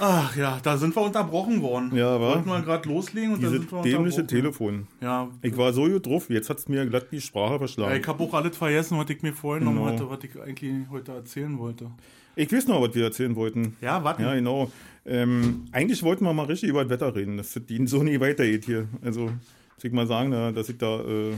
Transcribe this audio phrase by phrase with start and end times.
[0.00, 1.94] Ach ja, da sind wir unterbrochen worden.
[1.94, 2.34] Ja, wa?
[2.34, 4.26] Wollten wir gerade loslegen und Diese dann sind wir dämliche.
[4.26, 4.86] Telefon.
[5.00, 8.00] Ja, Ich war so gut drauf, jetzt hat es mir glatt die Sprache Ja, verschlagen.
[8.00, 9.86] ich habe auch alles vergessen, was ich mir vorhin noch Genau.
[9.86, 11.90] hatte, was ich eigentlich heute erzählen wollte.
[12.34, 13.76] Ich weiß noch, was wir erzählen wollten.
[13.80, 14.22] Ja, warte.
[14.22, 14.70] Ja, genau.
[15.06, 18.20] Ähm, eigentlich wollten wir mal richtig über das Wetter reden, dass das Ihnen so nie
[18.20, 18.88] weitergeht hier.
[19.02, 21.36] Also, muss ich mal sagen, dass ich da äh,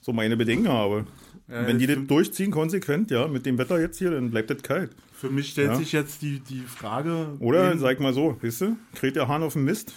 [0.00, 1.04] so meine Bedenken habe.
[1.50, 4.62] Ja, Wenn die das durchziehen, konsequent, ja, mit dem Wetter jetzt hier, dann bleibt das
[4.62, 4.90] kalt.
[5.12, 5.76] Für mich stellt Ja.
[5.76, 7.28] sich jetzt die, die Frage.
[7.40, 9.92] Oder, sag mal so, weißt du, kräht der Hahn auf den Mist?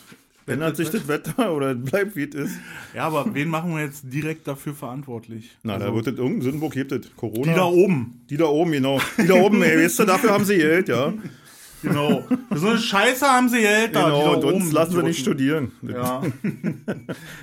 [0.46, 2.56] Ändert sich das Wetter oder bleibt wie es ist?
[2.94, 5.56] Ja, aber wen machen wir jetzt direkt dafür verantwortlich?
[5.64, 7.16] Na, Also, da wird das irgendein Sündenbock gibt es.
[7.16, 7.44] Corona.
[7.52, 8.22] die da oben.
[8.30, 9.00] Die da oben, genau.
[9.22, 11.14] Die da oben, ey, weißt du, dafür haben sie Geld, ja.
[11.84, 12.26] Genau.
[12.56, 14.06] So eine Scheiße haben sie Geld da.
[14.06, 15.72] Genau, und uns lassen sie nicht studieren.
[15.84, 16.24] Ja.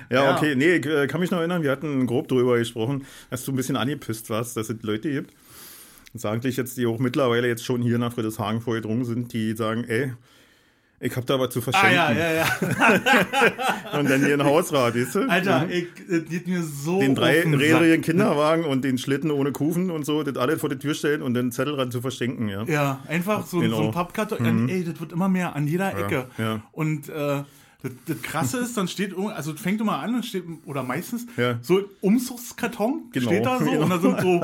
[0.09, 0.35] Ja, Ja.
[0.35, 0.55] okay.
[0.55, 3.77] Nee, äh, kann mich noch erinnern, wir hatten grob drüber gesprochen, dass du ein bisschen
[3.77, 5.33] angepisst warst, dass es Leute gibt,
[6.13, 9.85] sagen dich jetzt, die auch mittlerweile jetzt schon hier nach Friedrichshagen vorgedrungen sind, die sagen,
[9.85, 10.11] ey,
[11.01, 11.95] ich hab da was zu Ah, verschenken.
[11.95, 12.45] ja, ja, ja.
[13.99, 15.19] Und dann hier ein Hausrat, weißt du?
[15.29, 16.99] Alter, ich, das geht mir so.
[16.99, 20.93] den dreijährigen Kinderwagen und den Schlitten ohne Kufen und so, das alles vor die Tür
[20.93, 22.63] stellen und den Zettel ran zu verschenken, ja.
[22.63, 23.77] Ja, einfach so, Genau.
[23.77, 24.69] so ein Pappkarton.
[24.69, 26.27] Ey, das wird immer mehr an jeder Ecke.
[26.37, 26.61] ja.
[26.71, 27.43] Und äh,
[27.83, 31.57] das, das Krasse ist, dann steht, also fängt immer an und steht, oder meistens, Ja.
[31.61, 33.27] so Umzugskarton Genau.
[33.27, 33.81] steht da so Genau.
[33.83, 34.41] und da sind so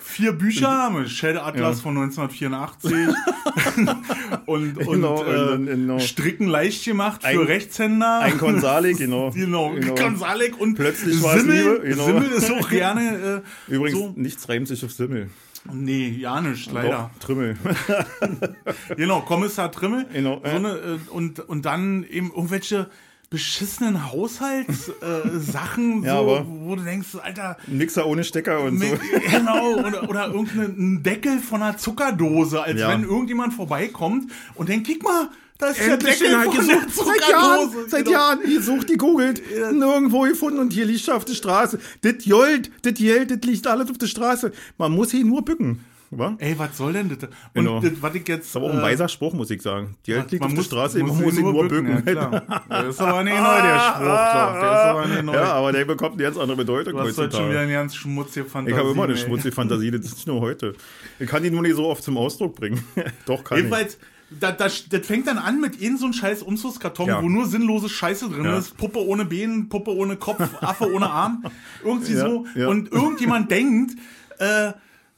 [0.00, 1.82] vier Bücher mit Schelde-Atlas Ja.
[1.82, 2.92] von 1984
[4.46, 5.98] und, und, Genau, äh, genau.
[5.98, 8.20] Stricken leicht gemacht für Ein- Rechtshänder.
[8.20, 9.30] Ein Konsalik, genau.
[9.30, 9.94] Genau, Genau.
[9.94, 11.80] Konsalik und Plötzlich Simmel.
[11.80, 12.04] Genau.
[12.06, 14.12] Simmel ist auch gerne äh, Übrigens, so.
[14.16, 15.28] nichts reimt sich auf Simmel.
[15.72, 17.10] Nee, ja nicht, leider.
[17.18, 17.56] Doch, Trümmel.
[18.96, 20.06] Genau, Kommissar Trimmel.
[20.12, 20.54] Genau, So äh.
[20.56, 22.88] eine, äh, und, und dann eben irgendwelche
[23.28, 28.86] beschissenen Haushaltssachen, äh, Ja, so, wo du denkst, Alter, Mixer ohne Stecker und so.
[29.30, 32.88] genau, oder, oder irgendein Deckel von einer Zuckerdose, als Ja.
[32.88, 35.28] wenn irgendjemand vorbeikommt und denkt, kick mal,
[35.60, 36.88] da ist der Endlich Deckel halt der gesucht.
[36.94, 38.16] Seit Jahren, seit Genau.
[38.18, 38.38] Jahren.
[38.50, 39.42] Ihr sucht, die googelt.
[39.72, 41.78] Nirgendwo gefunden und hier liegt auf der Straße.
[42.02, 44.52] Das Jolt, das Geld, das liegt alles auf der Straße.
[44.78, 45.84] Man muss hier nur bücken.
[46.12, 46.34] Wa?
[46.40, 47.18] Ey, was soll denn das?
[47.22, 47.78] Und Genau.
[47.80, 48.46] das, was ich jetzt...
[48.46, 49.94] ist aber auch ein äh, weiser Spruch, muss ich sagen.
[50.02, 51.88] Geld liegt auf der Straße, man muss ihn nur bücken.
[51.88, 52.64] Ja, klar.
[52.68, 54.00] Das ist aber nicht neu, der Spruch.
[54.00, 54.52] Doch.
[54.60, 55.34] Der ist aber nicht neu.
[55.34, 57.60] Ja, aber der bekommt eine ganz andere Bedeutung Du hast heute schon wieder heutzutage.
[57.60, 58.74] eine ganz schmutzige Fantasie.
[58.74, 59.18] Ich habe immer eine ey.
[59.20, 60.74] schmutzige Fantasie, das ist nicht nur heute.
[61.20, 62.82] Ich kann die nur nicht so oft zum Ausdruck bringen.
[63.26, 63.70] Doch, kann ich.
[64.38, 67.20] Da, das, das fängt dann an mit in so einem scheiß Umzugskarton, Ja.
[67.22, 68.58] wo nur sinnlose Scheiße drin Ja.
[68.58, 68.76] ist.
[68.76, 71.44] Puppe ohne Bein, Puppe ohne Kopf, Affe ohne Arm.
[71.84, 72.46] Irgendwie Ja, so.
[72.68, 73.96] Und irgendjemand denkt,
[74.38, 74.72] äh,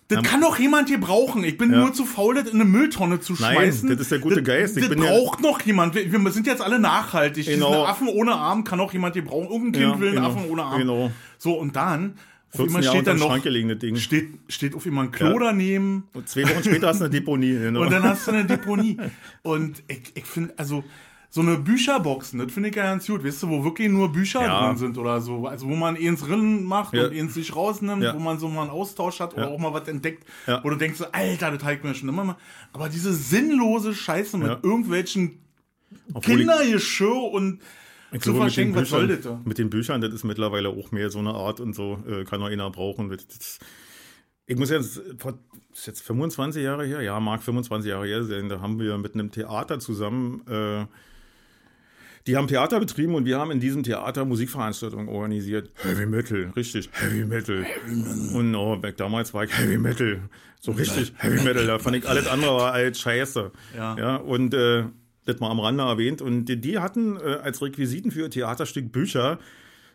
[0.09, 1.43] das kann doch jemand hier brauchen.
[1.45, 1.78] Ich bin Ja.
[1.78, 3.89] nur zu faul, das in eine Mülltonne zu Nein, schmeißen.
[3.91, 4.77] das ist der gute Geist.
[4.77, 5.94] Ich das bin ja- braucht noch jemand.
[5.94, 7.47] Wir, wir sind jetzt alle nachhaltig.
[7.47, 7.69] Genau.
[7.71, 9.50] Diesen Affen ohne Arm kann auch jemand hier brauchen.
[9.50, 10.29] Irgendein Kind Ja, will einen genau.
[10.29, 10.79] Affen ohne Arm.
[10.81, 11.11] Genau.
[11.39, 12.15] So, und dann
[12.52, 15.38] auf 14 jemand Jahre steht dann noch, steht, steht auf jemand ein Klo Ja.
[15.50, 16.04] daneben.
[16.12, 17.52] Und zwei Wochen später hast du eine Deponie.
[17.58, 17.80] Genau.
[17.80, 18.96] Und dann hast du eine Deponie.
[19.42, 20.84] Und ich, ich finde, also,
[21.30, 24.42] so eine Bücherboxen, das finde ich ja ganz gut, weißt du, wo wirklich nur Bücher
[24.42, 24.66] Ja.
[24.68, 25.46] drin sind oder so.
[25.46, 27.06] Also, wo man eins drin macht Ja.
[27.06, 28.14] und eins sich rausnimmt, Ja.
[28.14, 30.26] wo man so mal einen Austausch hat oder auch mal was entdeckt,
[30.62, 32.36] wo du denkst, so, Alter, das halt mir schon immer mal.
[32.74, 35.38] Aber diese sinnlose Scheiße mit irgendwelchen
[36.20, 37.60] Kindergeschirr und
[38.21, 39.41] zu glaube, mit den, verschenken, was soll Büchern, das da?
[39.45, 42.43] mit den Büchern, das ist mittlerweile auch mehr so eine Art und so, äh, kann
[42.43, 43.09] auch einer brauchen.
[43.09, 43.59] Das, das,
[44.47, 45.39] ich muss jetzt, vor,
[45.73, 49.15] ist jetzt 25 Jahre her, ja, mag 25 Jahre her sein, da haben wir mit
[49.15, 50.87] einem Theater zusammen, äh,
[52.27, 55.71] die haben Theater betrieben und wir haben in diesem Theater Musikveranstaltungen organisiert.
[55.83, 57.67] Heavy Metal, richtig, Heavy Metal.
[58.33, 60.21] Und oh, back damals war ich Heavy Metal.
[60.61, 63.50] So richtig Heavy Metal, da fand ich alles andere war als scheiße.
[63.77, 63.97] Ja.
[63.99, 64.84] ja und äh,
[65.25, 66.22] das mal am Rande erwähnt.
[66.22, 69.38] Und die, die hatten äh, als Requisiten für ihr Theaterstück Bücher,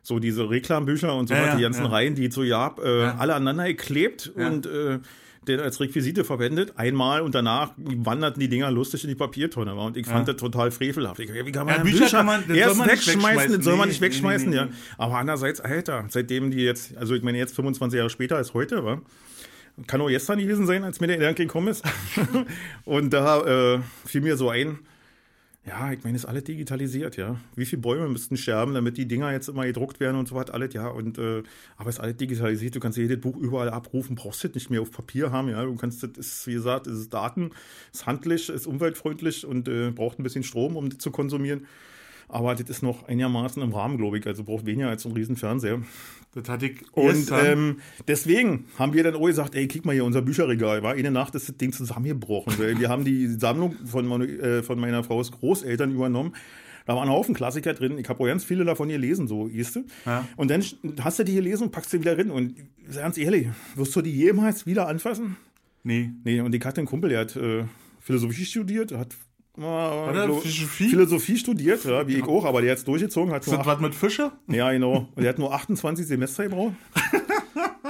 [0.02, 1.90] so diese Reklambücher und so Ja, ja, die ganzen ja.
[1.90, 5.00] Reihen, die so gab, äh, alle aneinander geklebt und äh,
[5.48, 9.76] den als Requisite verwendet, einmal und danach wanderten die Dinger lustig in die Papiertonne.
[9.78, 9.86] wa?
[9.88, 11.20] Und ich fand das total frevelhaft.
[11.20, 13.24] Ich, wie kann man Ja, denn Bücher kann man- das erst soll man nicht wegschmeißen,
[13.30, 13.56] wegschmeißen.
[13.56, 14.66] das soll man nicht wegschmeißen, nee, ja.
[14.66, 14.72] nee.
[14.98, 18.84] Aber andererseits, Alter, seitdem die jetzt, also ich meine jetzt 25 Jahre später als heute,
[18.84, 19.02] war,
[19.86, 21.84] kann auch gestern gewesen sein, als mir der Gedanke gekommen ist.
[22.86, 24.80] und da äh, fiel mir so ein,
[25.68, 27.36] ja, ich meine, ist alles digitalisiert, ja.
[27.56, 30.50] Wie viele Bäume müssten sterben, damit die Dinger jetzt immer gedruckt werden und so was,
[30.50, 30.88] alles, ja.
[30.88, 31.44] Und äh,
[31.76, 34.92] aber ist alles digitalisiert, du kannst jedes Buch überall abrufen, brauchst das nicht mehr auf
[34.92, 35.64] Papier haben, ja.
[35.64, 37.52] Du kannst das, ist, wie gesagt, es ist Daten,
[37.94, 41.68] ist handlich, ist umweltfreundlich und äh, braucht ein bisschen Strom, um das zu konsumieren.
[42.30, 44.28] Aber das ist noch einigermaßen im Rahmen, glaube ich.
[44.28, 45.82] Also braucht weniger als so ein riesen Fernseher.
[46.34, 47.46] das hatte ich Und gestern.
[47.46, 47.78] ähm,
[48.08, 50.84] deswegen haben wir dann auch gesagt, ey, kick mal hier, unser Bücherregal.
[50.84, 52.54] War eine Nacht ist das Ding zusammengebrochen.
[52.60, 56.34] Weil wir haben die Sammlung von, meine, äh, von meiner Frau's Großeltern übernommen.
[56.86, 57.98] Da waren ein Haufen Klassiker drin.
[57.98, 59.86] Ich habe auch ganz viele davon gelesen, so, weißt du?
[60.06, 60.26] Ja.
[60.38, 60.64] Und dann
[61.02, 62.32] hast du die gelesen und packst sie wieder rein.
[62.32, 62.56] Und
[62.94, 65.38] ganz ehrlich, wirst du die jemals wieder anfassen?
[65.84, 66.12] nee.
[66.26, 67.64] Nee, und ich hatte einen Kumpel, der hat äh,
[68.02, 69.16] Philosophie studiert, hat
[69.60, 70.90] Ja, der Glo- Philosophie?
[70.90, 73.34] Philosophie studiert, ja, wie ich auch, aber der hat es durchgezogen.
[73.34, 74.32] Hat das was mit Fische?
[74.48, 75.08] Ja, genau.
[75.16, 76.74] Und er hat nur 28 Semester gebraucht.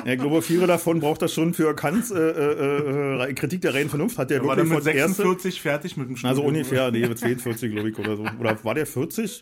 [0.05, 3.73] Ja, ich glaube, viele davon braucht er schon für Kants äh, äh, äh, Kritik der
[3.73, 4.17] reinen Vernunft.
[4.17, 6.29] Hat der War der wirklich mit von erste, 46 fertig mit dem Studium?
[6.29, 8.23] also ungefähr, nee, 42, glaube ich, oder so.
[8.39, 9.41] Oder war der 40?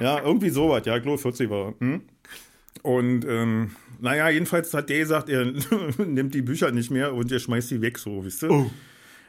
[0.00, 0.82] Ja, irgendwie sowas.
[0.84, 1.74] Ja, ich glaube, 40 war er.
[1.80, 2.02] Hm?
[2.82, 3.70] Und ähm,
[4.00, 5.44] naja, jedenfalls hat der gesagt, er
[6.06, 8.50] nimmt die Bücher nicht mehr und er schmeißt die weg, so, wisst ihr?
[8.52, 8.70] Oh.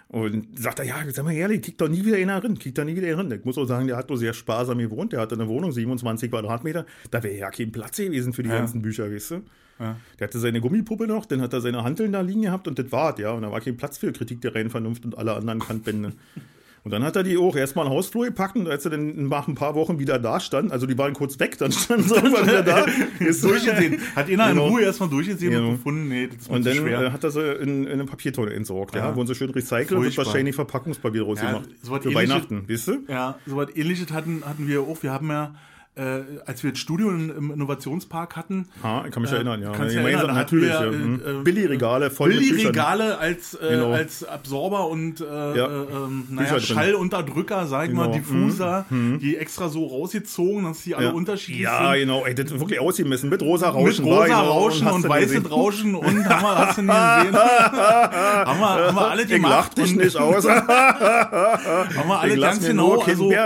[0.09, 2.85] Und sagt er, ja, sag mal ehrlich, kriegt doch nie wieder einer rein, kriegt doch
[2.85, 3.29] nie wieder rein.
[3.31, 6.31] Ich muss auch sagen, der hat nur sehr sparsam gewohnt, der hatte eine Wohnung, 27
[6.31, 8.55] Quadratmeter, da wäre ja kein Platz gewesen für die Ja.
[8.59, 9.35] ganzen Bücher, weißt du?
[9.79, 9.97] Ja.
[10.17, 12.89] Der hatte seine Gummipuppe noch, dann hat er seine Hanteln da liegen gehabt und das
[12.91, 13.31] war's, ja.
[13.31, 16.13] Und da war kein Platz für Kritik der reinen Vernunft und alle anderen Kantbände.
[16.87, 19.27] Und dann hat er die auch erstmal in den Hausflur gepackt und als er dann
[19.27, 22.15] nach ein paar Wochen wieder da stand, also die waren kurz weg, dann standen sie
[22.15, 22.85] irgendwann wieder da.
[23.19, 23.97] Ist durchgesehen.
[24.15, 24.67] Hat einer Genau.
[24.67, 25.67] in Ruhe erstmal durchgesehen Genau.
[25.67, 27.01] und gefunden, nee, das ist Und dann schwer.
[27.01, 29.01] äh, hat er sie in, in eine Papiertonne entsorgt, ja.
[29.09, 29.15] Ja.
[29.17, 31.69] Wurden sie schön recycelt und wahrscheinlich Verpackungspapier draus Ja, gemacht.
[31.83, 32.97] so Für ähnliches- Weihnachten, weißt du?
[33.09, 35.03] Ja, so was ähnliches hatten, hatten wir auch.
[35.03, 35.55] Wir haben ja,
[35.97, 39.71] äh, als wir das Studio im, Innovationspark hatten, Ha, ich kann mich Äh, erinnern, ja.
[39.71, 40.85] kannst Ja, erinnern, natürlich, wir, ja.
[40.85, 41.21] äh, hm.
[41.25, 42.39] äh, Billigregale voll mit.
[42.39, 43.91] Billigregale als, äh, Genau.
[43.91, 45.65] als Absorber und äh, Ja.
[45.65, 46.59] äh, ähm, naja.
[46.59, 48.15] Schallunterdrücker, sag ich mal, Genau.
[48.17, 51.11] Diffuser, die extra so rausgezogen, dass die alle Ja.
[51.13, 51.99] unterschiedlich Ja, sind.
[52.01, 52.25] genau.
[52.25, 53.29] Ey, das ist wirklich ausgemessen.
[53.29, 54.05] Mit rosa Mit Rauschen.
[54.05, 55.51] rosa war, genau, Rauschen und du weißes.
[55.51, 57.35] Rauschen und haben wir, hast du nicht gesehen?
[57.37, 60.45] haben, wir, haben wir alle Ich lach dich und- nicht aus.
[60.47, 62.99] Haben wir alle ganz genau.
[63.01, 63.45] Also, ja,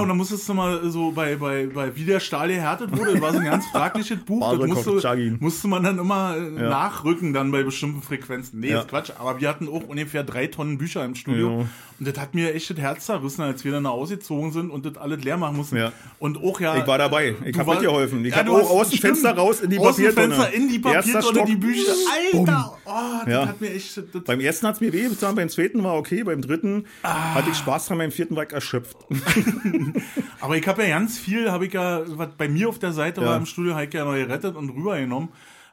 [0.00, 3.32] und dann musstest du mal so bei, bei, bei wie der Stahl gehärtet wurde, war
[3.32, 4.56] so ein ganz fragliches Buch.
[4.58, 8.60] Das musste, musste man dann immer äh, nachrücken dann bei bestimmten Frequenzen.
[8.60, 8.80] Nee, Ja.
[8.80, 9.10] ist Quatsch.
[9.18, 11.60] Aber wir hatten auch ungefähr drei Tonnen Bücher im Studio.
[11.62, 11.66] Ja.
[12.00, 14.86] Und das hat mir echt das Herz zerrissen, als wir dann da ausgezogen sind und
[14.86, 15.76] das alles leer machen mussten.
[15.76, 15.92] Ja.
[16.20, 16.76] Und auch ja.
[16.76, 17.34] Ich war dabei.
[17.44, 18.24] Ich du hab war- mitgeholfen.
[18.24, 18.98] Ich Ja, hab du auch aus dem.
[19.00, 20.34] Fenster raus in die Aus dem Papiertonne.
[20.36, 21.92] Fenster in die Papiertonne, die Bücher.
[22.34, 22.78] Alter!
[22.84, 22.90] Oh,
[23.24, 23.46] das Ja.
[23.48, 24.00] hat mir echt.
[24.24, 27.34] Beim ersten hat es mir wehgetan, beim zweiten war okay, beim dritten Ah.
[27.34, 28.96] hatte ich Spaß dran, beim vierten war ich erschöpft.
[30.40, 33.20] Aber ich habe ja ganz viel, habe ich ja, was bei mir auf der Seite
[33.20, 33.28] Ja.
[33.28, 35.28] war im Studio, habe ich ja neu gerettet und rübergenommen.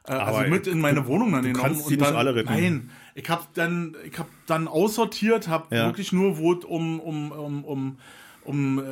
[0.08, 1.60] Äh, also mit in meine Wohnung dann genommen.
[1.62, 2.48] kannst und nicht dann, alle retten.
[2.52, 5.86] Nein, ich habe dann, ich habe dann aussortiert, habe Ja.
[5.86, 7.98] wirklich nur, wo es um, um, um, um
[8.46, 8.82] um äh,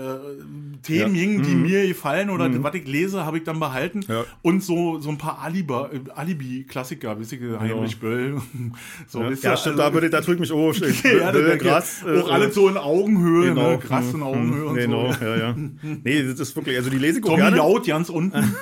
[0.82, 1.08] Themen Ja.
[1.08, 1.14] Mhm.
[1.14, 4.04] ging, die mir gefallen oder was ich lese, habe ich dann behalten.
[4.08, 4.24] Ja.
[4.42, 8.40] Und so, so ein paar Alibi- äh, Alibi-Klassiker, weißt du, Heinrich Böll.
[9.06, 11.58] so, Ja, ja stimmt, also- da würde ich, da drückt mich oh, shit, ja, Böll,
[11.58, 12.02] krass.
[12.04, 12.14] Gras.
[12.16, 13.70] äh, Auch alles so in Augenhöhe, genau.
[13.72, 13.78] ne?
[13.78, 15.24] Krass in Augenhöhe und genau, so.
[15.24, 15.56] ja, ja.
[16.04, 17.56] Nee, das ist wirklich, also die lese ich auch Tommy gerne.
[17.58, 18.54] Jaud ganz unten.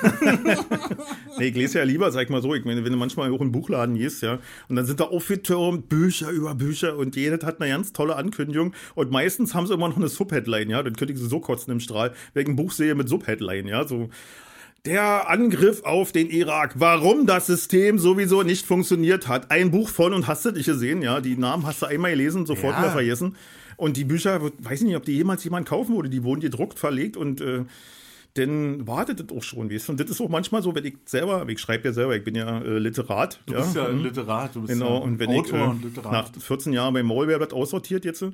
[1.39, 3.41] Nee, ich lese ja lieber, sag ich mal so, ich meine, wenn du manchmal auch
[3.41, 7.43] in den Buchladen gehst, ja, und dann sind da aufgetürmt Bücher über Bücher und jedes
[7.43, 10.95] hat eine ganz tolle Ankündigung und meistens haben sie immer noch eine Subheadline, ja, dann
[10.95, 14.09] könnte ich sie so kotzen im Strahl, wegen ein Buch sehe mit Subheadline, ja, so.
[14.85, 19.49] Der Angriff auf den Irak, warum das System sowieso nicht funktioniert hat.
[19.49, 21.21] Ein Buch von und hast du nicht gesehen, ja.
[21.21, 22.81] Die Namen hast du einmal gelesen, sofort Ja.
[22.81, 23.37] wieder vergessen.
[23.77, 26.09] Und die Bücher, weiß ich nicht, ob die jemals jemand kaufen würde.
[26.09, 27.61] Die wurden gedruckt, verlegt und äh,
[28.33, 29.91] dann wartet das auch schon, weißt du.
[29.93, 32.35] Und das ist auch manchmal so, wenn ich selber, ich schreibe ja selber, ich bin
[32.35, 33.39] ja äh, Literat.
[33.45, 35.83] Du bist ja ein Literat, du bist Genau, ja und wenn Autor ich äh, und
[35.85, 36.11] Literat.
[36.11, 38.25] nach 14 Jahren beim Maulbeerblatt aussortiert jetzt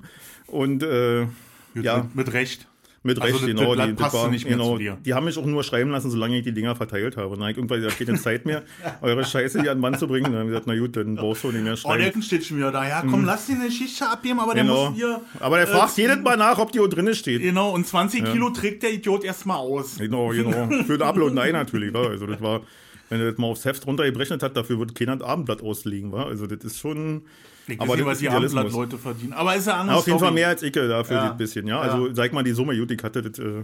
[0.48, 1.28] und äh,
[1.74, 2.68] mit, ja, mit, mit Recht.
[3.04, 3.76] mit also Recht, das- genau.
[3.76, 4.98] das die, passte war- nicht mehr genau zu dir.
[5.06, 7.28] Die haben mich auch nur schreiben lassen, solange ich die Dinger verteilt habe.
[7.30, 8.64] Und dann hab ich irgendwann gesagt, keine Zeit mehr,
[9.02, 10.26] eure Scheiße hier an den Mann zu bringen.
[10.28, 12.12] Und dann habe ich gesagt, na gut, dann brauchst du nicht mehr Oh, schreiben.
[12.16, 12.88] der steht schon wieder da.
[12.88, 14.90] Ja, komm, lass dir eine Schicht abgeben, aber der genau.
[14.90, 15.22] muss hier.
[15.40, 17.42] Aber der äh, fragt jedes Mal nach, ob die auch drinnen steht.
[17.42, 19.98] Genau, und 20 Kilo trägt der Idiot erstmal aus.
[19.98, 20.68] Genau, genau.
[20.86, 21.94] Für den Upload nein natürlich.
[21.94, 22.08] Wa?
[22.08, 22.62] Also das war,
[23.10, 26.12] wenn er das mal aufs Heft runtergerechnet hat, dafür wird keiner ein Abendblatt auslegen.
[26.12, 26.26] Wa?
[26.26, 27.24] Also das ist schon.
[27.72, 28.30] Ich aber das was die.
[28.30, 29.34] Abendblatt-Leute verdienen.
[29.34, 29.98] Aber ist ja Ja, anders.
[29.98, 31.32] auf jeden Fall mehr als ich dafür Ja.
[31.32, 31.80] ein bisschen, ja.
[31.80, 33.64] Also sag mal die Summe, gut, ich hatte das äh,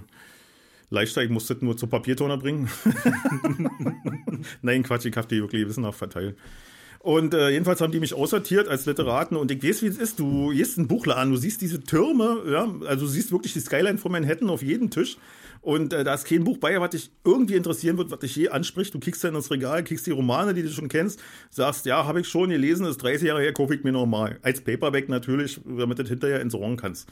[0.89, 2.69] leichter, ich musste das nur zur Papiertonne bringen.
[4.61, 6.35] Nein, Quatsch, ich hab die wirklich gewissenhaft verteilt.
[7.05, 10.17] Und äh, jedenfalls haben die mich aussortiert als Literaten und ich weiß, wie es ist.
[10.17, 13.59] Du gehst in den Buchladen, du siehst diese Türme, ja, also du siehst wirklich die
[13.59, 15.17] Skyline von Manhattan auf jedem Tisch.
[15.61, 18.49] Und äh, da ist kein Buch bei, was dich irgendwie interessieren wird, was dich je
[18.49, 18.91] anspricht.
[18.91, 21.21] Du kickst dann ins Regal, kickst die Romane, die du schon kennst,
[21.51, 24.39] sagst, ja, habe ich schon gelesen, ist 30 Jahre her, kaufe ich mir normal.
[24.41, 27.07] Als Paperback natürlich, damit du das hinterher entsorgen kannst.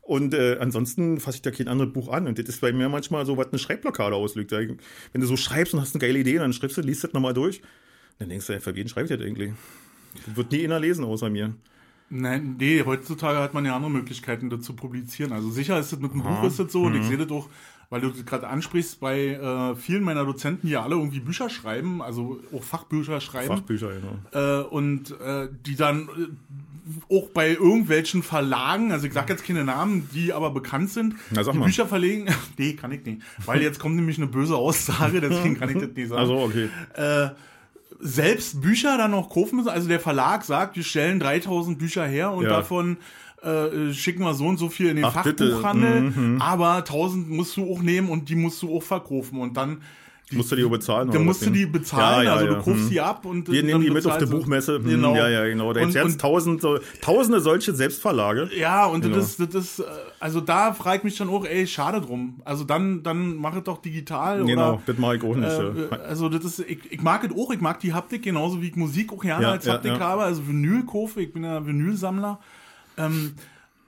[0.00, 2.28] Und äh, ansonsten fasse ich da kein anderes Buch an.
[2.28, 4.52] Und das ist bei mir manchmal so, was eine Schreibblockade auslöst.
[4.52, 4.78] Wenn
[5.20, 7.60] du so schreibst und hast eine geile Idee, dann schreibst du, liest das nochmal durch.
[8.18, 9.52] Dann denkst du, für wen schreibe ich das eigentlich?
[10.34, 11.54] Wird nie einer lesen, außer mir.
[12.10, 15.32] Nein, nee, heutzutage hat man ja andere Möglichkeiten, das zu publizieren.
[15.32, 17.48] Also sicher ist das mit dem Buch ist das so und ich sehe das auch,
[17.90, 21.48] weil du das gerade ansprichst, bei äh, vielen meiner Dozenten, die ja alle irgendwie Bücher
[21.48, 23.48] schreiben, also auch Fachbücher schreiben.
[23.48, 24.60] Fachbücher, genau.
[24.60, 29.64] äh, und äh, die dann äh, auch bei irgendwelchen Verlagen, also ich sage jetzt keine
[29.64, 31.64] Namen, die aber bekannt sind, Na, die mal.
[31.64, 32.26] Bücher verlegen.
[32.58, 33.22] nee, kann ich nicht.
[33.44, 36.20] Weil jetzt kommt nämlich eine böse Aussage, deswegen kann ich das nicht sagen.
[36.20, 36.68] Also, okay.
[38.00, 39.68] Selbst Bücher dann noch kaufen müssen.
[39.68, 42.50] Also der Verlag sagt, wir stellen 3000 Bücher her und Ja.
[42.50, 42.98] davon
[43.42, 45.12] äh, schicken wir so und so viel in den Ach.
[45.12, 46.40] Fachbuchhandel, Mhm.
[46.40, 49.82] aber 1000 musst du auch nehmen und die musst du auch verkaufen und dann
[50.32, 51.10] Musst du die bezahlen?
[51.10, 52.90] dann musst du die bezahlen, Ja, ja, also du kaufst Hm.
[52.90, 54.30] die ab und Wir dann nehmen die mit auf die du.
[54.30, 54.76] Buchmesse.
[54.76, 55.14] Hm, Genau.
[55.14, 55.72] Ja, ja, genau.
[55.74, 58.48] Da Und- jetzt und- tausend, so, tausende solche Selbstverlage.
[58.58, 59.16] Ja, und Genau.
[59.16, 59.84] das, das ist, äh,
[60.20, 62.40] also da frage ich mich dann auch, ey, schade drum.
[62.44, 64.82] Also dann, dann mach es doch digital Genau, oder.
[64.86, 65.50] das mache ich auch nicht.
[65.50, 65.98] Äh, ja.
[66.00, 68.76] also das ist, ich, ich mag es auch, ich mag die Haptik genauso wie ich
[68.76, 70.00] Musik auch gerne Ja, als Haptik ja.
[70.00, 72.40] habe, also Vinyl kaufe, ich bin ja Vinylsammler.
[72.96, 73.34] Ähm,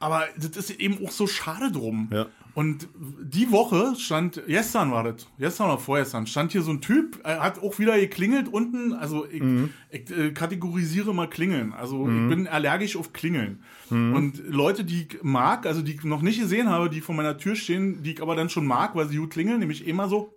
[0.00, 2.08] aber das ist eben auch so schade drum.
[2.12, 2.26] Ja.
[2.56, 2.88] Und
[3.22, 7.40] die Woche stand, gestern war das, gestern oder vorgestern, stand hier so ein Typ, er
[7.42, 9.68] hat auch wieder geklingelt unten, also ich, Mhm.
[9.90, 13.60] ich äh, kategorisiere mal Klingeln, also ich bin allergisch auf Klingeln.
[13.90, 17.36] Und Leute, die ich mag, also die ich noch nicht gesehen habe, die vor meiner
[17.36, 20.32] Tür stehen, die ich aber dann schon mag, weil sie gut klingeln, nämlich immer so,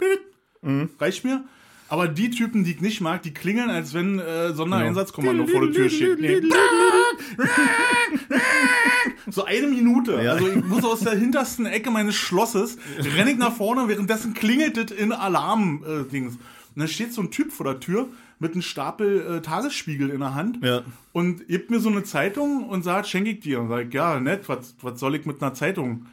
[0.61, 0.89] Mhm.
[0.99, 1.45] reicht mir.
[1.87, 5.71] Aber die Typen, die ich nicht mag, die klingeln, als wenn äh, Sondereinsatzkommando vor der
[5.71, 6.19] Tür steht.
[6.19, 6.41] Nee.
[9.31, 10.21] So eine Minute.
[10.23, 10.31] Ja.
[10.33, 12.77] Also ich muss aus der hintersten Ecke meines Schlosses,
[13.15, 16.33] renne ich nach vorne, währenddessen klingelt es in Alarm-Dings.
[16.35, 16.39] und
[16.75, 18.07] dann steht so ein Typ vor der Tür
[18.39, 20.81] mit einem Stapel äh, Tagesspiegel in der Hand Ja.
[21.11, 23.59] und gibt mir so eine Zeitung und sagt, schenke ich dir.
[23.59, 26.05] Und sag ich, ja, nett, was, was soll ich mit einer Zeitung?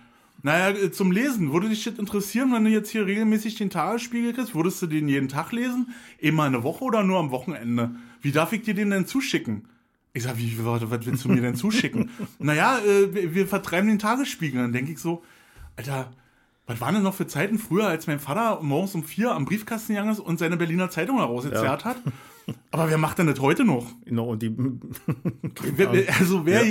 [0.42, 1.52] Naja, äh, zum Lesen.
[1.52, 4.54] Würde dich das interessieren, wenn du jetzt hier regelmäßig den Tagesspiegel kriegst?
[4.56, 5.94] Würdest du den jeden Tag lesen?
[6.18, 7.92] Immer eine Woche oder nur am Wochenende?
[8.22, 9.62] Wie darf ich dir den denn zuschicken?
[10.16, 12.08] Ich sag, wie, was, was willst du mir denn zuschicken?
[12.38, 14.62] naja, äh, wir, wir vertreiben den Tagesspiegel.
[14.62, 15.22] Dann denke ich so,
[15.76, 16.10] Alter,
[16.66, 19.92] was waren denn noch für Zeiten früher, als mein Vater morgens um vier am Briefkasten
[19.92, 21.98] gegangen ist und seine Berliner Zeitung herausgezerrt hat?
[22.70, 23.84] Aber wer macht denn das heute noch?
[24.06, 24.56] Genau, und die.
[25.76, 26.64] Wer, also, wer,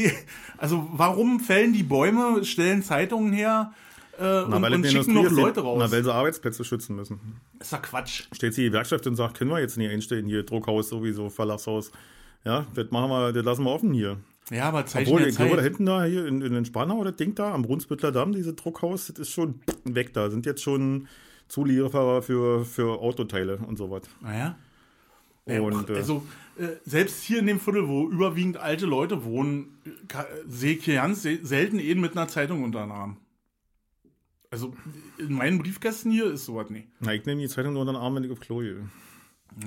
[0.57, 3.73] also warum fällen die Bäume, stellen Zeitungen her
[4.17, 5.77] äh, und, Na, weil und eine schicken noch Leute raus?
[5.79, 7.19] Na, weil sie Arbeitsplätze schützen müssen.
[7.59, 8.23] ist doch Quatsch.
[8.31, 11.91] Steht die Gewerkschaft und sagt, können wir jetzt nicht einstellen, hier Druckhaus sowieso, Verlagshaus.
[12.45, 14.17] Ja, das machen wir, das lassen wir offen hier.
[14.51, 15.65] Ja, aber Zeichen Obwohl, der ich glaube, da Zeit.
[15.65, 19.07] hinten da, hier in, in den Spanau, das Ding da, am Brunsbüttler Damm, diese Druckhaus,
[19.07, 20.29] das ist schon weg da.
[20.29, 21.07] Sind jetzt schon
[21.47, 24.03] Zulieferer für, für Autoteile und sowas.
[24.21, 24.55] Naja.
[25.47, 26.25] Ja, Und, äh, also,
[26.57, 30.95] äh, selbst hier in dem Viertel, wo überwiegend alte Leute wohnen, äh, sehe ich hier
[30.95, 33.17] ganz se selten eben mit einer Zeitung unter den Arm.
[34.49, 34.73] Also,
[35.17, 36.87] in meinen Briefkästen hier ist sowas nicht.
[36.99, 38.89] Na, ich nehme die Zeitung nur unter den Arm, wenn ich auf Klo gehe.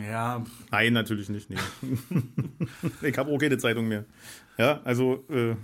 [0.07, 1.49] Ja, Nein, natürlich nicht.
[1.49, 1.57] Nee.
[3.03, 4.05] ich habe auch keine Zeitung mehr.
[4.59, 5.55] Ja, also äh,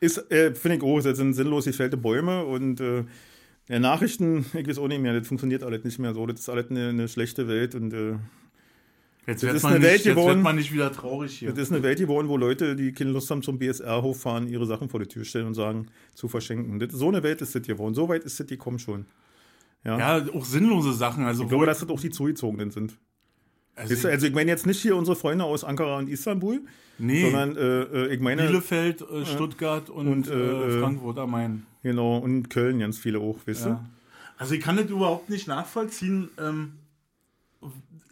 [0.00, 3.04] ist, äh, finde ich auch, das sind sinnlos gefällte Bäume und äh,
[3.68, 6.26] Nachrichten, ich weiß auch nicht mehr, das funktioniert alles nicht mehr so.
[6.26, 8.16] Das ist alles eine, eine schlechte Welt und äh,
[9.26, 11.50] jetzt, wird man, nicht, jetzt wird man nicht wieder traurig hier.
[11.52, 14.66] das ist eine Welt geworden, wo Leute, die keine Lust haben zum BSR hochfahren, ihre
[14.66, 16.80] Sachen vor die Tür stellen und sagen, zu verschenken.
[16.80, 17.94] Das, so eine Welt ist das geworden.
[17.94, 19.06] So weit ist das gekommen schon.
[19.84, 19.98] Ja.
[19.98, 21.24] Ja, auch sinnlose Sachen.
[21.24, 22.98] Also, ich glaube, dass das auch die Zugezogenen sind.
[23.76, 26.60] Also, Also ich meine jetzt nicht hier unsere Freunde aus Ankara und Istanbul,
[26.98, 31.30] nee, sondern äh, äh, ich meine Bielefeld, äh, Stuttgart und, Und, äh, äh, Frankfurt am
[31.30, 31.66] Main.
[31.82, 33.84] Genau, und Köln ganz viele auch, weißt Ja.
[34.38, 36.28] Also ich kann das überhaupt nicht nachvollziehen.
[36.38, 36.72] Ähm,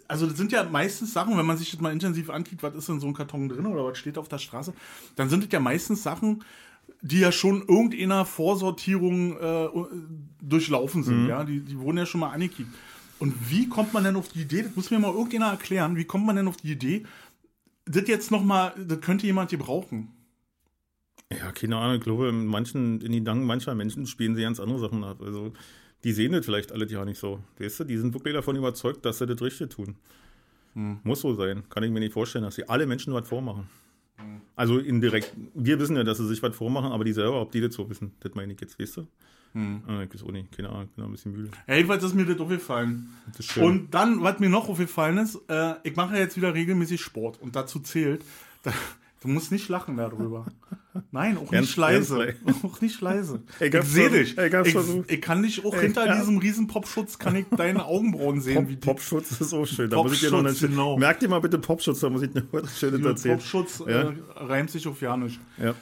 [0.09, 2.89] also das sind ja meistens Sachen, wenn man sich das mal intensiv ansieht, was ist
[2.89, 4.73] in so einem Karton drin oder was steht auf der Straße,
[5.17, 6.45] dann sind das ja meistens Sachen,
[7.03, 9.69] die ja schon irgendeiner Vorsortierung äh,
[10.43, 11.05] durchlaufen Mhm.
[11.05, 11.27] sind.
[11.29, 12.71] Ja, die, die wurden ja schon mal angekickt.
[13.21, 16.05] Und wie kommt man denn auf die Idee, das muss mir mal irgendjemand erklären, wie
[16.05, 17.05] kommt man denn auf die Idee,
[17.85, 20.09] das jetzt nochmal, das könnte jemand gebrauchen.
[21.31, 21.37] du?
[21.37, 24.59] Ja, keine Ahnung, ich glaube, in manchen, in den Gedanken mancher Menschen spielen sie ganz
[24.59, 25.21] andere Sachen ab.
[25.23, 25.53] Also,
[26.03, 27.41] die sehen das vielleicht alle ja nicht so.
[27.59, 29.97] Weißt du, die sind wirklich davon überzeugt, dass sie das Richtige tun.
[30.73, 31.01] Hm.
[31.03, 31.65] Muss so sein.
[31.69, 33.69] Kann ich mir nicht vorstellen, dass sie alle Menschen was vormachen.
[34.17, 34.41] Hm.
[34.57, 37.61] Also indirekt, wir wissen ja, dass sie sich was vormachen, aber die selber, ob die
[37.61, 39.07] das so wissen, das meine ich jetzt, weißt du?
[39.53, 39.83] Hm.
[39.89, 41.51] Ah, ich weiß auch nicht, keine Ahnung, ich bin noch ein bisschen müde.
[41.67, 43.09] Ja, jedenfalls ist mir das aufgefallen.
[43.29, 43.65] Das ist schön.
[43.65, 47.41] Und dann, was mir noch aufgefallen ist, äh, ich mache ja jetzt wieder regelmäßig Sport
[47.43, 48.25] und dazu zählt,
[48.63, 48.73] da,
[49.23, 50.47] du musst nicht lachen darüber.
[51.13, 52.35] Nein, auch Ganz- nicht leise.
[52.65, 53.43] Auch nicht leise.
[53.61, 54.37] Ich Ich, sehe dich.
[54.37, 58.41] Ich Ich, ich kann dich auch hinter hab- diesem riesen Popschutz, kann ich deine Augenbrauen
[58.41, 58.67] sehen.
[58.81, 59.89] Pop, Popschutz ist auch schön.
[59.89, 60.97] Da muss ich dir noch eine, Popschutz, genau.
[60.99, 62.43] Merk dir mal bitte Popschutz, da muss ich dir
[62.77, 63.39] Schönes Dieser erzählen.
[63.39, 64.11] Popschutz Ja.
[64.11, 65.39] äh, reimt sich auf Janisch.
[65.59, 65.75] Ja.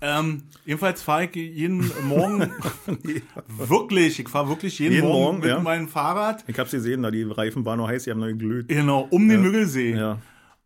[0.00, 2.50] Ähm, jedenfalls fahre ich jeden Morgen,
[3.58, 5.60] wirklich, ich fahre wirklich jeden, Jeden Morgen, Morgen, mit ja.
[5.60, 8.68] meinem Fahrrad, Ich hab's gesehen, da die Reifen waren noch heiß, die haben noch geglüht.
[8.68, 9.94] genau, um den Müggelsee.
[9.94, 10.18] Ja,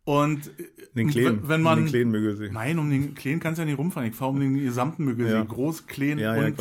[0.03, 0.63] Und äh,
[0.95, 2.49] den Kleinen, wenn- man den kleinen Müggelsee.
[2.51, 4.09] Nein, um den Kleinen kannst du ja nicht rumfahren.
[4.09, 5.33] Ich fahre um den gesamten Müggelsee.
[5.35, 5.43] Ja.
[5.43, 6.59] Groß, klein Ja, ja, und.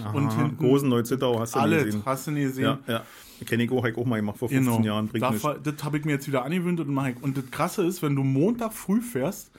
[0.00, 1.84] Aha, Und hinten Großen Neuzittau hast du nie alles.
[1.86, 2.02] gesehen.
[2.04, 2.64] Hast du nie gesehen?
[2.64, 3.02] Ja, ja.
[3.46, 4.84] Kenn ich auch, ich auch mal gemacht vor 15 Genau.
[4.86, 5.08] Jahren.
[5.08, 7.22] Bringt Da das habe ich mir jetzt wieder angewöhnt und mache ich.
[7.22, 9.50] Und das Krasse ist, wenn du Montag früh fährst,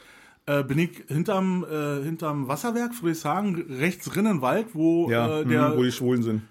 [0.60, 5.10] äh, bin ich hinterm, äh, hinterm Wasserwerk, würde ich sagen, rechts drin im Wald, wo
[5.10, 5.78] Ja, äh, mhm, der.
[5.78, 6.42] wo die Schwulen sind.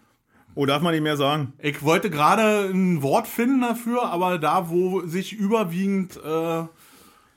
[0.54, 1.52] Oh, darf man nicht mehr sagen.
[1.58, 6.62] ich wollte gerade ein Wort finden dafür, aber da, wo sich überwiegend äh,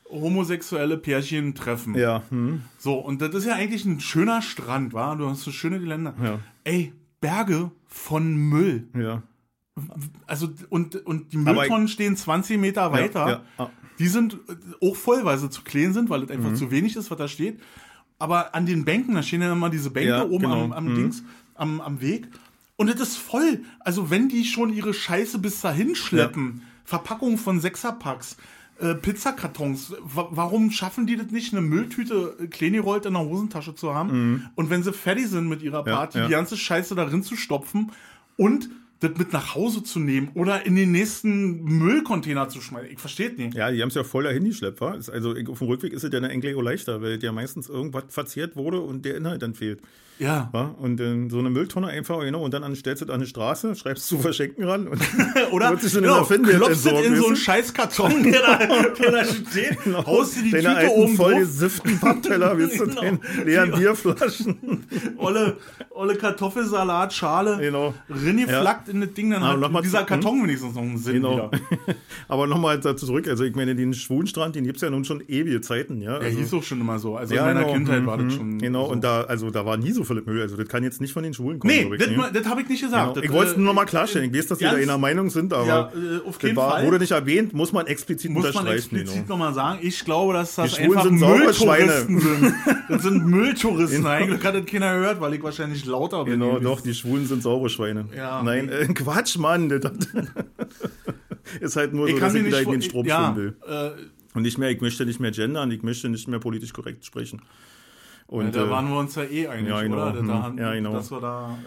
[0.10, 1.96] homosexuelle Pärchen treffen.
[1.96, 2.24] Ja.
[2.30, 2.64] Hm.
[2.78, 5.16] So, und das ist ja eigentlich ein schöner Strand, wa?
[5.16, 6.14] Du hast so schöne Geländer.
[6.24, 6.40] Ja.
[6.64, 8.88] Ey, Berge von Müll.
[8.98, 9.22] Ja.
[10.28, 13.28] Also, und, und die Mülltonnen stehen 20 Meter weiter.
[13.28, 13.70] ja, ah.
[14.00, 14.38] Die sind
[14.82, 16.56] auch voll, weil sie zu klein sind, weil es einfach Mhm.
[16.56, 17.60] zu wenig ist, was da steht.
[18.20, 20.64] Aber an den Bänken, da stehen ja immer diese Bänke Ja, oben genau.
[20.64, 20.96] am, am Mhm.
[20.96, 21.24] Dings,
[21.56, 22.28] am, am Weg.
[22.76, 23.62] Und es ist voll.
[23.80, 28.38] Also wenn die schon ihre Scheiße bis dahin schleppen, Verpackungen von Sechserpacks,
[28.80, 33.22] äh, Pizzakartons, wa warum schaffen die das nicht, eine Mülltüte äh, klein gerollt in der
[33.24, 34.50] Hosentasche zu haben?
[34.56, 35.88] Und wenn sie fertig sind mit ihrer Mhm.
[35.88, 36.26] Ja, Party, ja.
[36.26, 37.92] die ganze Scheiße darin zu stopfen
[38.38, 38.70] und
[39.04, 42.90] das mit nach Hause zu nehmen oder in den nächsten Müllcontainer zu schmeißen.
[42.92, 43.54] Ich verstehe es nicht.
[43.56, 44.92] Ja, die haben es ja voll dahin geschleppt, wa?
[45.12, 48.06] Also auf dem Rückweg ist es ja dann eigentlich auch leichter, weil ja meistens irgendwas
[48.10, 49.82] verzehrt wurde und der Inhalt dann fehlt.
[50.20, 50.50] Ja.
[50.52, 50.76] Wa?
[50.80, 53.28] Und in so eine Mülltonne einfach, genau, und dann an- stellst du das an die
[53.28, 55.02] Straße, schreibst zu verschenken ran und
[55.52, 57.36] Oder schon genau, finden, der klopfst in so einen weißt du?
[57.36, 58.58] Scheißkarton, der da,
[59.00, 63.02] der da steht, haust dir die deine Tüte oben voll gesifften Pappteller, willst du Genau.
[63.02, 64.86] den leeren Bierflaschen.
[65.18, 65.58] olle,
[65.90, 67.96] olle Kartoffelsalat, Schale, Genau.
[68.08, 71.52] reingeflackt in das Ding, dann Aber noch mal dieser Karton wenigstens noch einen Sinn Genau.
[72.28, 75.24] Aber nochmal dazu zurück, also ich meine, den Schwulenstrand, den gibt es ja nun schon
[75.28, 76.20] ewige Zeiten, ja.
[76.20, 77.16] Der also, hieß auch schon immer so.
[77.18, 78.92] Also ja, in meiner genau, Kindheit mhm, war das mhm, schon Genau, so.
[78.92, 81.24] und da, also da war nie so viel Müll, also das kann jetzt nicht von
[81.24, 83.04] den Schwulen kommen, Nee, ich, das, das habe ich nicht gesagt.
[83.04, 83.14] Genau.
[83.16, 84.30] Das, Ich wollte es äh, nur noch mal klarstellen.
[84.30, 86.86] Ich weiß, dass wir da einer Meinung sind, aber Ja, äh, auf jeden war, Fall.
[86.86, 88.78] wurde nicht erwähnt, muss man explizit muss man unterstreichen.
[88.78, 89.30] explizit genau.
[89.30, 89.80] nochmal sagen.
[89.82, 92.54] Ich glaube, dass das einfach Mülltouristen sind.
[92.90, 94.06] Das sind Mülltouristen.
[94.06, 96.40] Eigentlich hat das keiner gehört, weil ich wahrscheinlich lauter bin.
[96.40, 98.06] Genau, doch, die Schwulen sind saure Schweine.
[98.16, 98.44] Ja.
[98.44, 99.70] Nein, äh, Quatsch, Mann.
[101.60, 103.56] Ist halt nur so, Ich kann dass ich wieder in den Strom ja, will.
[103.68, 103.92] äh,
[104.34, 107.42] Und nicht mehr, ich möchte nicht mehr gendern, ich möchte nicht mehr politisch korrekt sprechen.
[108.28, 109.96] Und, da äh, waren wir uns ja eh einig, ja, genau.
[109.96, 110.24] oder?
[110.24, 110.94] Da, Hm, ja, genau.
[110.94, 111.58] Dass wir da,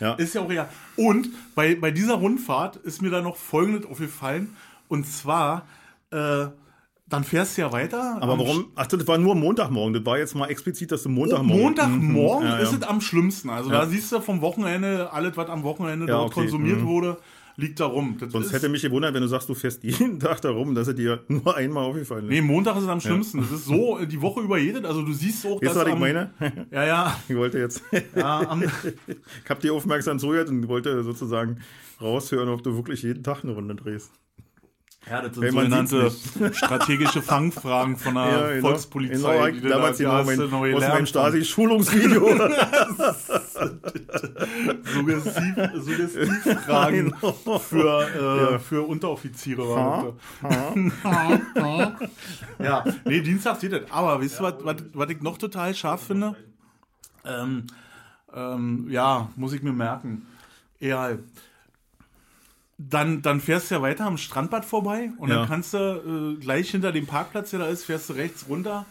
[0.00, 0.14] äh, Ja.
[0.14, 0.68] Ist ja auch egal.
[0.96, 4.56] Und bei, bei dieser Rundfahrt ist mir da noch Folgendes aufgefallen.
[4.88, 5.66] Und zwar,
[6.10, 6.46] äh,
[7.08, 8.18] dann fährst du ja weiter.
[8.20, 8.66] aber warum?
[8.74, 9.94] Ach, das war nur Montagmorgen.
[9.94, 11.62] Das war jetzt mal explizit, dass du Oh, Montagmorgen.
[11.62, 12.52] Montagmorgen Mhm.
[12.54, 12.78] Ja, ist ja.
[12.78, 13.50] es am schlimmsten.
[13.50, 13.80] Also Ja.
[13.80, 16.40] da siehst du vom Wochenende, alles, was am Wochenende dort okay.
[16.40, 16.86] konsumiert Mhm.
[16.86, 17.18] wurde,
[17.58, 18.16] liegt da rum.
[18.18, 20.88] Das Sonst ist, hätte mich gewundert, wenn du sagst, du fährst jeden Tag darum, dass
[20.88, 22.30] er dir nur einmal aufgefallen ist.
[22.30, 23.38] Nee, Montag ist es am schlimmsten.
[23.40, 24.84] Das ist so äh, die Woche über jedes.
[24.84, 26.30] Also du siehst auch, Weißt du, was ich meine?
[26.72, 27.16] Ja, ja.
[27.28, 27.82] Ich wollte jetzt.
[28.16, 31.58] am, Ich habe dir aufmerksam zugehört und wollte sozusagen
[32.00, 34.10] raushören, ob du wirklich jeden Tag eine Runde drehst.
[35.08, 36.10] Ja, das sind man sogenannte
[36.52, 38.68] strategische Fangfragen von der genau.
[38.68, 39.50] Volkspolizei.
[39.52, 41.06] Genau, die damals da- mein, aus meinem.
[41.06, 42.28] Stasi-Schulungsvideo.
[44.94, 47.58] Suggestiv, Suggestivfragen Genau.
[47.58, 48.08] für,
[48.48, 48.58] äh, Ja.
[48.58, 49.76] für Unteroffiziere.
[49.76, 51.90] Ha, das.
[52.58, 53.82] ja, nee, Dienstag sieht das.
[53.90, 56.34] Aber wisst ihr, was, was, was ich noch total scharf finde?
[57.24, 57.66] Ähm,
[58.34, 60.26] ähm, ja, muss ich mir merken.
[60.80, 61.20] Egal.
[62.78, 65.36] Dann, dann fährst du ja weiter am Strandbad vorbei und Ja.
[65.40, 68.84] dann kannst du äh, gleich hinter dem Parkplatz, der da ist, fährst du rechts runter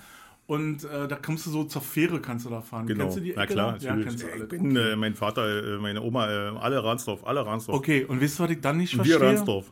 [0.48, 2.88] und äh, da kommst du so zur Fähre, kannst du da fahren.
[2.88, 3.04] genau.
[3.06, 3.78] Kennst du die Na Ecke klar, da?
[3.86, 4.08] Ja, natürlich.
[4.08, 4.44] kennst du alle.
[4.44, 7.78] ich bin, äh, mein Vater, äh, meine Oma, äh, alle Ransdorf, alle Ransdorf.
[7.78, 9.28] Okay, und wisst ihr, was ich dann nicht Wir verstehe?
[9.30, 9.72] Ransdorf.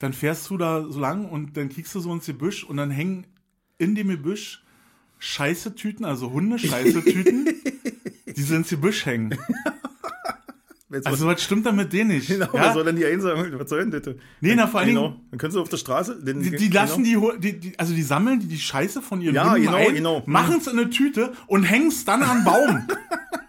[0.00, 2.90] Dann fährst du da so lang und dann kriegst du so ins Gebüsch und dann
[2.90, 3.26] hängen
[3.78, 4.62] in dem Gebüsch
[5.18, 7.48] Scheißetüten, also Hundescheißetüten,
[8.36, 9.36] die so ins Gebüsch hängen.
[10.90, 12.28] Jetzt Also was stimmt da mit denen nicht?
[12.28, 12.60] Genau, ja?
[12.66, 13.58] was soll denn die einsammeln?
[13.58, 14.14] Was soll denn das?
[14.40, 15.08] Nee, na, vor allen genau.
[15.08, 16.22] Dingen- Dann können sie auf der Straße.
[16.22, 19.20] Den, Die, die lassen die, Hu- die, die, also die sammeln die, die Scheiße von
[19.20, 20.22] ihren Ja, Hunden genau, ein, genau.
[20.26, 22.86] machen es in eine Tüte und hängen es dann an Baum.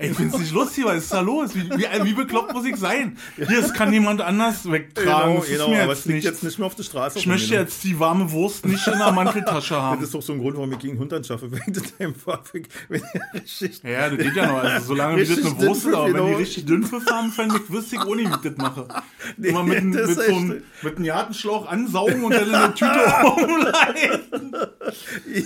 [0.00, 1.54] Ey, ich find's nicht lustig, was ist da los?
[1.54, 3.18] Wie, wie, wie bekloppt muss ich sein?
[3.36, 5.34] Hier, es kann jemand anders wegtragen.
[5.34, 6.24] Genau, das genau, aber jetzt es liegt nicht.
[6.24, 7.18] jetzt nicht mehr auf der Straße.
[7.18, 7.60] Ich möchte genau.
[7.60, 10.02] jetzt die warme Wurst nicht in der Manteltasche Das haben.
[10.02, 11.50] ist doch so ein Grund, warum ich gegen Hund anschaffe.
[11.52, 14.64] Wenn das wenn er richtig Ja, das geht ja noch.
[14.64, 16.36] Also, solange wie das eine Wurst ist, aber wenn die genau.
[16.38, 18.88] richtig Dünnpfiff haben, fände ich, wüsste ich nicht, wie ich das mache.
[19.42, 22.74] Immer mit, einem- das mit so einem, mit einem Gartenschlauch ansaugen und dann in eine
[22.74, 24.20] Tüte rumleiten.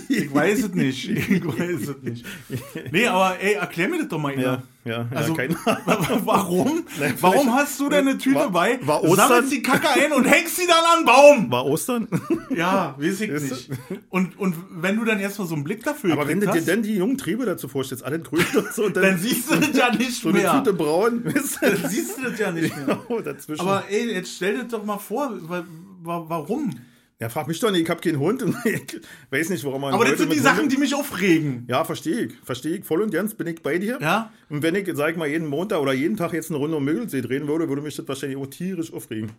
[0.09, 1.09] Ich weiß es nicht.
[1.09, 2.25] Ich weiß es nicht.
[2.91, 4.44] Nee, aber ey, erklär mir das doch mal, Ina.
[4.45, 5.55] Ja, ja, ja, Also, keine
[6.25, 6.83] warum?
[6.87, 9.27] vielleicht- Warum hast du deine Tüte War- bei, war Ostern?
[9.29, 11.51] sammelst die Kacke ein und hängst sie dann an den Baum?
[11.51, 12.07] War Ostern?
[12.55, 13.69] Ja, weiß ich nicht.
[14.09, 16.83] Und, und wenn du dann erstmal so einen Blick dafür Aber wenn du dir dann
[16.83, 19.75] die jungen Triebe dazu vorstellst, alle grün und so, und dann, dann siehst du das
[19.75, 20.51] ja nicht so eine mehr.
[20.53, 21.71] Tüte braun, weißt du?
[21.71, 22.85] Dann siehst du das ja nicht mehr.
[23.07, 23.59] Genau, dazwischen.
[23.61, 25.65] Aber ey, jetzt stell dir doch mal vor, wa-
[26.03, 26.69] wa- warum?
[27.19, 28.99] Ja, frag mich doch nicht, ich hab keinen Hund und ich
[29.31, 31.65] weiß nicht, warum man Aber das sind die Sachen, Hunden- die mich aufregen.
[31.67, 32.33] Ja, verstehe ich.
[32.43, 33.97] Verstehe ich voll und ganz, bin ich bei dir.
[34.01, 34.31] Ja?
[34.49, 36.83] Und wenn ich, sag ich mal, jeden Montag oder jeden Tag jetzt eine Runde um
[36.83, 39.31] Mögelsee drehen würde, würde mich das wahrscheinlich auch tierisch aufregen.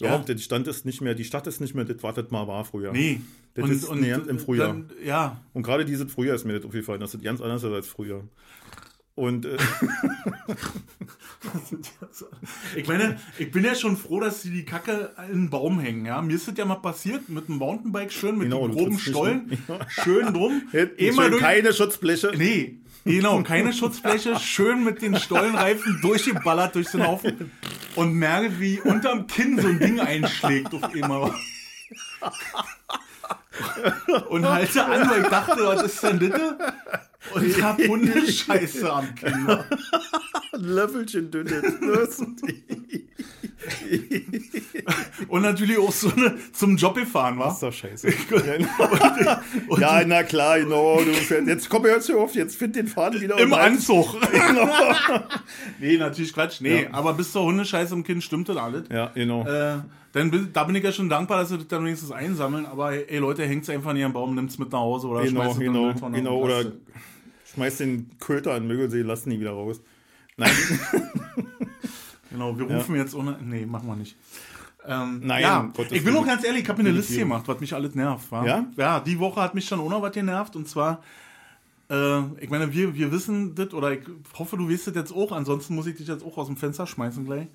[0.00, 0.08] Ja.
[0.16, 2.48] Ja, der Stand ist nicht mehr, die Stadt ist nicht mehr das, was das mal
[2.48, 2.90] war früher.
[2.92, 3.20] Nee.
[3.54, 4.68] Das ist näher im Frühjahr.
[4.68, 5.40] Dann, ja.
[5.52, 8.24] Und gerade dieses Frühjahr ist mir das aufgefallen, das ist ganz anders als früher.
[9.16, 9.56] Und äh,
[12.76, 16.06] Ich meine, ich bin ja schon froh, dass sie die Kacke in den Baum hängen.
[16.06, 16.22] Ja?
[16.22, 19.58] Mir ist das ja mal passiert mit dem Mountainbike schön, mit Genau, den groben Stollen,
[19.88, 20.62] schön drum.
[20.96, 22.32] Immer durch, keine Schutzbleche.
[22.36, 27.50] Nee, genau, keine Schutzfläche, schön mit den Stollenreifen durchgeballert durch den Haufen
[27.94, 31.34] und merke, wie unterm Kinn so ein Ding einschlägt auf immer.
[34.28, 36.54] Und halte an, weil ich dachte, was ist denn das?
[37.34, 39.46] Und ich hab Hundescheiße am Kinn.
[40.52, 41.62] Ein Löffelchen dünnes.
[41.94, 42.22] Das-
[45.28, 47.52] Und natürlich auch so eine zum Job gefahren, Das war.
[47.52, 48.08] ist doch scheiße.
[49.78, 50.98] ja, na klar, genau.
[51.02, 53.38] Du fährst, jetzt komm, hör zu auf, jetzt find den Faden wieder.
[53.38, 54.16] Im und halt- Anzug.
[55.80, 56.60] nee, natürlich Quatsch.
[56.60, 58.84] Nee, aber bis zur Hundescheiße im Kinn stimmt das alles.
[58.90, 59.46] Ja, genau.
[59.46, 59.78] Äh,
[60.12, 62.66] dann da bin ich ja schon dankbar, dass sie das dann wenigstens einsammeln.
[62.66, 65.50] Aber ey, Leute, hängt's einfach in ihren Baum, nimmt's mit nach Hause oder genau, schmeißt
[65.52, 66.36] es in die genau, Mülltonne genau.
[66.38, 66.64] und Oder
[67.54, 69.80] schmeiß den Köter an Mögelsee, lass ihn nie wieder raus.
[70.36, 70.52] Nein.
[72.34, 73.38] Genau, wir rufen jetzt ohne.
[73.40, 74.16] Nee, machen wir nicht.
[74.86, 77.46] Ähm, Nein, ja, Gottes ich bin auch ganz ehrlich, ich habe mir eine Liste gemacht,
[77.46, 78.30] was mich alles nervt.
[78.30, 78.44] Wa?
[78.44, 78.66] Ja?
[78.76, 81.00] Ja, die Woche hat mich schon noch was genervt und zwar,
[81.88, 84.00] äh, ich meine, wir, wir wissen das oder ich
[84.36, 86.88] hoffe, du weißt das jetzt auch, ansonsten muss ich dich jetzt auch aus dem Fenster
[86.88, 87.46] schmeißen gleich.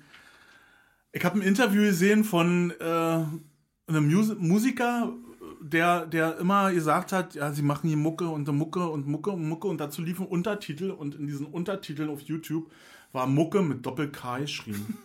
[1.12, 5.12] Ich habe ein Interview gesehen von äh, einem Mus Musiker,
[5.60, 9.48] der, der immer gesagt hat, ja, sie machen hier Mucke und Mucke und Mucke und
[9.48, 12.70] Mucke und dazu liefen Untertitel und in diesen Untertiteln auf YouTube
[13.12, 14.98] war Mucke mit Doppel-K geschrieben.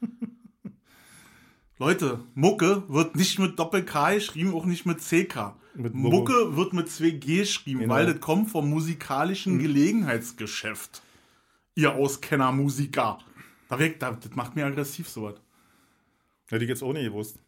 [1.78, 5.54] Leute, Mucke wird nicht mit Doppel-K geschrieben, auch nicht mit CK.
[5.74, 6.16] Mit Mucke.
[6.16, 7.94] Mucke wird mit 2G geschrieben, Genau.
[7.94, 11.02] weil das kommt vom musikalischen Gelegenheitsgeschäft.
[11.74, 13.18] Ihr Auskenner Musiker.
[13.68, 15.34] Da weg, da, das macht mir aggressiv sowas.
[16.48, 17.40] hätte ich jetzt auch nicht gewusst.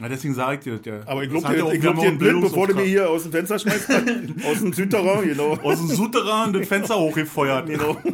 [0.00, 1.00] Ja, deswegen sage ich dir das ja.
[1.06, 3.58] Aber ich glaube dir, ich glaub dir blind, bevor du mir hier aus dem Fenster
[3.58, 3.90] schmeißt.
[4.50, 5.52] aus dem Südterrain, genau.
[5.62, 7.66] aus dem Souterrain das Fenster hochgefeuert.
[7.68, 7.96] Genau.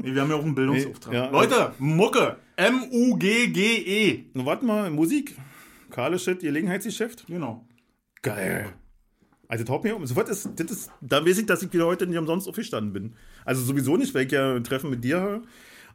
[0.00, 1.12] Nee, wir haben ja auch einen Bildungsauftrag.
[1.12, 1.28] Nee, ja.
[1.28, 2.36] Leute, Mucke.
[2.56, 4.26] M-U-G-G-E.
[4.32, 5.36] Na, warte mal, Musik.
[5.90, 7.26] Kahle Shit, Gelegenheitsgeschäft.
[7.26, 7.66] Genau.
[8.22, 8.72] Geil.
[9.48, 10.06] Also taugt mir um.
[10.06, 13.14] Sofort ist, das ist, da weiß ich, dass ich wieder heute nicht umsonst aufgestanden bin.
[13.44, 15.42] Also sowieso nicht, weil ich ja ein Treffen mit dir habe.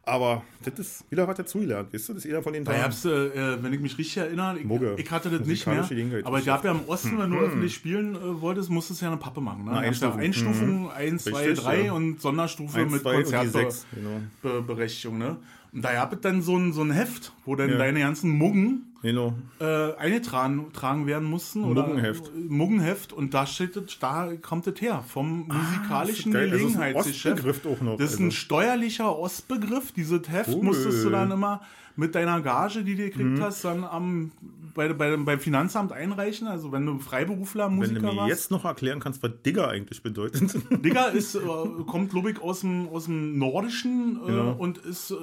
[0.06, 2.12] Aber das ist wieder was dazugelernt, weißt du?
[2.12, 2.84] Das ist jeder von den Da Tagen.
[2.84, 4.96] hab's, äh, wenn ich mich richtig erinnere, ich, Mugge.
[4.98, 5.88] ich hatte das nicht mehr.
[6.24, 9.12] Aber ich habe ja im Osten, wenn du öffentlich spielen äh, wolltest, musstest du ja
[9.12, 9.64] eine Pappe machen.
[9.64, 9.70] Ne?
[9.70, 10.20] Da ja Einstufung.
[10.20, 11.92] Einstufung, 1, 2, Richtig, 3 ja.
[11.92, 13.86] und Sonderstufe Eins, mit sechs.
[13.94, 14.20] Genau.
[14.42, 15.18] Konzertberechtigung.
[15.18, 15.36] Ne?
[15.72, 17.78] Und da gab es dann so ein, so ein Heft, wo dann Ja.
[17.78, 19.34] deine ganzen Muggen genau.
[19.60, 21.62] äh, eingetragen tragen werden mussten.
[21.62, 22.30] Oder Muggenheft.
[22.48, 23.12] Muggenheft.
[23.12, 25.04] Und da steht da kommt das her.
[25.06, 26.34] Vom musikalischen.
[26.34, 26.94] Also, das ist ein.
[26.96, 27.96] Ostbegriff auch noch.
[27.98, 28.36] Das ist ein also.
[28.36, 29.92] steuerlicher Ostbegriff.
[29.92, 30.64] Dieses Heft Cool.
[30.64, 31.60] musstest du dann immer
[31.96, 33.40] mit deiner Gage, die du gekriegt Mhm.
[33.40, 34.32] hast, dann am,
[34.74, 36.48] bei, bei, beim Finanzamt einreichen.
[36.48, 38.30] Also wenn du Freiberufler, Wenn Musiker du mir warst.
[38.30, 40.56] jetzt noch erklären kannst, was Digger eigentlich bedeutet.
[40.84, 41.38] Digger ist, äh,
[41.86, 44.52] kommt, glaube ich, aus dem, aus dem Nordischen äh, Genau.
[44.58, 45.14] und ist äh,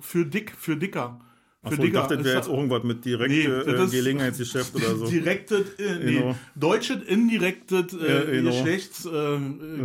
[0.00, 1.20] für dick, für dicker.
[1.64, 4.96] Für Achso, ich dachte, das wäre jetzt auch irgendwas mit direkt Nee, äh, Gelegenheitsgeschäft oder
[4.96, 5.06] so.
[5.06, 6.36] Direktes, äh, nee, Genau.
[6.54, 8.50] deutsches indirektes äh, genau.
[8.50, 9.38] Geschlechts, äh,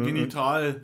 [0.04, 0.84] Genital,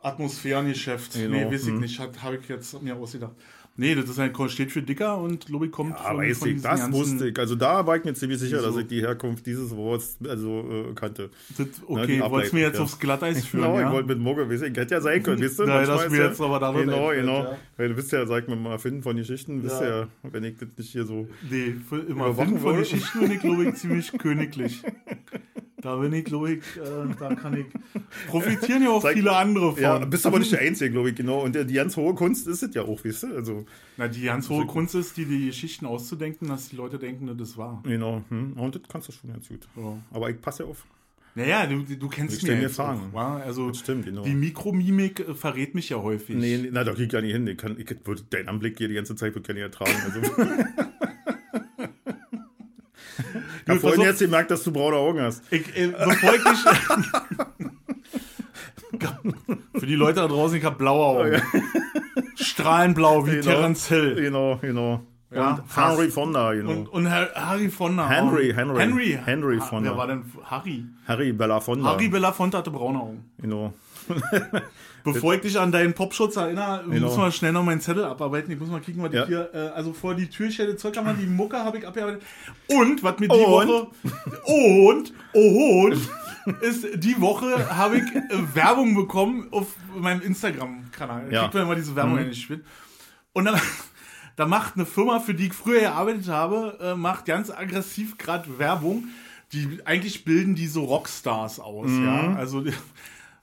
[0.00, 1.14] Atmosphärengeschäft.
[1.14, 1.80] Genau, Nee, weiß ich hm.
[1.80, 3.32] nicht, habe ich jetzt mir ausgedacht.
[3.80, 6.90] Nee, das ist ein, steht für dicker und ich kommt Ah, weiß ich, diesen das
[6.90, 7.38] wusste ich.
[7.38, 8.80] Also da war ich mir ziemlich sicher, dass So.
[8.80, 11.30] ich die Herkunft dieses Wortes also, äh, kannte.
[11.56, 12.82] Das, die okay, wolltest du mir jetzt ja.
[12.82, 13.86] aufs Glatteis führen, Genau, ja?
[13.86, 15.66] ich wollte mit Mogge wissen, hätte ja sein können, wisst ihr?
[15.66, 17.42] Nein, dass ist mir ja- jetzt aber da was Genau, einfällt, genau.
[17.44, 17.58] ja.
[17.76, 20.00] Weil du bist ja, sag mir mal, Erfinden von Geschichten, bist Ja.
[20.00, 21.28] ja, wenn ich das nicht hier so.
[21.48, 21.76] Nee,
[22.08, 22.76] immer Wind von.
[22.78, 24.82] Geschichten bin ich, glaube ich, ziemlich königlich.
[25.80, 27.66] Da bin ich, glaube ich, äh, da kann ich.
[28.28, 29.82] Profitieren ja auch Zeig- viele andere von.
[29.82, 31.42] Ja, bist aber nicht der Einzige, glaube ich, genau.
[31.44, 33.34] Und die ganz hohe Kunst ist es ja auch, wisst ihr?
[33.36, 33.64] Also,
[33.96, 37.50] Na, die ganz hohe Kunst ist, die, die Geschichten auszudenken, dass die Leute denken, das
[37.50, 37.80] ist wahr.
[37.86, 38.22] genau.
[38.28, 38.54] Hm.
[38.54, 39.68] Und das kannst du schon ganz gut.
[39.76, 39.98] Ja.
[40.10, 40.84] Aber ich passe ja auf.
[41.36, 43.10] Naja, du, du kennst Ich mich ja mir Fragen.
[43.14, 43.18] auch?
[43.20, 44.22] Also Das stimmt, genau.
[44.24, 46.34] die Mikromimik äh, verrät mich ja häufig.
[46.34, 47.46] Nee, nee, na, da krieg ich gar nicht hin.
[47.46, 49.92] Ich kann, ich würde deinen Anblick hier die ganze Zeit würde ich gar nicht ertragen.
[50.04, 50.48] Also.
[53.68, 55.42] ich habe vorhin jetzt gemerkt, dass du braune Augen hast.
[55.52, 56.58] Ich, äh, bevor ich dich.
[59.78, 61.42] Für die Leute da draußen, ich habe blaue Augen.
[62.36, 63.42] Strahlenblau wie Genau.
[63.42, 64.14] Terence Hill.
[64.16, 65.00] Genau, genau.
[65.30, 66.70] Ja, und Henry Fonda, genau.
[66.70, 68.08] Und, und Har- Harry Fonda.
[68.08, 68.50] Henry.
[68.54, 68.78] Henry.
[68.80, 69.18] Henry.
[69.22, 69.90] Henry Ha- Fonda.
[69.90, 70.86] Wer war denn Harry?
[71.06, 71.90] Harry Belafonda.
[71.90, 73.30] Harry Belafonte hatte braune Augen.
[73.38, 73.74] Genau.
[75.04, 77.06] Bevor ich dich an deinen Popschutz erinnere, Genau.
[77.08, 78.50] muss man schnell noch meinen Zettel abarbeiten.
[78.52, 79.22] Ich muss mal kicken, was Ja.
[79.22, 82.22] ich hier, äh, also vor die Türstelle Zollkammer, die Mucke habe ich abgearbeitet.
[82.68, 83.68] Und, was mir die Und?
[83.68, 83.86] Woche,
[84.46, 86.08] und, oh, und,
[86.62, 91.32] ist, die Woche habe ich äh, Werbung bekommen auf meinem Instagram-Kanal.
[91.32, 91.42] Ja.
[91.42, 92.18] kriegt man immer diese Werbung Mhm.
[92.20, 92.64] eingespielt.
[93.32, 93.54] Und dann,
[94.36, 98.58] da macht eine Firma, für die ich früher gearbeitet habe, äh, macht ganz aggressiv gerade
[98.58, 99.04] Werbung.
[99.52, 102.04] Die, eigentlich bilden die so Rockstars aus, Mhm.
[102.06, 102.34] ja.
[102.36, 102.64] Also,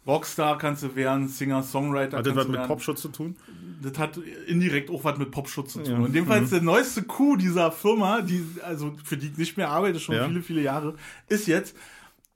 [0.07, 2.67] Rockstar kannst du werden, Singer-Songwriter Hat das was mit werden.
[2.67, 3.35] Popschutz zu tun?
[3.81, 5.91] Das hat indirekt auch was mit Popschutz zu tun.
[5.91, 5.97] Ja.
[5.99, 6.05] Mhm.
[6.07, 9.57] In dem Fall ist der neueste Coup dieser Firma, die, also für die ich nicht
[9.57, 10.27] mehr arbeite, schon Ja.
[10.27, 10.95] viele, viele Jahre,
[11.27, 11.75] ist jetzt,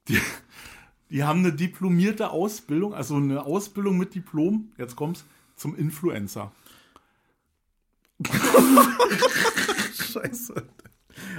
[0.08, 0.18] die,
[1.10, 5.24] die haben eine diplomierte Ausbildung, also eine Ausbildung mit Diplom, jetzt kommt's,
[5.56, 6.50] zum Influencer.
[10.12, 10.62] Scheiße.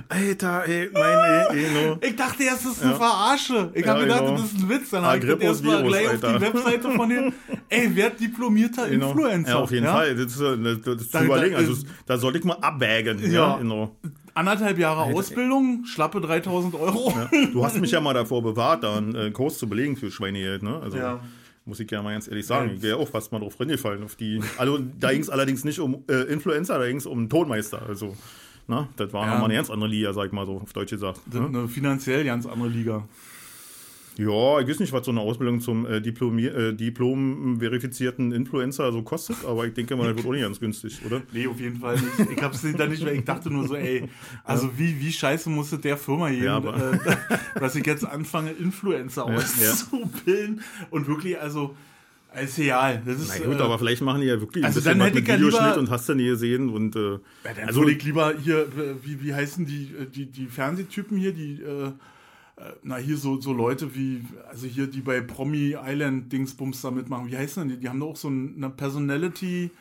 [0.10, 1.02] Alter, ey, mein,
[1.58, 1.98] ey, ey, no.
[2.02, 3.72] Ich dachte erst, das ist eine Verarsche.
[3.74, 4.32] Ich Ja, habe gedacht, genau.
[4.38, 4.90] das ist ein Witz.
[4.90, 6.42] Dann habe ich das erstmal gleich auf die Alter.
[6.42, 7.34] Webseite von dir.
[7.70, 9.10] Ey, werd diplomierter Genau.
[9.12, 9.50] Influencer.
[9.52, 9.94] Ja, auf jeden ja?
[9.94, 10.16] Fall.
[10.16, 11.54] Das ist, äh, das ist zu Da- überlegen.
[11.54, 13.20] da- Also, da sollte ich mal abwägen.
[13.24, 13.58] Ja, Ja.
[13.58, 13.96] genau.
[14.34, 17.14] Anderthalb Jahre Ausbildung, schlappe 3000 Euro.
[17.52, 20.64] Du hast mich ja mal davor bewahrt, da einen äh, Kurs zu belegen für Schweinegeld,
[20.64, 20.80] ne?
[20.82, 21.20] Also, Ja.
[21.66, 22.72] muss ich ja mal ganz ehrlich sagen.
[22.76, 24.04] Ich wäre auch fast mal drauf reingefallen.
[24.04, 27.28] Auf die, also, da ging es allerdings nicht um äh, Influencer, da ging es um
[27.28, 27.82] Tonmeister.
[27.88, 28.16] Also,
[28.68, 29.32] na, das war Ja.
[29.32, 31.22] nochmal eine ganz andere Liga, sag ich mal so, auf Deutsch gesagt.
[31.34, 31.46] Ne?
[31.46, 33.08] eine finanziell ganz andere Liga.
[34.18, 39.38] Ja, ich weiß nicht, was so eine Ausbildung zum äh, äh, Diplom-verifizierten Influencer so kostet,
[39.46, 41.22] aber ich denke mal, das wird auch nicht ganz günstig, oder?
[41.32, 42.32] Nee, auf jeden Fall nicht.
[42.36, 43.14] Ich hab's da nicht mehr.
[43.14, 44.10] Ich dachte nur so, ey,
[44.44, 46.98] also wie, wie scheiße musste der Firma gehen, Ja, äh,
[47.60, 51.76] dass ich jetzt anfange, Influencer Ja, auszubilden und wirklich, also,
[52.40, 53.02] ist egal.
[53.06, 55.08] Das ist, Na gut, äh, aber vielleicht machen die ja wirklich also ein bisschen dann
[55.08, 57.18] hätte mit ich ja Videoschnitt lieber- und hast du nie gesehen und äh, Ja,
[57.56, 58.68] dann also würde ich lieber hier,
[59.04, 61.92] wie, wie heißen die, äh, die, die Fernsehtypen hier, die, äh, äh,
[62.84, 67.30] na hier so, so Leute wie, also hier, die bei Promi Island Dingsbums da mitmachen,
[67.30, 67.82] wie heißen denn die?
[67.82, 69.72] Die haben doch auch so eine Personality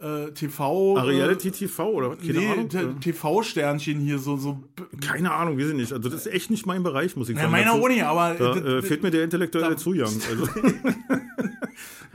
[0.00, 0.96] äh, TV.
[0.96, 2.18] Ah, äh, Reality TV oder was?
[2.18, 3.00] Keine nee, Ahnung.
[3.00, 4.62] TV-Sternchen hier, so, so.
[5.04, 5.92] Keine Ahnung, weiß ich nicht.
[5.92, 7.52] Also das ist echt nicht mein Bereich, muss ich Ja, sagen.
[7.52, 8.34] meiner Dazu- auch nicht, aber.
[8.34, 10.12] Da äh, fehlt mir der intellektuelle Zugang.
[10.30, 10.48] Also,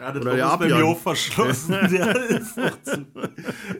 [0.04, 1.72] Ja, das Oder der ist bei mir auch verschlossen.
[1.92, 3.06] Der ist noch zu.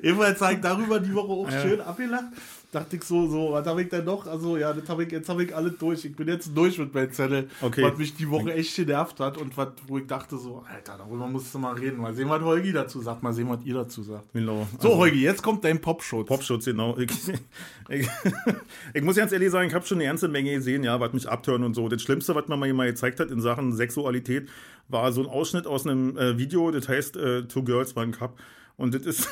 [0.02, 2.26] Jedenfalls habe ich darüber die Woche auch schön abgelacht.
[2.72, 4.26] Dachte ich so, so, was habe ich denn noch?
[4.26, 6.06] Also ja, das hab ich, jetzt habe ich alles durch.
[6.06, 7.84] Ich bin jetzt durch mit meinem Zettel, Okay.
[7.84, 11.28] was mich die Woche echt genervt hat und was, wo ich dachte so, Alter, darüber
[11.28, 11.98] musst du mal reden.
[11.98, 14.32] Mal sehen, was Holgi dazu sagt, mal sehen, was ihr dazu sagt.
[14.34, 14.66] genau.
[14.80, 16.28] So, Holgi, jetzt kommt dein Popschutz.
[16.28, 16.98] Popschutz, genau.
[17.96, 18.08] Ich,
[18.94, 21.28] ich, muss ganz ehrlich sagen, ich habe schon eine ganze Menge gesehen, ja, was mich
[21.30, 21.88] abtören und so.
[21.90, 24.50] Das Schlimmste, was man mir mal gezeigt hat in Sachen Sexualität,
[24.90, 28.38] war so ein Ausschnitt aus einem äh, Video, das heißt äh, Two Girls One Cup.
[28.76, 29.30] Und das ist,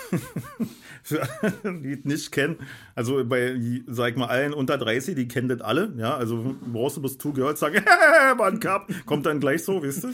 [1.03, 2.57] für alle, die es nicht kennen,
[2.93, 6.97] also bei, sag ich mal, allen unter 30, die kennen das alle, ja, also brauchst
[6.97, 7.83] du bloß Two Girls sagen,
[8.37, 10.07] One Cup, kommt dann gleich so, weißt du?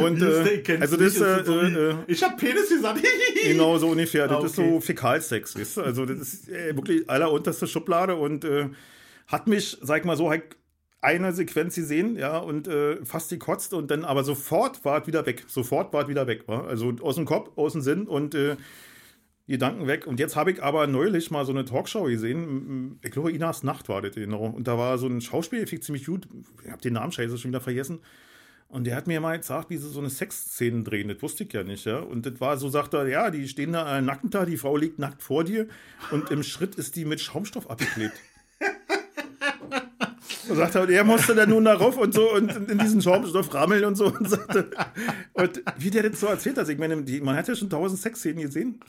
[0.00, 1.22] Und, äh, also das, nicht?
[1.22, 3.02] äh, ist so wie, äh, ich hab Penis gesagt.
[3.42, 4.28] Genau, so ungefähr.
[4.28, 4.70] Das Ah, ist okay.
[4.74, 5.82] so Fäkalsex, weißt du?
[5.82, 8.68] Also, das ist äh, wirklich allerunterste Schublade und äh,
[9.26, 10.56] hat mich, sag mal so, halt
[11.00, 15.26] eine Sequenz gesehen, ja, und äh, fast gekotzt und dann aber sofort war es wieder
[15.26, 15.44] weg.
[15.46, 16.66] Sofort war es wieder weg, war.
[16.66, 18.56] Also aus dem Kopf, aus dem Sinn und äh,
[19.46, 20.06] Gedanken weg.
[20.06, 22.98] Und jetzt habe ich aber neulich mal so eine Talkshow gesehen.
[23.02, 24.46] Ich glaube, Inas Nacht war das, genau.
[24.46, 26.28] Und da war so ein Schauspieler, ich ziemlich gut.
[26.64, 28.00] Ich habe den Namen scheiße schon wieder vergessen.
[28.70, 31.08] Und der hat mir mal gesagt, wie sie so eine Sexszene drehen.
[31.08, 32.00] Das wusste ich ja nicht, ja.
[32.00, 34.76] Und das war so, sagt er, ja, die stehen da äh, nackend da, die Frau
[34.76, 35.68] liegt nackt vor dir
[36.10, 38.14] und im Schritt ist die mit Schaumstoff abgeklebt.
[40.48, 43.84] Und sagt er, er musste dann nun darauf und so und in diesen Schaumstoff rammeln
[43.84, 44.70] und so und sagte,
[45.32, 48.00] und wie der das so erzählt hat, ich meine, die, man hat ja schon tausend
[48.00, 48.80] Sexszenen gesehen.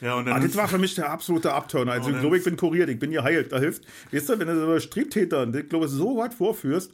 [0.00, 1.92] Ja, und dann Ah, das war für mich der absolute Abturner.
[1.92, 3.50] Also, ich glaube, ich bin kuriert, ich bin geheilt.
[3.50, 6.92] Da hilft, weißt du, wenn du so Striptätern, ich glaube, so was vorführst,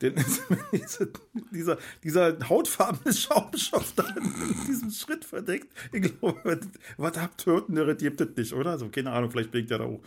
[0.72, 1.10] diese,
[1.52, 5.68] dieser, dieser hautfarbene Schaumstoff da in diesem Schritt verdeckt.
[5.92, 6.60] Ich glaube,
[6.96, 8.78] was Abtötenderes gibt es nicht, oder?
[8.78, 10.00] So, keine Ahnung, vielleicht blinkt der da auch.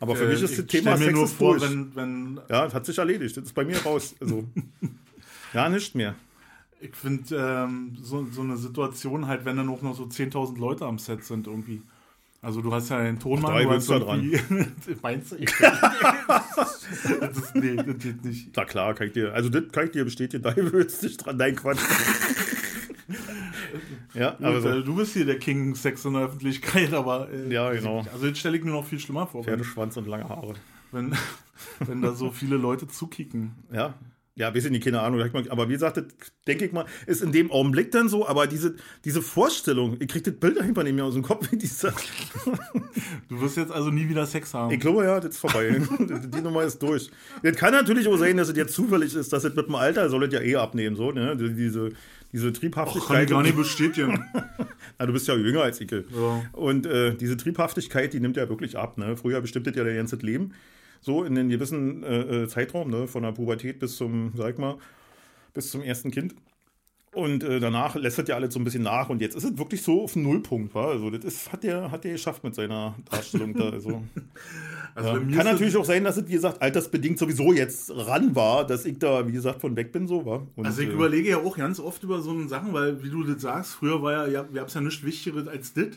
[0.00, 1.70] Aber für äh, mich ist das ich Thema Sex nur vor, durch.
[1.70, 3.36] wenn, wenn Ja, das hat sich erledigt.
[3.36, 4.14] Das ist bei mir raus.
[4.20, 4.44] Also,
[5.54, 6.14] ja, nicht mehr.
[6.80, 10.84] Ich finde ähm, so, so eine Situation halt, wenn dann auch noch so 10.000 Leute
[10.84, 11.82] am Set sind irgendwie.
[12.48, 14.40] Also du hast ja den Tonmann, drei du hast da irgendwie-
[15.02, 15.36] Meinst du?
[17.20, 18.56] Das nee, das geht nicht.
[18.56, 21.18] Na klar, kann ich dir, also das kann ich dir bestätigen, da willst du dich
[21.18, 21.36] dran.
[21.36, 21.78] Nein, Quatsch.
[24.14, 24.68] ja, aber Gut, so.
[24.70, 28.02] äh, du bist hier der King Sex in der Öffentlichkeit, aber äh, Ja, genau.
[28.12, 30.54] also jetzt stelle ich mir noch viel schlimmer vor, Pferdeschwanz und lange Haare.
[30.90, 31.14] wenn,
[31.80, 33.52] wenn da so viele Leute zukicken.
[33.70, 33.92] Ja.
[34.38, 35.20] Ja, bisschen die keine Ahnung.
[35.48, 36.04] Aber wie gesagt, das,
[36.46, 40.22] denke ich mal, ist in dem Augenblick dann so, aber diese, diese Vorstellung, ich krieg
[40.22, 41.92] das Bild einfach nicht mehr aus dem Kopf, dieser.
[43.28, 44.72] Du wirst jetzt also nie wieder Sex haben.
[44.72, 45.82] Ich glaube, ja, das ist vorbei.
[46.00, 47.10] die Nummer ist durch.
[47.42, 50.08] Das kann natürlich auch sein, dass es jetzt zufällig ist, dass es mit dem Alter
[50.08, 51.36] soll es ja eh abnehmen, so, ne?
[51.36, 51.90] Diese,
[52.32, 53.08] diese Triebhaftigkeit.
[53.08, 54.24] Kann ich gar nicht bestätigen.
[55.00, 55.90] Na, du bist ja jünger als ich.
[55.90, 56.42] Ja.
[56.52, 58.98] Und äh, diese Triebhaftigkeit, die nimmt ja wirklich ab.
[58.98, 59.16] Ne?
[59.16, 60.52] Früher bestimmt das ja dein ganzes Leben.
[61.00, 63.06] So in einem gewissen äh, äh, Zeitraum, ne?
[63.06, 64.78] von der Pubertät bis zum, sag mal,
[65.54, 66.34] bis zum ersten Kind.
[67.12, 69.08] Und äh, danach lässt das ja alles so ein bisschen nach.
[69.08, 70.74] Und jetzt ist es wirklich so auf den Nullpunkt.
[70.74, 70.90] Wa?
[70.90, 73.70] Also, das ist, hat der hat der geschafft mit seiner Darstellung da.
[73.70, 74.02] Also.
[74.94, 75.36] Also Ja.
[75.36, 78.98] Kann natürlich auch sein, dass es, wie gesagt, altersbedingt sowieso jetzt ran war, dass ich
[78.98, 80.44] da, wie gesagt, von weg bin, so war.
[80.56, 83.22] Und, Also ich äh, überlege ja auch ganz oft über so Sachen, weil, wie du
[83.22, 85.88] das sagst, früher war ja, ja wir haben es ja nichts Wichtigeres als das.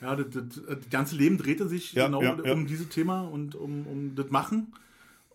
[0.00, 1.98] Ja, das, das, das ganze Leben drehte sich Mhm.
[1.98, 2.52] Ja, genau ja.
[2.52, 4.72] um dieses Thema und um, um das Machen.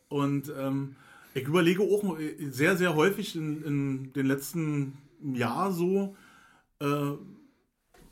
[0.07, 0.95] Und ähm,
[1.35, 2.17] ich überlege auch
[2.49, 6.15] sehr, sehr häufig in, in den letzten Jahr so,
[6.79, 7.17] äh,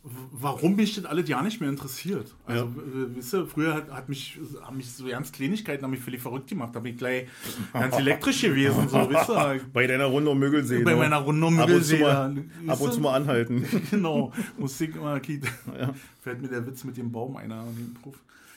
[0.04, 2.34] warum mich das alles ja nicht mehr interessiert.
[2.45, 6.00] Also, äh, wisst ihr, früher hat, hat mich, haben mich so ganz Kleinigkeiten haben mich
[6.00, 6.76] völlig verrückt gemacht.
[6.76, 7.28] Da bin ich gleich
[7.74, 9.62] ganz elektrisch gewesen, so, wisst ihr.
[9.74, 10.84] bei deiner Runde um Mögelsee.
[10.84, 10.97] Bei ne?
[10.97, 13.65] meiner Runde um Ab und zu mal, ab und zu mal anhalten.
[13.91, 15.45] Genau, Musik immer, Kiet.
[15.78, 15.93] Ja.
[16.21, 18.15] Fällt mir der Witz mit dem Baum einer an den Beruf.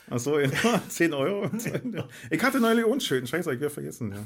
[0.09, 0.51] Achso, ja.
[0.89, 1.51] 10 Euro.
[2.31, 3.27] Ich hatte neulich unschön.
[3.27, 4.19] Scheiße, ich wieder vergessen, ja.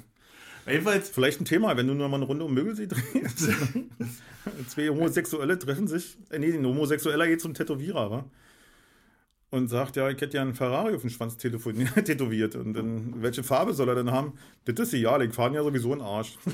[0.69, 3.39] Jedenfalls, Vielleicht ein Thema, wenn du nur mal eine Runde um Mögelsee drehst.
[4.69, 6.17] Zwei Homosexuelle treffen sich.
[6.31, 8.25] Äh, nee, ein Homosexueller geht zum Tätowierer, wa?
[9.51, 12.55] Und sagt, ja, ich hätte ja einen Ferrari auf den Schwanz tätowiert.
[12.55, 14.35] Und dann, welche Farbe soll er denn haben?
[14.65, 16.37] Das ist egal, ich fahre ja sowieso einen Arsch.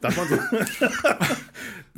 [0.00, 0.36] Darf man so,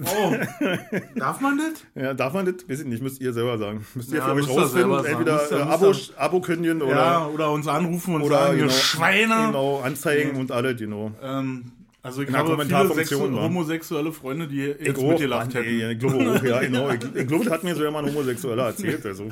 [0.02, 0.34] oh,
[1.16, 1.84] darf man das?
[2.02, 2.68] ja, darf man das?
[2.68, 3.84] Weiß ich nicht, müsst ihr selber sagen.
[3.94, 5.04] Müsst ihr Ja, für euch ihr rausfinden.
[5.04, 8.64] Entweder ihr- äh, Abo, Abo kündigen oder, ja, oder uns anrufen und oder sagen, ihr
[8.64, 9.46] genau, Schweine.
[9.46, 11.12] Genau, anzeigen und alle, genau.
[11.22, 15.80] Ähm, also ich In habe viele homosexuelle Freunde, die jetzt Ich auch, mitgelacht Mann, hätten.
[15.80, 16.90] ey, ich glaube auch, ja, genau.
[16.90, 19.06] Ich, ich glaube, das hat mir so ja ein Homosexueller erzählt.
[19.06, 19.28] Also.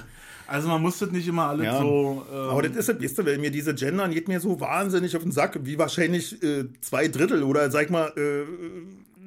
[0.47, 1.79] Also man muss das nicht immer alles Ja.
[1.79, 2.25] so...
[2.33, 5.23] ähm, Aber das ist das, du, wenn mir diese Gendern geht mir so wahnsinnig auf
[5.23, 8.43] den Sack, wie wahrscheinlich äh, zwei Drittel oder sag mal äh,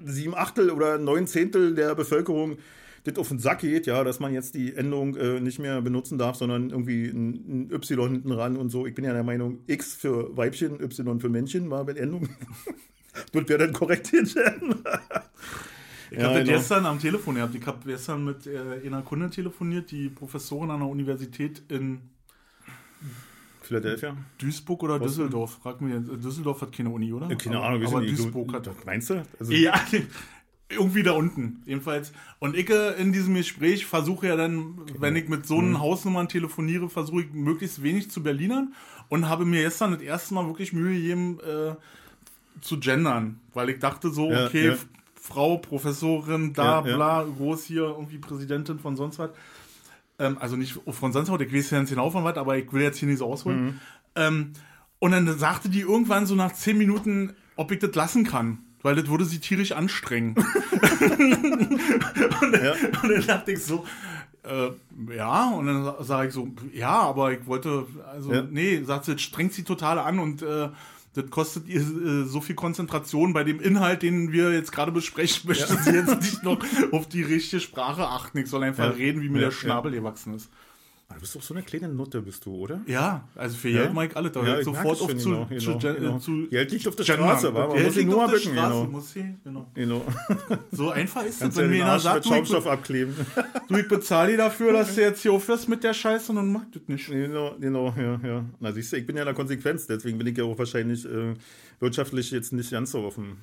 [0.05, 2.57] sieben Achtel oder neun Zehntel der Bevölkerung
[3.05, 6.17] das auf den Sack geht, ja, dass man jetzt die Endung äh, nicht mehr benutzen
[6.17, 8.85] darf, sondern irgendwie ein, ein Y hinten ran und so.
[8.85, 12.29] Ich bin ja der Meinung, X für Weibchen, Y für Männchen war mit Endung.
[13.31, 14.75] das wäre dann korrekt hier, Jen.
[16.11, 16.57] Ich Ja, habe genau.
[16.57, 17.55] gestern am Telefon gehabt.
[17.55, 22.01] Ich habe gestern mit äh, einer Kundin telefoniert, die Professorin an der Universität in
[23.65, 24.15] Philadelphia?
[24.37, 25.59] Duisburg oder Düsseldorf.
[25.61, 25.93] Frag mich.
[26.21, 27.27] Düsseldorf hat keine Uni, oder?
[27.35, 28.07] Keine aber, Ahnung, wie aber die?
[28.13, 28.69] Duisburg hat.
[28.85, 29.23] Meinst du?
[29.39, 29.73] Also, Ja,
[30.69, 32.11] irgendwie da unten, jedenfalls.
[32.39, 35.65] Und ich in diesem Gespräch versuche ja dann, wenn ich mit so Mhm.
[35.65, 38.73] einen Hausnummern telefoniere, versuche ich möglichst wenig zu Berlinern
[39.09, 41.75] und habe mir gestern das erste Mal wirklich Mühe gegeben, äh,
[42.61, 44.75] zu gendern, weil ich dachte so, Ja, okay, ja.
[45.13, 46.95] Frau, Professorin, da, ja.
[46.95, 49.31] bla, groß hier, irgendwie Präsidentin von sonst was.
[50.19, 52.71] Ähm, also nicht von sonst was, ich weiß ja nicht genau von was, aber ich
[52.71, 53.65] will jetzt hier nicht so ausholen.
[53.65, 53.79] Mhm.
[54.15, 54.53] Ähm,
[54.99, 58.59] und dann sagte die irgendwann so nach zehn Minuten, ob ich das lassen kann.
[58.81, 60.35] Weil das würde sie tierisch anstrengen.
[61.01, 62.73] und, dann,
[63.03, 63.83] und dann dachte ich so,
[64.43, 64.69] äh,
[65.15, 68.43] ja, und dann sage ich so, ja, aber ich wollte, also, Ja.
[68.49, 70.69] nee, sagt sie, das strengt sie total an und äh,
[71.15, 75.47] das kostet ihr äh, so viel Konzentration bei dem Inhalt, den wir jetzt gerade besprechen,
[75.47, 76.59] möchte sie jetzt nicht noch
[76.91, 78.37] auf die richtige Sprache achten.
[78.37, 78.89] Ich soll einfach Ja.
[78.91, 80.49] reden, wie mir Ja, der Schnabel gewachsen ist.
[81.07, 82.81] Ah, Du bist doch so eine kleine Nutte, bist du, oder?
[82.87, 83.83] Ja, also für Ja?
[83.83, 86.87] Geld Mike alle, da Ja, sofort auf zu, genau, zu, genau, gen- zu Geld liegt
[86.87, 87.27] auf der gendern.
[87.29, 87.67] Straße, wa?
[87.67, 88.87] Man muss liegt nur bücken, genau.
[89.43, 89.65] genau.
[89.75, 90.05] Genau.
[90.71, 93.13] So einfach ist es, ja wenn mir einer sagt, du, ich, Schaumstoff abkleben.
[93.67, 96.51] du, ich bezahle dir dafür, dass du jetzt hier aufhörst mit der Scheiße und dann
[96.51, 97.07] macht das nicht.
[97.07, 98.45] genau, genau, ja, ja.
[98.59, 101.05] Na, siehst du, ich bin ja in der Konsequenz, deswegen bin ich ja auch wahrscheinlich
[101.05, 101.35] äh,
[101.79, 103.37] wirtschaftlich jetzt nicht ganz so offen.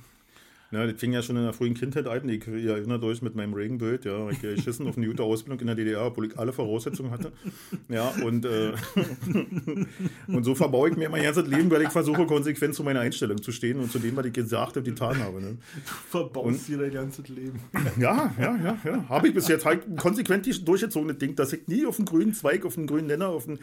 [0.72, 2.26] Ja, das fing ja schon in der frühen Kindheit an.
[2.30, 5.60] Ich ihr erinnert euch mit meinem Regenbild, ja, ich habe geschissen auf eine gute Ausbildung
[5.60, 7.30] in der DDR, obwohl ich alle Voraussetzungen hatte.
[7.90, 8.72] Ja, und, äh,
[10.28, 13.42] und so verbaue ich mir mein ganzes Leben, weil ich versuche, konsequent zu meiner Einstellung
[13.42, 15.42] zu stehen und zu dem, was ich gesagt habe, getan habe.
[15.42, 15.58] Ne?
[15.74, 17.60] Du verbaust dir dein ganzes Leben.
[17.98, 19.08] Ja, ja, ja, ja.
[19.10, 22.32] Habe ich bis jetzt halt konsequent durchgezogen, das Ding, dass ich nie auf den grünen
[22.32, 23.58] Zweig, auf den grünen Nenner, auf den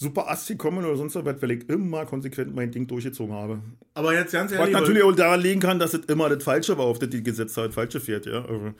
[0.00, 3.60] super Ast gekommen oder sonst was, weil ich immer konsequent mein Ding durchgezogen habe.
[3.92, 6.78] Aber jetzt ganz Was ehrlich, natürlich auch daran liegen kann, dass es immer das Falsche
[6.78, 8.42] war, auf das die gesetzt hat, falsche fährt, ja.
[8.42, 8.72] Also,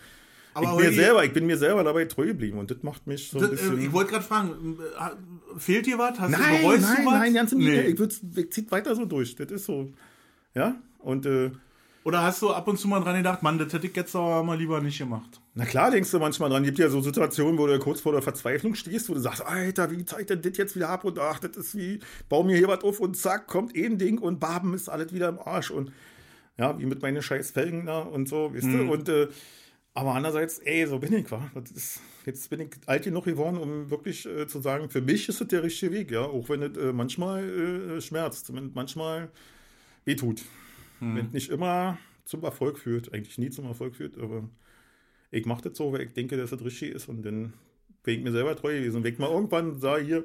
[0.54, 3.28] aber ich, Holgi, selber, ich bin mir selber dabei treu geblieben und das macht mich
[3.28, 3.78] so ein das, bisschen.
[3.78, 6.18] äh, ich wollte gerade fragen, äh, fehlt dir was?
[6.18, 7.14] Hast du, nein, bereust nein, du was?
[7.14, 7.80] nein, ganz im nee.
[7.82, 9.36] Ich, ich ziehe weiter so durch.
[9.36, 9.92] Das ist so.
[10.54, 11.50] Ja, und äh,
[12.02, 14.42] Oder hast du ab und zu mal dran gedacht, Mann, das hätte ich jetzt aber
[14.42, 15.40] mal lieber nicht gemacht?
[15.54, 16.64] Na klar, denkst du manchmal dran.
[16.64, 19.90] Gibt ja so Situationen, wo du kurz vor der Verzweiflung stehst, wo du sagst, Alter,
[19.90, 21.04] wie zeigt denn das jetzt wieder ab?
[21.04, 22.00] Und ach, das ist wie,
[22.30, 25.12] bau mir hier was auf und zack, kommt eh ein Ding und Baben ist alles
[25.12, 25.70] wieder im Arsch.
[25.70, 25.92] Und
[26.56, 28.90] ja, wie mit meinen scheiß Felgen da und so, weißt du?
[28.90, 29.28] Und äh,
[29.92, 31.50] aber andererseits, ey, so bin ich, wa?
[31.74, 35.40] Ist, jetzt bin ich alt genug geworden, um wirklich äh, zu sagen, für mich ist
[35.40, 36.22] das der richtige Weg, ja.
[36.22, 39.30] Auch wenn es äh, manchmal äh, schmerzt, wenn es manchmal
[41.00, 41.16] wehtut.
[41.16, 44.48] Wenn es nicht immer zum Erfolg führt, eigentlich nie zum Erfolg führt, aber
[45.30, 47.52] ich mache das so, weil ich denke, dass das richtig ist und dann
[48.02, 49.02] bin ich mir selber treu gewesen.
[49.02, 50.24] Wenn ich mal irgendwann sage, hier,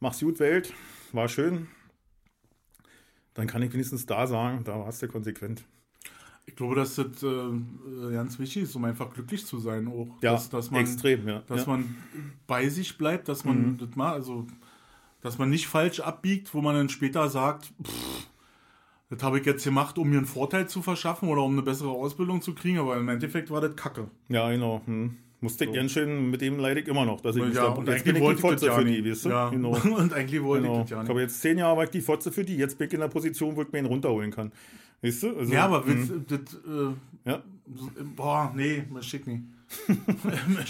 [0.00, 0.72] mach's gut, Welt,
[1.12, 1.68] war schön,
[3.34, 5.64] dann kann ich wenigstens da sagen, da warst du konsequent.
[6.46, 9.86] Ich glaube, dass das äh, ganz wichtig ist, um einfach glücklich zu sein.
[9.86, 11.40] Auch, Ja, dass, dass man, extrem, ja.
[11.46, 11.76] Dass ja.
[11.76, 11.82] Mhm.
[11.82, 11.96] man
[12.46, 14.46] bei sich bleibt, dass man das mal, also
[15.20, 18.27] dass man nicht falsch abbiegt, wo man dann später sagt, pff,
[19.10, 21.90] das habe ich jetzt gemacht, um mir einen Vorteil zu verschaffen oder um eine bessere
[21.90, 24.08] Ausbildung zu kriegen, aber im Endeffekt war das Kacke.
[24.28, 24.82] Ja, genau.
[24.84, 25.16] Hm.
[25.40, 27.20] Musste ich ganz schön, mit dem leide ich immer noch.
[27.20, 29.24] Dass ich Ja, und jetzt eigentlich bin ich die ich Fotze ja für die, weißt
[29.24, 29.28] du?
[29.28, 29.48] Ja.
[29.50, 29.70] Genau.
[29.96, 30.78] Und eigentlich wollte genau.
[30.78, 31.10] ich das ja Ich nicht.
[31.10, 33.08] habe jetzt zehn Jahre war ich die Fotze für die, jetzt bin ich in der
[33.08, 34.52] Position, wo ich mir ihn runterholen kann.
[35.00, 35.36] Weißt du?
[35.36, 36.08] Also, Ja, aber hm.
[36.08, 37.42] willst, das, äh, ja.
[38.16, 39.46] boah, nee, schick nicht.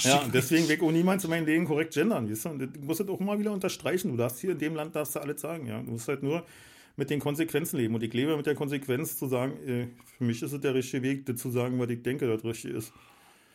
[0.05, 2.49] Ja, deswegen weg auch niemand zu meinem Leben korrekt gendern, weißt du?
[2.51, 4.11] Und du musst das auch immer wieder unterstreichen.
[4.11, 5.80] Du darfst hier in dem Land, darfst du alles sagen, ja.
[5.80, 6.45] Du musst halt nur
[6.99, 7.94] mit den Konsequenzen leben.
[7.94, 9.86] Und ich lebe mit der Konsequenz zu sagen, äh,
[10.18, 12.92] für mich ist es der richtige Weg, zu sagen, was ich denke, das richtig ist.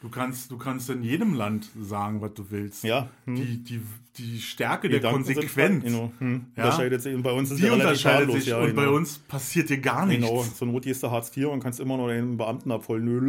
[0.04, 2.84] Du kannst, du kannst in jedem Land sagen, was du willst.
[2.84, 3.08] Ja.
[3.26, 3.36] Hm.
[3.36, 3.80] Die, die,
[4.18, 6.12] die Stärke Die der Gedanken sind Konsequenz, frei, Genau.
[6.20, 6.46] Hm.
[6.58, 6.64] Ja.
[6.66, 7.16] Unterscheidet sich.
[7.16, 8.98] Und bei uns ist die unterscheidet sich ja, und bei genau.
[8.98, 10.28] uns passiert dir gar nichts.
[10.28, 13.06] Genau, zur Not gehst du Hartz IV und kannst immer noch deinen Beamten abholen.
[13.06, 13.22] Du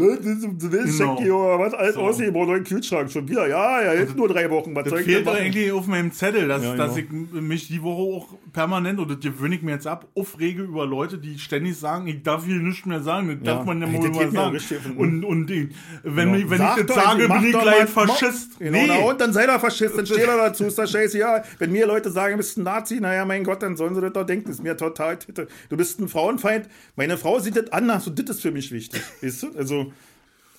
[0.72, 1.14] willst Genau.
[1.16, 1.75] check hier was?
[1.75, 2.01] Alles So.
[2.01, 3.47] ausheben oder neuen Kühlschrank schon wieder.
[3.49, 4.75] Ja, ja, jetzt nur drei Wochen.
[4.75, 7.27] Was Das fehlt doch eigentlich auf meinem Zettel, dass, Ja, dass genau.
[7.35, 10.87] ich mich die Woche auch permanent, oder das gewöhne ich mir jetzt ab, aufrege über
[10.87, 14.11] Leute, die ständig sagen, ich darf hier nichts mehr sagen, das darf man ja wohl
[14.11, 14.97] mal sagen.
[14.97, 15.68] Und, und ich-
[16.03, 16.33] wenn,
[16.65, 16.83] Genau.
[16.83, 18.59] ich, wenn Sag ich das mach bin ich gleich Faschist.
[18.59, 18.85] Genau, Nee.
[18.89, 21.19] na und dann sei doch Faschist, dann steh doch dazu, ist doch scheiße.
[21.19, 24.01] Ja, wenn mir Leute sagen, du bist ein Nazi, naja, mein Gott, dann sollen sie
[24.01, 25.49] das doch denken, das ist mir total titte.
[25.69, 29.03] Du bist ein Frauenfeind, meine Frau sieht das anders und das ist für mich wichtig,
[29.23, 29.49] weißt du?
[29.57, 29.93] Also,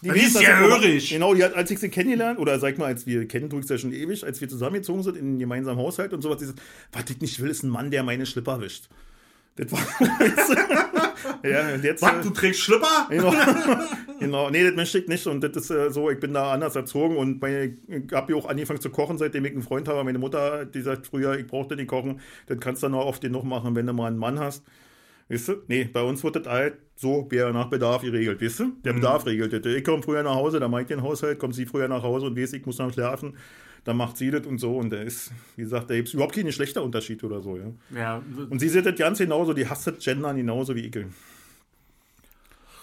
[0.01, 1.09] Die weiß, ist ja hörig.
[1.09, 3.69] Genau, die hat, als ich sie kennengelernt, oder sag mal, als wir kennen, tue ich
[3.69, 6.55] ja schon ewig, als wir zusammengezogen sind in einen gemeinsamen Haushalt und sowas, dieses,
[6.91, 8.89] was ich nicht will, ist ein Mann, der meine Schlipper wischt.
[9.57, 9.79] Das war,
[11.43, 13.07] ja, jetzt, Was, du trägst Schlipper?
[13.09, 13.33] Genau.
[14.19, 14.49] genau.
[14.49, 15.25] Nee, das möchte ich nicht.
[15.27, 18.37] Und das ist äh, so, ich bin da anders erzogen und meine, ich habe ja
[18.37, 20.03] auch angefangen zu kochen, seitdem ich einen Freund habe.
[20.03, 22.19] Meine Mutter, die sagt früher, ich brauchte nicht kochen.
[22.47, 24.65] Das kannst du nur oft genug machen, wenn du mal einen Mann hast.
[25.29, 25.53] Weißt du?
[25.67, 28.73] Nee, bei uns wird das halt so, wer nach Bedarf geregelt, weißt du?
[28.83, 29.73] Der Bedarf regelt das.
[29.73, 32.27] Ich komme früher nach Hause, da mache ich den Haushalt, kommt sie früher nach Hause
[32.27, 33.35] und weiß, ich muss noch schlafen.
[33.85, 34.77] Dann macht sie das und so.
[34.77, 37.71] Und da ist, wie gesagt, da gibt es überhaupt keinen schlechter Unterschied oder so, ja.
[37.95, 41.05] Ja, Und sie sieht das ganz genauso, die hasst das Gendern genauso wie ich.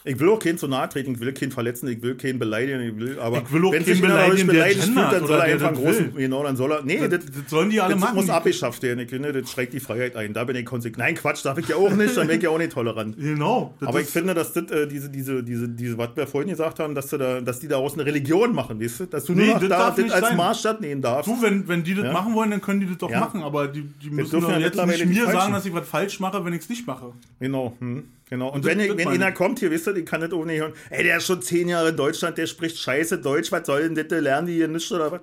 [0.05, 2.81] Ich will auch keinen zu nahe treten, ich will keinen verletzen, ich will keinen beleidigen,
[2.81, 5.45] ich will, aber Ich will auch wenn sich einer der beleidigt fühlt, dann soll er
[5.45, 6.23] einfach einen großen, will.
[6.23, 8.17] genau, dann soll er, nee, das, das, das sollen die alle das machen.
[8.17, 10.99] muss abgeschafft werden, ich finde, das schreckt die Freiheit ein, da bin ich konsequent.
[10.99, 13.17] Nein, Quatsch, darf ich ja auch nicht, dann bin ich ja auch nicht tolerant.
[13.17, 13.75] Genau.
[13.81, 16.95] Aber ich finde, dass das, äh, diese, diese, diese, diese, was wir vorhin gesagt haben,
[16.97, 19.07] dass, du da, dass die daraus eine Religion machen, weißt du?
[19.07, 20.35] Dass du nur Nee, noch das da das nicht als.
[20.37, 21.31] Maßstab nehmen darfst.
[21.31, 22.13] Du, wenn, wenn die das Ja.
[22.13, 23.21] machen wollen, dann können die das doch Ja.
[23.21, 26.45] machen, aber die, die müssen doch jetzt nicht mir sagen, dass ich was falsch mache,
[26.45, 27.13] wenn ich es nicht mache.
[27.39, 28.53] Genau, hm, genau.
[28.53, 30.61] Und das- wenn, ich, wenn einer kommt hier, wisst ihr, die kann das auch nicht
[30.61, 30.73] hören.
[30.91, 33.95] Ey, der ist schon zehn Jahre in Deutschland, der spricht scheiße Deutsch, was soll denn
[34.09, 35.21] das, lernen die hier nicht oder was?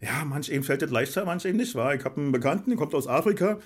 [0.00, 1.94] Ja, manch eben fällt das leichter, manch eben nicht, war.
[1.94, 3.58] Ich habe einen Bekannten, der kommt aus Afrika,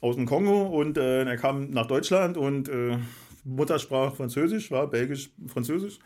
[0.00, 2.98] aus dem Kongo und äh, er kam nach Deutschland und äh,
[3.44, 5.98] Muttersprache Französisch, war Belgisch, Französisch.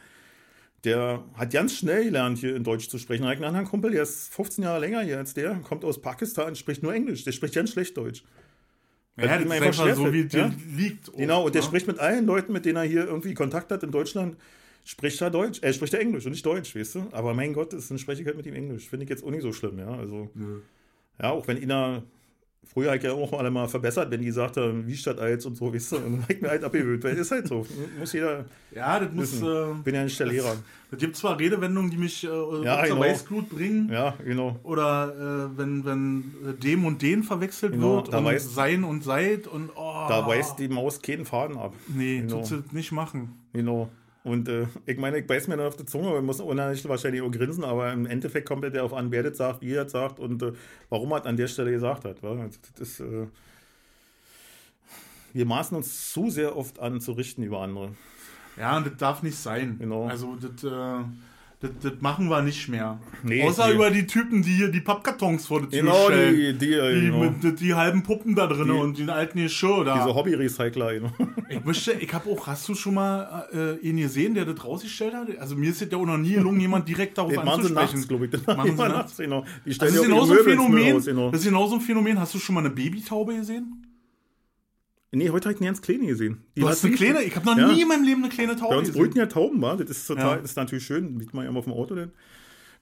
[0.84, 3.22] Der hat ganz schnell gelernt, hier in Deutsch zu sprechen.
[3.24, 6.54] Da einen anderen Kumpel, der ist 15 Jahre länger hier als der, kommt aus Pakistan,
[6.54, 7.24] spricht nur Englisch.
[7.24, 8.22] Der spricht ganz schlecht Deutsch.
[9.26, 10.50] Ja, ihm das ist einfach so, wie ja?
[10.76, 11.12] liegt.
[11.12, 11.66] Genau, und der Ja?
[11.68, 14.36] spricht mit allen Leuten, mit denen er hier irgendwie Kontakt hat in Deutschland,
[14.84, 15.58] spricht er Deutsch.
[15.62, 17.08] Er spricht er Englisch und nicht Deutsch, weißt du?
[17.12, 18.88] Aber mein Gott, ist spreche ich halt mit ihm Englisch.
[18.88, 19.90] Finde ich jetzt auch nicht so schlimm, ja.
[19.90, 20.60] Also, Nö.
[21.20, 21.70] ja, auch wenn ihn
[22.72, 25.56] früher halt ja auch alle mal verbessert, wenn die gesagt haben, wie statt als und
[25.56, 27.66] so, weißt du, und dann hab ich mir halt abgewöhnt, weil ist halt so.
[27.98, 28.44] Muss jeder,
[28.74, 29.32] Ja, das muss.
[29.40, 29.46] Wissen.
[29.80, 30.54] Äh, bin ja nicht der Lehrer.
[30.90, 33.00] es gibt zwar Redewendungen, die mich äh, Ja, zur genau.
[33.00, 33.88] Weißglut bringen.
[33.92, 34.58] Ja, genau.
[34.62, 36.24] Oder äh, wenn, wenn
[36.62, 40.26] dem und den verwechselt Genau, wird da und weiß- sein und seid und oh, Da
[40.26, 41.72] weist die Maus keinen Faden ab.
[41.88, 42.36] Nee, Genau.
[42.38, 43.34] tut sie nicht machen.
[43.52, 43.88] Genau.
[44.28, 47.22] Und äh, ich meine, ich beiß mir dann auf die Zunge, wir müssen unheimlich wahrscheinlich
[47.22, 49.92] auch grinsen, aber im Endeffekt kommt er darauf an, wer das sagt, wie er das
[49.92, 50.52] sagt und äh,
[50.90, 52.22] warum er an der Stelle gesagt hat.
[52.22, 52.40] wa?
[52.40, 53.26] Also, das äh,
[55.32, 57.90] wir maßen uns zu sehr oft an, zu richten über andere.
[58.56, 59.76] Ja, und das darf nicht sein.
[59.78, 60.06] Genau.
[60.06, 61.04] Also das, äh,
[61.60, 63.00] das, das machen wir nicht mehr.
[63.24, 63.74] Nee, Außer nee.
[63.74, 66.36] über die Typen, die hier die Pappkartons vor der Tür Genau, stellen.
[66.36, 67.18] die, die, äh, Die, genau.
[67.30, 69.98] mit, die halben Puppen da drin und den alten Geschirr da.
[69.98, 70.94] diese Hobby-Recycler.
[70.94, 71.10] Genau.
[71.50, 75.14] Ich möchte, ich habe auch, hast du schon mal äh, ihn gesehen, der das rausgestellt
[75.14, 75.28] hat?
[75.38, 77.68] Also mir ist es ja auch noch nie gelungen, jemand direkt darauf Das machen sie
[77.70, 77.94] anzusprechen.
[77.96, 78.30] nachts, glaube ich.
[78.32, 79.16] Das Machen sie nachts.
[79.16, 79.44] genau.
[79.64, 80.92] Die Das stellen ist ja auch genau ihre so ein Phänomen.
[80.94, 81.30] raus, genau.
[81.30, 82.20] Das ist genau so ein Phänomen.
[82.20, 83.82] Hast du schon mal eine Babytaube gesehen?
[85.10, 86.42] Nee, heute habe ich eine ganz kleine gesehen.
[86.56, 87.72] Die Du hast eine kleine, ich habe noch Ja.
[87.72, 89.02] nie in meinem Leben eine kleine Taube Bei uns gesehen.
[89.02, 89.76] brüten ja Tauben, war.
[89.78, 90.42] Das ist total, Ja.
[90.42, 92.12] das ist natürlich schön, sieht man ja immer auf dem Auto denn.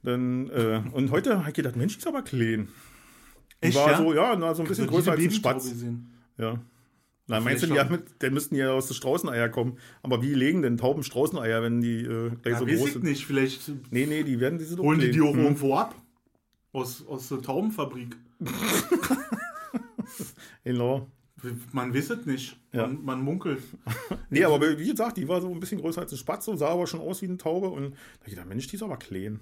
[0.03, 2.69] dann äh, und heute habe ich gedacht, Mensch, die ist aber klein.
[3.63, 3.97] Die Echt, war ja?
[3.99, 5.69] so, ja, na, so ein bisschen Ich größer als ein Spatz.
[5.71, 6.11] gesehen.
[6.39, 6.61] Ja.
[7.29, 9.79] Na, meinst du, die, haben der müssten ja aus den Straußeneier kommen.
[10.03, 13.05] Aber wie legen denn Tauben Straußeneier, wenn die äh, gleich Ja, so groß ich sind?
[13.05, 13.27] nicht.
[13.27, 15.41] Vielleicht Nee, nee, die werden diese holen die die auch Hm.
[15.43, 15.95] irgendwo ab.
[16.73, 18.17] Aus, aus der Taubenfabrik.
[20.65, 21.09] Genau.
[21.73, 22.57] Man weiß es nicht.
[22.73, 22.87] Ja.
[22.87, 23.63] Man, man munkelt.
[24.31, 26.69] Nee, aber wie gesagt, die war so ein bisschen größer als ein Spatz und sah
[26.69, 27.69] aber schon aus wie eine Taube.
[27.69, 27.93] Und
[28.25, 29.41] da ich Mensch, die ist aber klein.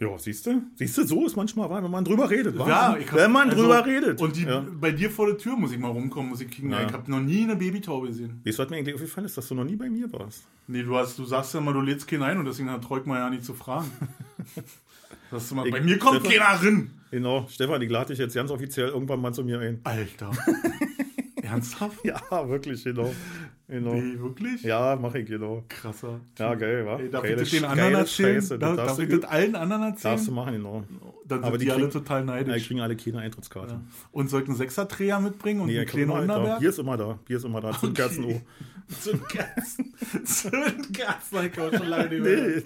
[0.00, 0.62] Ja, siehst du?
[0.74, 2.56] Siehst du, so ist manchmal wahr, wenn man drüber redet.
[2.56, 4.20] Ja, ich hab- wenn man also- drüber redet.
[4.20, 4.64] Und die, ja.
[4.80, 6.70] bei dir vor der Tür muss ich mal rumkommen, muss ich kriegen.
[6.70, 6.84] Ja.
[6.84, 8.40] Ich habe noch nie eine Babytaube gesehen.
[8.44, 10.44] Weißt du, was mir eigentlich aufgefallen ist, dass du noch nie bei mir warst?
[10.66, 13.06] Nee, du, hast, du sagst ja immer, du lädst keinen ein und deswegen hat Treuk
[13.06, 13.90] mal ja nicht zu fragen.
[15.30, 16.90] Du mal, Ich- bei mir kommt Stefan- keiner rein.
[17.10, 19.80] Genau, Stefan, ich lade dich jetzt ganz offiziell irgendwann mal zu mir ein.
[19.84, 20.30] Alter.
[21.42, 22.04] Ernsthaft?
[22.04, 23.14] Ja, wirklich, genau.
[23.68, 23.94] Genau.
[23.94, 24.62] Nee, wirklich?
[24.62, 25.64] Ja, mach ich, genau.
[25.68, 26.20] Krasser.
[26.38, 26.98] Ja, geil, wa?
[26.98, 28.34] Ey, darf Geile ich das den anderen erzählen?
[28.40, 30.34] Scheiße, das darf darfst darf du- ich das allen anderen Darfst du erzählen?
[30.34, 30.84] machen, genau.
[31.26, 32.66] Dann Aber sind die die alle kriegen- total Ja, die neidisch.
[32.66, 33.74] kriegen alle keine Eintrittskarte.
[33.74, 33.80] Ja.
[34.12, 36.10] Und sollten einen Sechser-Dreher mitbringen und Nee, einen kleinen.
[36.10, 36.60] Unterberg?
[36.60, 37.18] Bier ist immer da.
[37.24, 37.72] Bier ist immer da.
[37.72, 38.40] Zündkerzen Okay.
[38.44, 38.64] oh.
[39.00, 39.94] Zündkerzen.
[40.26, 42.62] Zündkerzen, ich auch schon lange nicht mehr.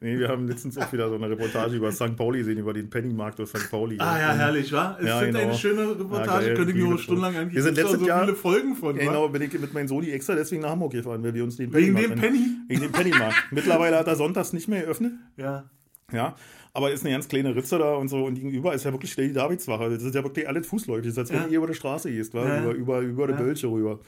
[0.00, 0.18] Nee.
[0.18, 2.16] wir haben letztens auch wieder so eine Reportage über St.
[2.16, 3.70] Pauli gesehen, über den Pennymarkt aus St.
[3.70, 3.96] Pauli.
[3.98, 4.92] Ah ja, herrlich, wa?
[4.98, 5.38] Ist Ja, das genau.
[5.40, 6.46] eine schöne Ja, Reportage?
[6.46, 6.54] geil.
[6.56, 7.54] Könnte ich mir auch stundenlang angucken.
[7.54, 8.96] Wir sind letztes auch so Jahr- viele Folgen von?
[8.96, 11.72] Genau, bin ich mit meinem Sony extra deswegen nach Hamburg gefahren, weil wir uns den
[11.72, 12.46] Wegen Pennymarkt dem Penny?
[12.68, 13.36] Wegen dem Pennymarkt.
[13.52, 15.12] Mittlerweile hat er sonntags nicht mehr geöffnet.
[15.36, 15.70] Ja.
[16.12, 16.36] Ja,
[16.72, 19.32] aber ist eine ganz kleine Ritze da und so und gegenüber ist ja wirklich die
[19.32, 19.90] Davidswache.
[19.90, 21.04] Das ist ja wirklich alles Fußläufig.
[21.06, 21.48] Das ist, als wenn Ja.
[21.48, 22.60] ihr über die Straße gehst, Ja.
[22.60, 23.38] über, über, über die Ja.
[23.40, 23.98] Bölche rüber.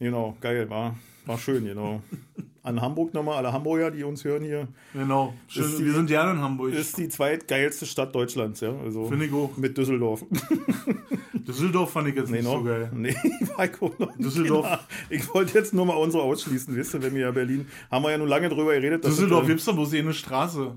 [0.00, 0.96] Genau, geil, war,
[1.26, 2.02] war schön, genau.
[2.62, 5.32] An Hamburg nochmal, alle Hamburger, die uns hören hier, Genau.
[5.48, 6.74] Schön, die- wir sind gerne in Hamburg.
[6.74, 8.74] ist die zweitgeilste Stadt Deutschlands, ja.
[8.84, 9.56] Also Finde ich auch.
[9.56, 10.24] mit Düsseldorf.
[11.34, 12.58] Düsseldorf fand ich jetzt Nee, nicht noch?
[12.58, 12.90] so geil.
[12.94, 13.14] Nee,
[13.56, 14.66] war ich auch noch Düsseldorf.
[14.66, 14.78] genau.
[15.08, 18.10] Ich wollte jetzt nur mal unsere ausschließen, wisst ihr, wenn wir ja Berlin, haben wir
[18.10, 19.04] ja nun lange drüber geredet.
[19.04, 20.74] Düsseldorf das, gibt's da bloß eh eine Straße.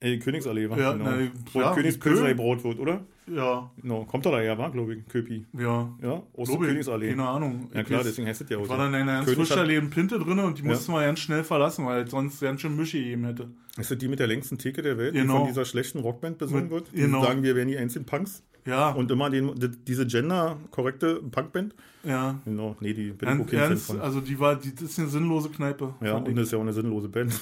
[0.00, 1.04] Äh, Königsallee war, Ja, genau.
[1.10, 2.26] na, Wo ja, Köln.
[2.26, 3.00] gebraut wird, oder?
[3.30, 5.44] Ja, Genau, kommt er daher, war, glaube ich, Köpi.
[5.58, 5.92] ja.
[6.02, 6.58] Ja, aus der.
[6.58, 7.10] Königsallee.
[7.10, 7.68] Keine Ahnung.
[7.74, 8.70] Ja klar, deswegen heißt es ja auch so.
[8.70, 10.68] war dann in einer hat- Leben Pinte drin und die Ja.
[10.68, 13.50] mussten wir ganz schnell verlassen, weil sonst ganz schön Mische gegeben hätte.
[13.76, 15.38] Ist das die mit der längsten Theke der Welt, die Genau.
[15.40, 16.90] von dieser schlechten Rockband besungen wird?
[16.92, 17.22] Die genau.
[17.22, 18.42] sagen, wir wären die einzigen Punks.
[18.66, 21.74] Ja, Und immer den, die, diese gender-korrekte Punkband.
[22.04, 22.38] Ja.
[22.44, 24.00] Genau, nee, die bin ich auch Ernst, kein Fan ernst, von.
[24.00, 25.94] also die war, die, das ist eine sinnlose Kneipe.
[26.00, 27.38] Ja, und das ist ja auch eine sinnlose Band.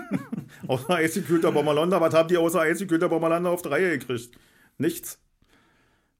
[0.66, 4.30] außer Eisgekühlter Bommerlander, was habt ihr außer Eisgekühlter Bommerlander auf die Reihe gekriegt?
[4.78, 5.18] Nichts.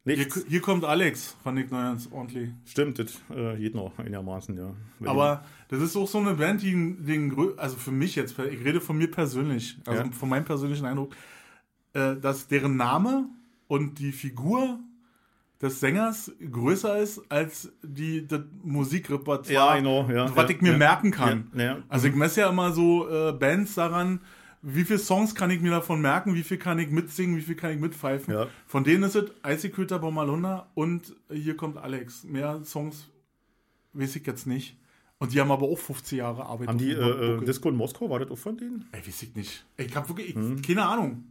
[0.05, 0.45] hier, Nichts.
[0.49, 2.51] hier kommt Alex, fand ich ganz ordentlich.
[2.65, 4.73] Stimmt, das äh, geht noch einigermaßen, ja.
[4.99, 8.65] Wenn Aber das ist auch so eine Band, die den, also für mich jetzt, ich
[8.65, 10.11] rede von mir persönlich, also Ja.
[10.13, 11.15] von meinem persönlichen Eindruck,
[11.95, 13.29] äh, dass deren Name
[13.69, 14.79] und die Figur
[15.63, 20.37] des Sängers größer ist als die das Musikrepertoire, Ja, genau, ja.
[20.37, 21.51] was ja, ich mir merken kann.
[21.89, 24.21] Also ich messe ja immer so äh, Bands daran,
[24.61, 27.55] wie viele Songs kann ich mir davon merken, wie viel kann ich mitsingen, wie viel
[27.55, 28.35] kann ich mitpfeifen.
[28.67, 32.25] Von denen ist es Eisgekühlter Bommalunda und hier kommt Alex.
[32.25, 33.09] Mehr Songs
[33.93, 34.77] weiß ich jetzt nicht.
[35.19, 36.69] Und die haben aber auch 50 Jahre Arbeit.
[36.69, 37.45] Haben die äh, äh.
[37.45, 38.89] Disco in Moskau, war das auch von denen?
[38.91, 39.65] Ey, weiß ich nicht.
[39.77, 41.25] Ich hab wirklich, ich, keine Ahnung.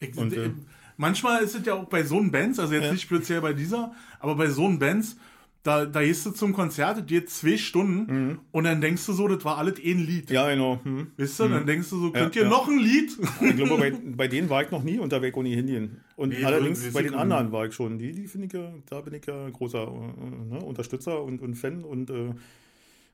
[0.00, 0.50] Ich, Und, äh,
[0.98, 2.92] manchmal ist es ja auch bei so einen Bands, also jetzt Ja.
[2.92, 5.16] nicht speziell bei dieser, aber bei so einen Bands,
[5.64, 9.26] da, da gehst du zum Konzert, das geht zwei Stunden und dann denkst du so,
[9.28, 10.28] das war alles eh ein Lied.
[10.30, 10.34] Mhm.
[10.34, 10.80] Ja, genau.
[10.82, 11.08] Hm.
[11.16, 12.50] Weißt du, dann denkst du so, könnt Ja, ihr ja.
[12.50, 13.10] noch ein Lied?
[13.42, 16.00] Ich glaube, bei, bei denen war ich noch nie auch nie hingehen.
[16.16, 17.98] Und Nee, allerdings bei den anderen war ich schon.
[17.98, 21.54] Die, die finde ich ja, da bin ich ja großer äh, ne, Unterstützer und, und
[21.56, 21.84] Fan.
[21.84, 22.30] Und äh,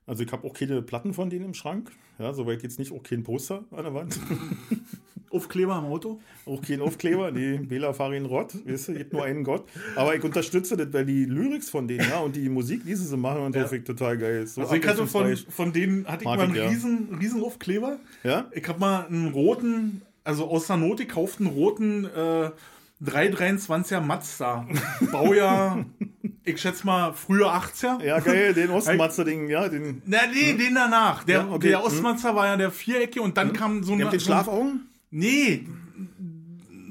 [0.07, 1.91] also ich habe auch keine Platten von denen im Schrank.
[2.19, 4.21] Ja, soweit jetzt nicht, auch kein Poster an der Wand.
[5.35, 6.21] Aufkleber am Auto?
[6.47, 7.31] auch kein Aufkleber.
[7.31, 9.65] Nee, Bela Farin Rott, weißt du, gibt nur einen Gott.
[9.97, 13.17] Aber ich unterstütze das, weil die Lyrics von denen, ja, und die Musik, die sie
[13.17, 13.67] machen und so, Ja.
[13.67, 14.47] finde ich total geil.
[14.47, 16.69] So Also ich hatte von, von denen, hatte ich Mag mal einen ja.
[16.69, 17.97] riesen, riesen Aufkleber.
[18.25, 18.47] Ja?
[18.53, 22.51] Ich habe mal einen roten, also aus der Not gekauft, einen roten äh,
[23.05, 24.67] 323er Mazda.
[25.13, 25.85] Baujahr,
[26.45, 28.03] ich schätze mal, früher 80er.
[28.05, 30.03] Ja, geil, den Ostmatzer-Ding, ja, den.
[30.07, 31.25] Na, nee, den danach.
[31.25, 31.69] Der, Ja, okay.
[31.69, 31.87] der Hm.
[31.87, 33.99] Ostmazda war ja der Vierecke und dann kam so ein.
[33.99, 34.89] Den so, Schlafaugen?
[35.15, 35.67] Nee.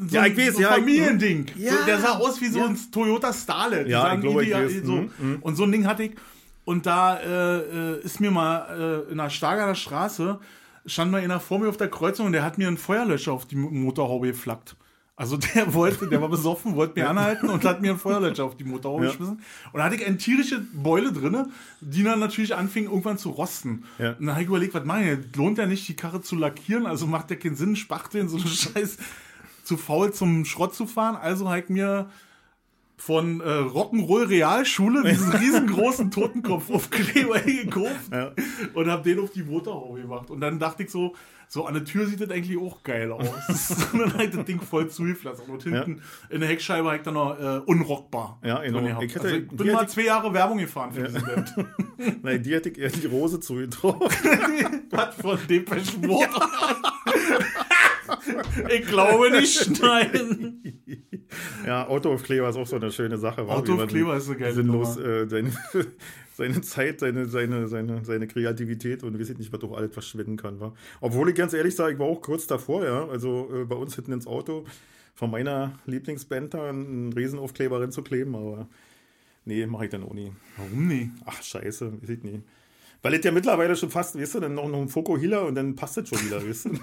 [0.07, 1.45] So Ja, ein- ich weiß, so ja, Familiending.
[1.57, 1.74] Ja.
[1.74, 2.65] so, der sah aus wie so Ja.
[2.67, 3.88] ein Toyota Starlet.
[3.88, 4.71] Ja, ich glaube, ich weiß.
[4.84, 4.93] so.
[4.93, 5.38] Mhm, mhm.
[5.41, 6.11] Und so ein Ding hatte ich.
[6.65, 7.57] Und da äh,
[7.95, 10.39] äh, ist mir mal äh, in der Stargarder Straße,
[10.86, 13.45] stand mal einer vor mir auf der Kreuzung und der hat mir einen Feuerlöscher auf
[13.45, 14.76] die Mo- Motorhaube geflackt.
[15.16, 18.57] Also der wollte, der war besoffen, wollte mir anhalten und hat mir einen Feuerlöscher auf
[18.57, 19.09] die Motorhaube Ja.
[19.11, 19.36] geschmissen.
[19.72, 21.49] Und da hatte ich eine tierische Beule drinne,
[21.82, 23.84] die dann natürlich anfing irgendwann zu rosten.
[23.99, 24.14] Ja.
[24.14, 25.36] Und dann habe ich überlegt, was mache ich?
[25.36, 28.47] Lohnt ja nicht, die Karre zu lackieren, also macht ja keinen Sinn, Spachteln, so einen
[28.47, 28.97] Scheiß
[29.64, 31.16] zu faul zum Schrott zu fahren.
[31.16, 32.09] Also habe ich mir
[32.97, 38.32] von äh, Rock'n'Roll Realschule diesen riesengroßen Totenkopf-Aufkleber gekauft Ja.
[38.74, 40.30] und habe den auf die Motorhaube gemacht.
[40.32, 41.14] Und dann dachte ich so,
[41.53, 43.27] so an der Tür sieht das eigentlich auch geil aus.
[43.93, 45.47] und dann ich das Ding voll zugeflattert.
[45.47, 46.01] Und hinten
[46.31, 48.39] in der Heckscheibe ich dann noch äh, unrockbar.
[48.43, 48.99] Ja, genau.
[49.01, 51.53] Ich also ich bin mal zwei Jahre Werbung gefahren für diese Band.
[52.23, 54.01] Nein, die hätte ich eher die Rose zugetraut.
[54.89, 56.27] Was von Depeche Mode?
[58.69, 60.61] ich glaube nicht, nein.
[61.65, 63.41] Ja, Autoaufkleber ist auch so eine schöne Sache.
[63.43, 65.51] Autoaufkleber ist eine geile Sinnlos äh, seine,
[66.34, 70.38] seine Zeit, seine, seine, seine, seine Kreativität und weiß ich nicht, was doch alles verschwinden
[70.38, 70.59] kann.
[70.59, 70.73] Wa?
[70.99, 73.07] Obwohl ich ganz ehrlich sage, ich war auch kurz davor, ja.
[73.07, 74.65] Also äh, bei uns hinten ins Auto
[75.15, 78.67] von meiner Lieblingsband da einen Riesenaufkleber reinzukleben, aber
[79.45, 80.31] nee, mache ich dann auch nie.
[80.57, 81.11] Warum nicht?
[81.25, 82.41] Ach, scheiße, weiß ich nicht.
[83.03, 85.75] Weil es ja mittlerweile schon fast, weißt du, dann noch, noch ein Fokuhila und dann
[85.75, 86.69] passt es schon wieder, weißt du.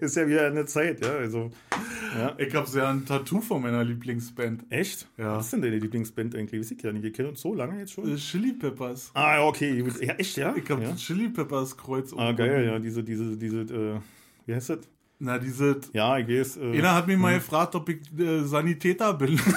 [0.00, 1.50] Ist ja wieder eine Zeit, ja, also.
[2.16, 2.34] Ja.
[2.38, 4.64] Ich habe ja ein Tattoo von meiner Lieblingsband.
[4.70, 5.08] Echt?
[5.18, 5.36] Ja.
[5.36, 6.60] Was ist denn deine Lieblingsband eigentlich?
[6.60, 7.02] Weiß ich ja nicht.
[7.02, 8.12] Wir kennen uns so lange jetzt schon.
[8.12, 9.10] Äh, Chili Peppers.
[9.14, 9.84] Ah, ja, okay.
[10.00, 10.54] Ja, echt, ja?
[10.56, 10.90] Ich habe ja.
[10.90, 12.78] das Chili Peppers Kreuz Ah, geil, ja.
[12.78, 14.00] Diese, diese, diese, äh,
[14.46, 14.78] wie heißt das?
[15.18, 15.80] Na, diese.
[15.92, 16.58] Ja, ich weiß.
[16.58, 19.40] Äh, Einer hat mich mal gefragt, ob ich äh, Sanitäter bin.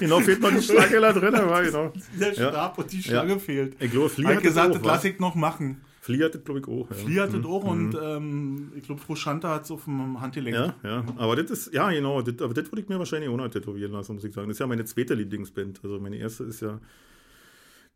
[0.00, 1.92] genau, fehlt noch die Schlange da drin, aber genau.
[2.18, 2.50] Der Ja.
[2.50, 3.76] Stab und die Schlange fehlt.
[3.80, 5.80] Ich glaube, Hab hat gesagt, das lasse ich noch machen.
[6.04, 6.86] Flea hat das, glaube ich, auch.
[6.90, 7.08] Ja.
[7.08, 10.54] Die hat das auch und ähm, ich glaube, Frau Schante hat es auf dem Handgelenk.
[10.54, 13.36] Ja, ja, aber das ist, ja, genau, das, aber das würde ich mir wahrscheinlich auch
[13.38, 14.48] noch tätowieren lassen, muss ich sagen.
[14.48, 15.80] Das ist ja meine zweite Lieblingsband.
[15.82, 16.78] Also meine erste ist ja,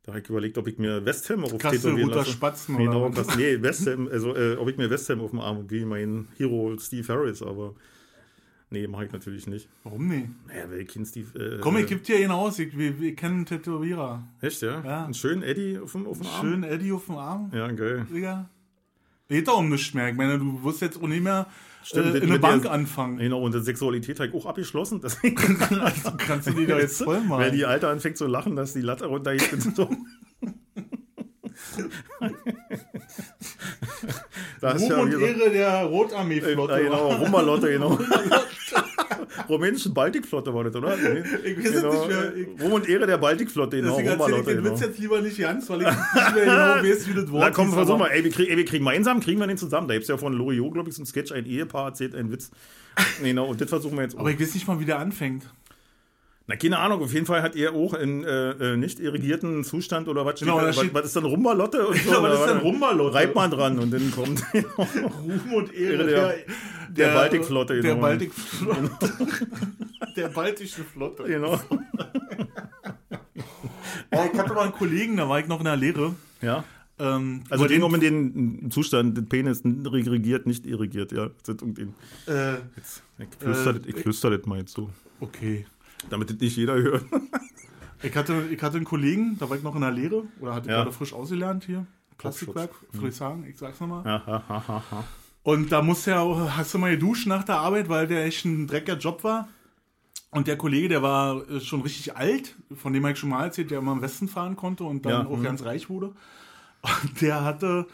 [0.05, 2.31] da habe ich überlegt, ob ich mir West Ham auf tätowieren lasse.
[2.31, 5.41] Spatzen Genau, oder nee, West Ham, also äh, ob ich mir West Ham auf dem
[5.41, 7.75] Arm, wie mein Hero Steve Harris, aber
[8.71, 9.69] nee, mache ich natürlich nicht.
[9.85, 10.29] Warum nicht?
[10.47, 12.59] Naja, weil ich kenn Steve, äh, Komm, ich äh, gebe dir ihn aus.
[12.59, 14.27] Ich, wir, wir kennen einen Tätowierer.
[14.41, 14.83] Echt, ja?
[14.85, 15.05] Ja.
[15.05, 16.41] Einen schönen Eddie auf dem, auf dem Arm?
[16.47, 18.07] Schön Eddie auf dem Arm, Ja, geil.
[18.13, 18.49] Digga.
[19.29, 20.09] Geht doch um nichts mehr.
[20.09, 21.47] Ich meine, du wirst jetzt auch nicht mehr
[21.83, 23.19] Stimmt, äh, in eine mit der- Bank anfangen.
[23.19, 25.01] Genau, und die Sexualität habe ich auch abgeschlossen.
[25.05, 25.37] Deswegen
[25.81, 27.53] Also kannst du die da jetzt voll Weil machen.
[27.53, 29.51] die Alte anfängt zu lachen, dass die Latte runtergeht.
[34.61, 36.73] da Ruhm ja und wieder, Ehre der Rotarmee-Flotte.
[36.81, 37.99] äh, genau, Rummerlotte, genau.
[39.49, 40.97] Rumänische Baltikflotte war das, oder?
[40.97, 41.23] Nee.
[41.45, 41.93] Ich weiß genau.
[41.93, 42.37] nicht mehr.
[42.37, 43.91] Ich- Ruhm und Ehre der Baltikflotte, genau.
[43.97, 44.75] Deswegen erzähle ich Rummerlotte, den genau.
[44.75, 47.51] Witz jetzt lieber nicht ganz, weil ich nicht mehr genau weiß, wie das Wort Na
[47.51, 48.09] komm, versuch mal.
[48.09, 49.89] Ey, wir, krieg, ey, wir kriegen gemeinsam, kriegen wir den zusammen.
[49.89, 52.31] Da gibt es ja von Loriot, glaube ich, so ein Sketch, ein Ehepaar erzählt einen
[52.31, 52.51] Witz.
[53.23, 54.21] Genau, und das versuchen wir jetzt auch.
[54.21, 55.45] Aber ich weiß nicht mal, wie der anfängt.
[56.51, 60.09] Na, keine Ahnung, auf jeden Fall hat er auch in äh, äh, nicht irrigierten Zustand
[60.09, 61.87] oder was Genau, da, was, was ist dann Rummerlotte?
[61.87, 63.15] Und so, Ja, was ist denn Rummerlotte?
[63.15, 64.43] Reibt man dran und dann kommt
[64.79, 66.35] Ruhm und Ehre der-
[66.89, 68.01] der Baltikflotte, Der genau.
[68.01, 68.91] Baltikflotte.
[70.17, 71.25] der baltischen Flotte.
[71.25, 71.61] genau.
[74.11, 76.15] Oh, ich hatte mal einen Kollegen, da war ich noch in der Lehre.
[76.41, 76.65] Ja.
[76.99, 81.27] Ähm, Also den um in den Zustand, den Penis irrigiert, nicht irrigiert, ja.
[81.27, 84.89] Äh, jetzt, ich flüster, Äh, das mal jetzt so,
[85.21, 85.67] okay.
[86.11, 87.05] Damit das nicht jeder hört.
[88.01, 90.71] Ich hatte, ich hatte einen Kollegen, da war ich noch in der Lehre, oder hatte
[90.71, 90.77] Ja.
[90.77, 91.85] gerade frisch ausgelernt hier.
[92.17, 94.05] Plastikwerk, würde ich sagen, ich sag's nochmal.
[94.07, 95.05] Ja, ha, ha, ha.
[95.43, 98.25] Und da musst du ja auch, hast du mal geduscht nach der Arbeit, weil der
[98.25, 99.49] echt ein dreckiger Job war.
[100.31, 103.43] Und der Kollege, der war äh, schon richtig alt, von dem habe ich schon mal
[103.43, 105.43] erzählt, der immer im Westen fahren konnte und dann Ja, auch mhm.
[105.43, 106.13] ganz reich wurde.
[106.83, 107.89] Und der hatte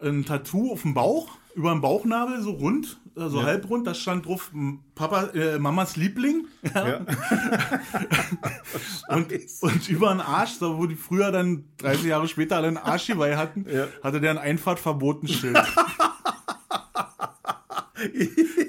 [0.00, 3.46] ein Tattoo auf dem Bauch, über dem Bauchnabel, so rund, äh, so Ja.
[3.46, 4.50] halbrund, da stand drauf
[4.94, 6.46] Papa, äh, Mamas Liebling.
[6.74, 6.88] Ja.
[6.88, 7.00] Ja.
[9.08, 12.76] Und, und über den Arsch, da wo die früher dann 30 Jahre später alle einen
[12.78, 13.86] Arschgeweih hatten, Ja.
[14.02, 15.58] hatte der ein Einfahrtverbotenschild.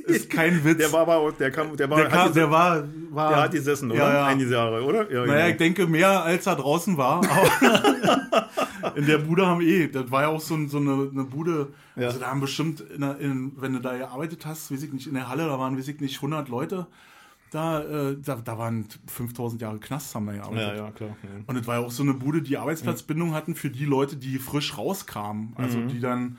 [0.05, 0.77] Ist kein Witz.
[0.77, 3.29] Der war aber, auch- der kam, der war, der, hat kam, die- der war, war
[3.29, 3.99] der hat gesessen, oder?
[3.99, 4.25] Ja, ja.
[4.25, 5.11] Einige Jahre, oder?
[5.11, 5.59] Ja, Naja, ich genau.
[5.59, 7.21] denke mehr als er draußen war.
[8.95, 11.73] In der Bude haben eh, das war ja auch so, ein- so eine, eine Bude,
[11.95, 12.07] Ja.
[12.07, 15.07] also da haben bestimmt, in der, in, wenn du da gearbeitet hast, weiß ich nicht,
[15.07, 16.87] in der Halle, da waren, weiß ich nicht, 100 Leute.
[17.51, 20.67] Da, äh, da, da waren 5000 Jahre Knast, haben da gearbeitet.
[20.69, 21.09] ja, ja, klar.
[21.21, 21.29] Ja.
[21.45, 24.39] Und es war ja auch so eine Bude, die Arbeitsplatzbindung hatten für die Leute, die
[24.39, 25.53] frisch rauskamen.
[25.55, 25.87] Also Mhm.
[25.89, 26.37] die dann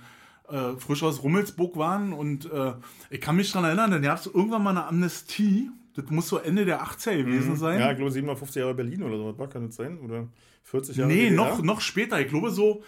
[0.51, 2.13] äh, frisch aus Rummelsburg waren.
[2.13, 2.73] Und äh,
[3.11, 5.71] ich kann mich daran erinnern, dann gab es irgendwann mal eine Amnestie.
[5.95, 7.77] Das muss so Ende der 80er gewesen sein.
[7.77, 7.81] Mhm.
[7.81, 9.99] Ja, ich glaube 57 Jahre Berlin oder so, was war, kann das sein?
[10.01, 10.27] Oder
[10.75, 12.21] 40 Jahre nee, noch, noch später.
[12.21, 12.83] Ich glaube so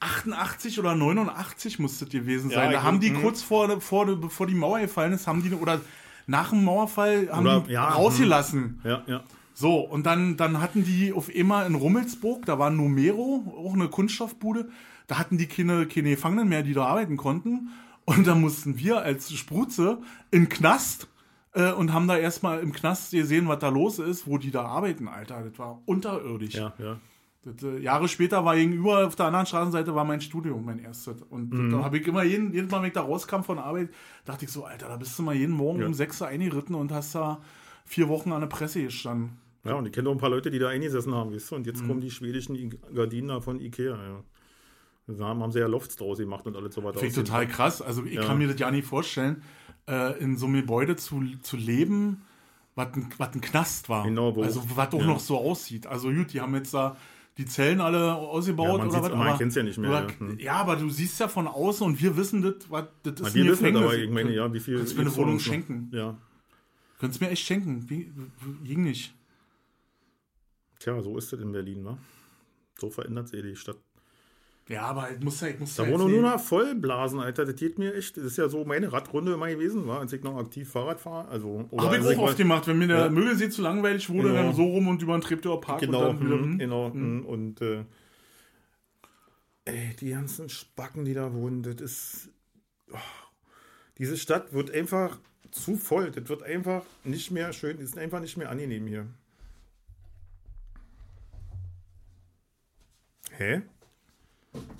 [0.00, 2.70] 88 oder 89 muss das gewesen Ja, sein.
[2.70, 3.22] ich da haben die mhm.
[3.22, 5.80] kurz vor, vor, bevor die Mauer gefallen ist, haben die, oder
[6.26, 7.92] nach dem Mauerfall, haben Oder- die ja, mhm.
[7.92, 8.80] rausgelassen.
[8.82, 9.22] Ja, ja.
[9.54, 13.88] So, und dann, dann hatten die auf immer in Rummelsburg, da war Numero, auch eine
[13.88, 14.68] Kunststoffbude,
[15.06, 17.68] da hatten die keine, keine Gefangenen mehr, die da arbeiten konnten.
[18.04, 19.98] Und da mussten wir als Spruze
[20.32, 21.06] in den Knast
[21.52, 24.64] äh, und haben da erstmal im Knast gesehen, was da los ist, wo die da
[24.64, 25.44] arbeiten, Alter.
[25.48, 26.54] Das war unterirdisch.
[26.54, 26.98] Ja, ja.
[27.44, 31.22] Das, äh, Jahre später war gegenüber auf der anderen Straßenseite war mein Studium, mein erstes.
[31.22, 31.70] Und Mhm.
[31.70, 33.90] da habe ich immer jeden, jedes Mal, wenn ich da rauskam von Arbeit,
[34.24, 35.86] dachte ich so, Alter, da bist du mal jeden Morgen Ja.
[35.86, 37.40] um 6 Uhr eingeritten und hast da
[37.84, 39.38] vier Wochen an der Presse gestanden.
[39.64, 41.54] Ja, und ich kenne auch ein paar Leute, die da eingesessen haben, weißt du?
[41.56, 41.66] Und Mhm.
[41.72, 44.20] jetzt kommen die schwedischen Gardinen von Ikea, ja.
[45.08, 47.00] Da haben, haben sie ja Lofts draus gemacht und alles so weiter.
[47.00, 47.82] Finde ich total krass.
[47.82, 48.24] Also ich Ja.
[48.24, 49.42] kann mir das ja nicht vorstellen,
[49.88, 52.22] äh, in so einem Gebäude zu, zu leben,
[52.76, 54.04] was ein, was ein Knast war.
[54.04, 55.06] Genau, wo- also was auch ja.
[55.06, 55.88] noch so aussieht.
[55.88, 56.96] Also gut, die haben jetzt da
[57.38, 59.10] die Zellen alle ausgebaut Ja, oder was.
[59.12, 60.18] man kennt's ja nicht mehr, Oder, ja.
[60.20, 60.38] Hm.
[60.38, 63.46] ja, aber du siehst ja von außen und wir wissen das, was das ist wir
[63.46, 64.76] wissen das, aber ich meine, ja, wie viel.
[64.76, 65.52] Kannst du mir eine Wohnung uns noch?
[65.52, 65.88] schenken?
[65.92, 66.18] Ja.
[66.98, 67.88] Könntest du mir echt schenken.
[67.88, 69.14] Wie, wie- ging nicht.
[70.78, 71.96] Tja, so ist es in Berlin, ne?
[72.78, 73.78] So verändert sich die Stadt.
[74.68, 77.44] Ja, aber ich muss ja, ich muss Da ja wohnen jetzt nur noch Vollblasen, Alter.
[77.44, 78.16] Das geht mir echt.
[78.16, 81.28] Das ist ja so meine Radrunde immer gewesen, war, als ich noch aktiv Fahrrad fahre.
[81.28, 83.10] Also, oder Hab ich auch oft gemacht, wenn mir der Ja.
[83.10, 84.42] Mögelsee zu langweilig wurde, Genau.
[84.42, 86.58] dann so rum und über den Treptower Park Genau, und dann hm, hm.
[86.58, 86.92] genau.
[86.92, 87.84] hm, Und äh,
[89.64, 92.30] ey, die ganzen Spacken, die da wohnen, das ist.
[92.92, 92.96] Oh,
[93.98, 95.18] diese Stadt wird einfach
[95.50, 96.12] zu voll.
[96.12, 97.76] Das wird einfach nicht mehr schön.
[97.78, 99.06] Das ist einfach nicht mehr angenehm hier.
[103.36, 103.62] Hä?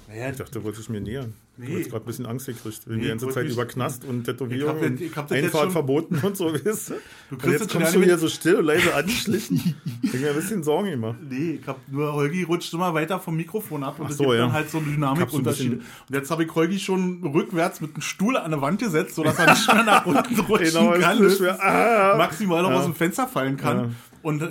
[0.08, 1.32] Naja, Ich dachte, du wolltest mir nähern.
[1.56, 1.66] Nee.
[1.66, 2.80] Du hast gerade ein bisschen Angst gekriegt.
[2.86, 6.36] Wenn Nee, die ganze Zeit über Knast und Tätowierung das- und das Einfahrt verboten und
[6.36, 6.68] so, weißt du?
[6.70, 6.92] kriegst
[7.30, 9.74] Und das jetzt kommst du hier so still und leise angeschlichen.
[10.02, 11.16] ich mir ein bisschen Sorgen gemacht.
[11.28, 14.24] Nee, ich hab nur Holgi rutscht immer weiter vom Mikrofon ab und Ach es so,
[14.24, 14.40] gibt ja.
[14.42, 15.76] dann halt so Dynamikunterschiede.
[15.76, 15.82] und
[16.14, 19.50] jetzt habe ich Holgi schon rückwärts mit einem Stuhl an der Wand gesetzt, sodass er
[19.52, 21.18] nicht mehr nach unten rutschen Genau, kann.
[21.20, 22.76] mehr, ah, maximal noch Ja.
[22.78, 23.78] aus dem Fenster fallen kann.
[23.78, 23.90] Ja.
[24.22, 24.48] Und äh,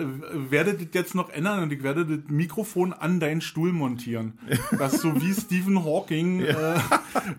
[0.51, 4.34] werde das jetzt noch ändern und ich werde das Mikrofon an deinen Stuhl montieren.
[4.78, 6.55] Dass du wie Stephen Hawking äh,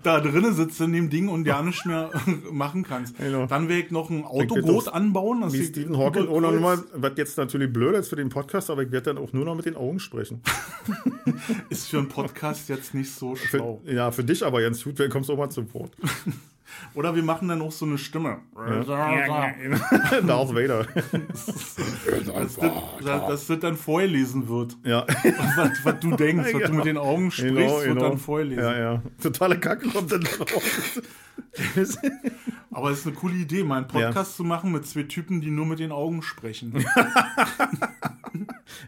[0.02, 2.10] da drinnen sitzt in dem Ding und ja nicht mehr
[2.50, 3.16] machen kannst.
[3.18, 3.46] Genau.
[3.46, 5.52] Dann werde ich noch ein Autoboot auch anbauen.
[5.52, 8.70] wie Stephen Hawking auch noch überkreuzt- mal, was jetzt natürlich blöd ist für den Podcast,
[8.70, 10.40] aber ich werde dann auch nur noch mit den Augen sprechen.
[11.70, 13.82] Ist für einen Podcast jetzt nicht so Für, schlau.
[13.86, 15.92] ja, für dich aber gut, weil kommst du auch mal zu Wort.
[16.94, 18.38] Oder wir machen dann auch so eine Stimme.
[18.54, 18.88] Darth
[20.54, 20.86] Vader.
[20.92, 24.76] Dass, das, dass, dass das dann vorgelesen wird.
[24.84, 25.06] Ja,
[25.56, 26.76] Was, was du denkst, was du Genau.
[26.76, 28.08] mit den Augen sprichst, genau, wird genau.
[28.08, 28.62] dann vorgelesen.
[28.64, 29.02] Ja, ja.
[29.22, 31.00] Totale Kacke kommt dann raus.
[32.72, 35.50] Aber es ist eine coole Idee, mal einen Podcast zu machen mit zwei Typen, die
[35.50, 36.84] nur mit den Augen sprechen.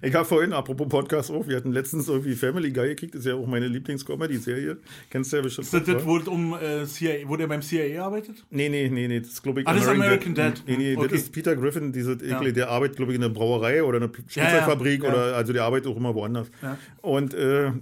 [0.01, 3.35] Ich habe vorhin, apropos Podcast auch, wir hatten letztens irgendwie Family Guy gekriegt, ist ja
[3.35, 4.79] auch meine Lieblings-Comedy-Serie.
[5.11, 5.67] Kennst du ja bestimmt.
[5.67, 8.45] Ist das das, wo, um, äh, CIA, wo der beim CIA arbeitet?
[8.51, 10.63] Nee, nee, nee, nee, das ist glaube ich Ah, das ist American Dad.
[10.67, 11.09] Nee, nee, Okay.
[11.09, 12.41] das ist Peter Griffin, diese, Ja.
[12.41, 15.15] der arbeitet glaube ich in einer Brauerei oder einer Schnitzelfabrik Ja, ja.
[15.15, 16.51] oder also der arbeitet auch immer woanders.
[16.63, 16.79] Ja.
[17.03, 17.73] Und äh,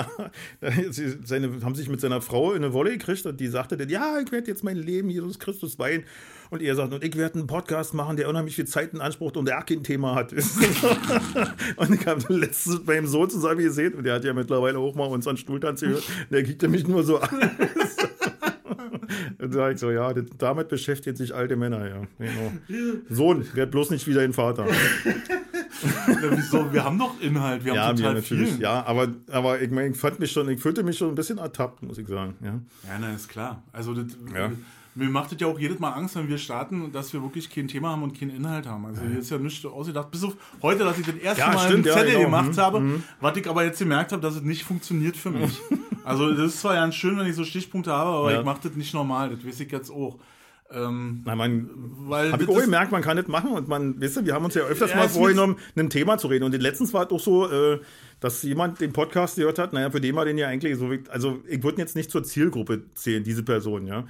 [0.90, 3.88] sie- seine, haben sich mit seiner Frau in eine Wolle gekriegt und die sagte dann,
[3.88, 6.04] ja, ich werde jetzt mein Leben Jesus Christus weihen.
[6.50, 9.32] Und er sagt, und ich werde einen Podcast machen, der unheimlich viel Zeit in Anspruch
[9.36, 10.32] und der auch kein Thema hat.
[11.76, 15.04] und ich habe letztens meinem Sohn zusammen gesehen und der hat ja mittlerweile auch mal
[15.06, 16.04] unseren Stuhltanz gehört.
[16.30, 17.28] Der kriegt mich nur so an.
[19.38, 22.02] Und da sag ich so, ja, damit beschäftigen sich alte Männer, ja.
[22.18, 22.52] Genau.
[23.08, 24.66] Sohn, werd bloß nicht wieder ein Vater.
[26.08, 26.72] Ja, wieso?
[26.72, 28.50] Wir haben doch Inhalt, wir haben Ja, total natürlich.
[28.54, 28.60] viel.
[28.62, 31.38] Ja, aber, aber ich meine, ich fand mich schon, ich fühlte mich schon ein bisschen
[31.38, 32.34] ertappt, muss ich sagen.
[32.42, 32.54] Ja.
[32.82, 33.62] Ja, na, ist klar.
[33.72, 34.50] Also, das, Ja.
[34.98, 37.68] Mir macht es ja auch jedes Mal Angst, wenn wir starten, dass wir wirklich kein
[37.68, 38.84] Thema haben und keinen Inhalt haben.
[38.86, 40.10] Also, hier ist ja nichts ausgedacht.
[40.10, 42.24] Bis auf heute, dass ich das erste Ja, Mal stimmt, einen ja, Zettel genau.
[42.24, 42.56] gemacht Mhm.
[42.58, 45.58] habe, was ich aber jetzt gemerkt habe, dass es nicht funktioniert für mich.
[46.04, 48.40] also, das ist zwar ganz schön, wenn ich so Stichpunkte habe, aber Ja.
[48.40, 49.30] ich mache das nicht normal.
[49.30, 50.18] Das weiß ich jetzt auch.
[50.70, 51.70] Ähm, Na, man,
[52.08, 54.44] weil habe ich auch gemerkt, man kann das machen und man, weißt du, wir haben
[54.44, 56.44] uns ja öfters Ja, mal vorgenommen, ein Thema zu reden.
[56.44, 57.80] Und letztens war es auch so, äh,
[58.20, 61.38] dass jemand den Podcast gehört hat, naja, für den war den ja eigentlich so, also
[61.48, 64.04] ich würde jetzt nicht zur Zielgruppe zählen, diese Person, ja.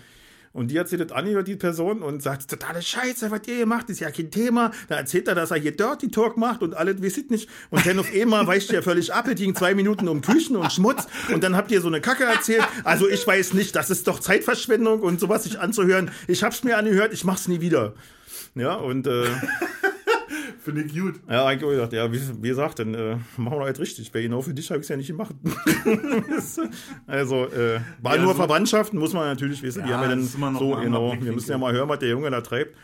[0.53, 3.91] Und die sich das angehört, die Person, und sagt, totale Scheiße, was ihr hier macht,
[3.91, 4.71] ist ja kein Thema.
[4.89, 7.49] Da erzählt er, dass er hier Dirty Talk macht und alles, ich nicht.
[7.71, 10.73] Und dann auf einmal weicht ihr völlig ab, es ging zwei Minuten um Küchen und
[10.73, 11.07] Schmutz.
[11.33, 12.67] Und dann habt ihr so eine Kacke erzählt.
[12.85, 16.11] Also ich weiß nicht, das ist doch Zeitverschwendung und sowas sich anzuhören.
[16.27, 17.95] Ich hab's mir angehört, ich mach's nie wieder.
[18.55, 19.27] Ja, und äh,
[20.69, 21.15] Finde ich gut.
[21.31, 24.13] ja, eigentlich auch gedacht, ja, wie, wie gesagt, dann äh, machen wir halt richtig.
[24.15, 25.35] Weil genau für dich habe ich es ja nicht gemacht.
[27.07, 29.85] also, äh, war Ja, nur so- Verwandtschaften, muss man natürlich wissen.
[29.85, 32.31] die Ja, haben ja dann so, genau, wir müssen ja mal hören, was der Junge
[32.31, 32.77] da treibt.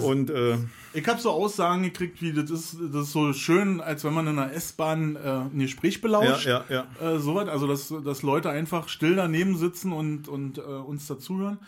[0.00, 0.56] und äh,
[0.92, 4.26] Ich habe so Aussagen gekriegt, wie das ist, das ist so schön, als wenn man
[4.26, 5.18] in einer S-Bahn äh,
[5.52, 6.46] ein Gespräch ja, belauscht.
[6.46, 6.86] ja, ja.
[7.00, 11.58] Äh, sowas, also dass, dass Leute einfach still daneben sitzen und, und äh, uns dazuhören.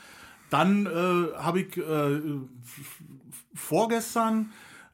[0.50, 0.90] Dann äh,
[1.38, 2.20] habe ich äh,
[3.54, 4.50] vorgestern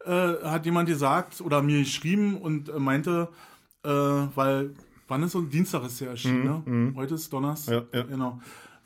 [0.07, 3.29] äh, hat jemand gesagt oder mir geschrieben und äh, meinte,
[3.85, 4.71] äh, weil
[5.09, 6.93] wann ist so Dienstag ist ja erschienen, ne?
[6.97, 8.07] Heute ist Donnerstag, Ja, ja.
[8.07, 8.41] genau.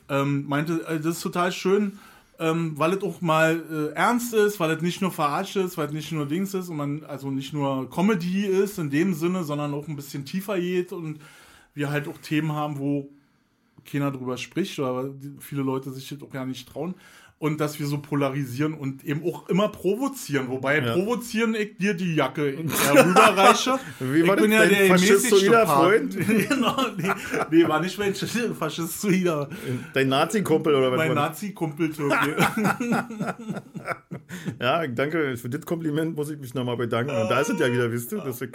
[0.09, 1.99] Ähm, meinte, äh, das ist total schön,
[2.39, 5.87] ähm, weil es auch mal äh, ernst ist, weil es nicht nur verarscht ist, weil
[5.87, 9.43] es nicht nur Dings ist und man also nicht nur Comedy ist in dem Sinne,
[9.43, 11.19] sondern auch ein bisschen tiefer geht und
[11.73, 13.09] wir halt auch Themen haben, wo
[13.85, 15.09] keiner drüber spricht oder
[15.39, 16.95] viele Leute sich das auch ja nicht trauen.
[17.39, 20.47] Und dass wir so polarisieren und eben auch immer provozieren.
[20.49, 20.93] Wobei Ja.
[20.93, 23.77] provozieren ich dir die Jacke äh, rüberreiche.
[23.99, 25.67] Wie ich war bin das, ja der faschistoider.
[25.67, 26.17] Freund?
[26.49, 27.11] genau, nee,
[27.51, 29.49] nee, war nicht mein Faschistoider.
[29.93, 31.13] Dein Nazi-Kumpel oder was Mein?
[31.13, 32.35] Nazi-Kumpel Türke.
[34.59, 35.37] ja, danke.
[35.37, 37.11] Für das Kompliment muss ich mich nochmal bedanken.
[37.15, 38.49] Und da ist es ja wieder, wisst du, dass, ich,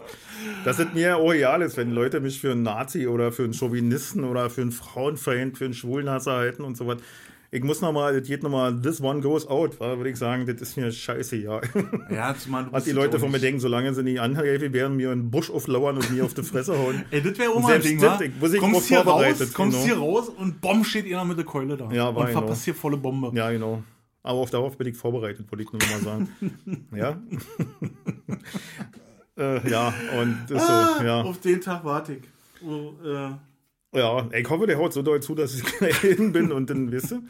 [0.64, 3.55] dass es mir auch real ist, wenn Leute mich für einen Nazi oder für einen
[3.55, 6.99] Chauvinisten oder für einen Frauenfeind, für einen Schwulnasser halten und so was.
[7.55, 10.79] Ich muss nochmal, das geht nochmal, this one goes out, würde ich sagen, das ist
[10.79, 11.61] mir scheiße, ja.
[12.11, 15.11] Ja, zumal du Was die Leute von mir denken, solange sie nicht angreifen, werden mir
[15.11, 17.05] einen Busch auflauern und mir auf die Fresse hauen.
[17.11, 19.53] Ey, das wäre auch Und mal ein Ding, das, ich- muss ich kommst hier raus,
[19.53, 19.85] kommst genau.
[19.85, 21.91] hier raus und bumm steht einer mit der Keule da.
[21.93, 22.39] Ja, und war genau.
[22.41, 23.31] verpasst hier volle Bombe.
[23.35, 23.83] Ja, genau.
[24.23, 26.87] Aber auf darauf bin ich vorbereitet, wollte ich nur mal sagen.
[26.97, 27.19] ja.
[29.37, 31.21] äh, ja, und ist Ah, so, ja.
[31.21, 32.23] Auf den Tag warte ich.
[32.67, 33.31] Oh, äh,
[33.95, 35.68] Ja, ich hoffe, der haut so doll zu, dass ich
[36.01, 37.22] hin bin und dann wisse.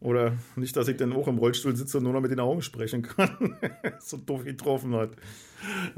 [0.00, 2.60] Oder nicht, dass ich dann auch im Rollstuhl sitze und nur noch mit den Augen
[2.60, 3.56] sprechen kann.
[4.00, 5.10] so doof getroffen hat.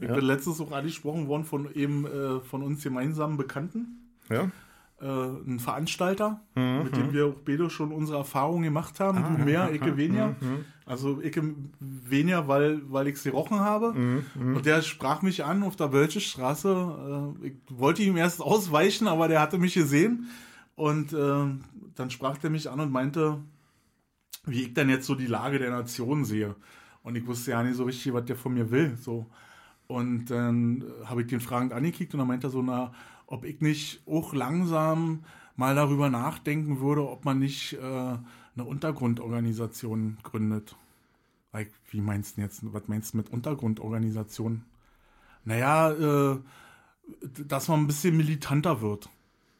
[0.01, 4.13] ich bin letztens auch angesprochen worden von eben äh, von uns gemeinsamen Bekannten.
[4.31, 4.51] Ja?
[4.99, 9.19] Äh, ein Veranstalter, Mhm, mit dem wir auch beide schon unsere Erfahrungen gemacht haben.
[9.19, 10.29] Ah, du mehr, ich weniger.
[10.41, 11.39] mhm, Also ich
[11.81, 13.93] weniger, weil, weil ich sie rochen habe.
[13.93, 14.25] mhm.
[14.57, 17.35] Und der sprach mich an auf der Wölsche Straße.
[17.43, 20.29] Äh, ich wollte ihm erst ausweichen, aber der hatte mich gesehen.
[20.77, 21.45] Und äh,
[21.95, 23.39] dann sprach der mich an und meinte,
[24.47, 26.55] wie ich denn jetzt so die Lage der Nation sehe.
[27.03, 28.97] Und ich wusste ja nicht so richtig, was der von mir will.
[28.97, 29.27] So.
[29.89, 32.93] Und dann habe ich den fragend angekickt und dann meinte er so, na,
[33.27, 35.25] ob ich nicht auch langsam
[35.57, 40.77] mal darüber nachdenken würde, ob man nicht äh, eine Untergrundorganisation gründet.
[41.53, 44.65] Like, wie meinst du jetzt, was meinst du mit Untergrundorganisation?
[45.45, 46.39] Naja, äh,
[47.47, 49.09] dass man ein bisschen militanter wird.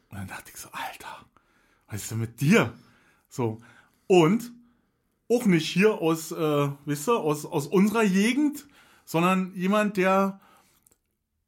[0.09, 1.25] Und dann dachte ich so, Alter,
[1.89, 2.73] was ist denn mit dir?
[3.29, 3.59] So.
[4.07, 4.51] Und
[5.29, 8.67] auch nicht hier aus, äh, wisst ihr, aus, aus unserer Gegend,
[9.05, 10.39] sondern jemand, der,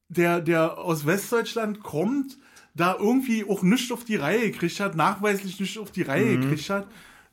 [0.10, 2.38] der, der aus Westdeutschland kommt,
[2.76, 6.70] da irgendwie auch nichts auf die Reihe gekriegt hat, nachweislich nicht auf die Reihe gekriegt
[6.70, 6.88] hat,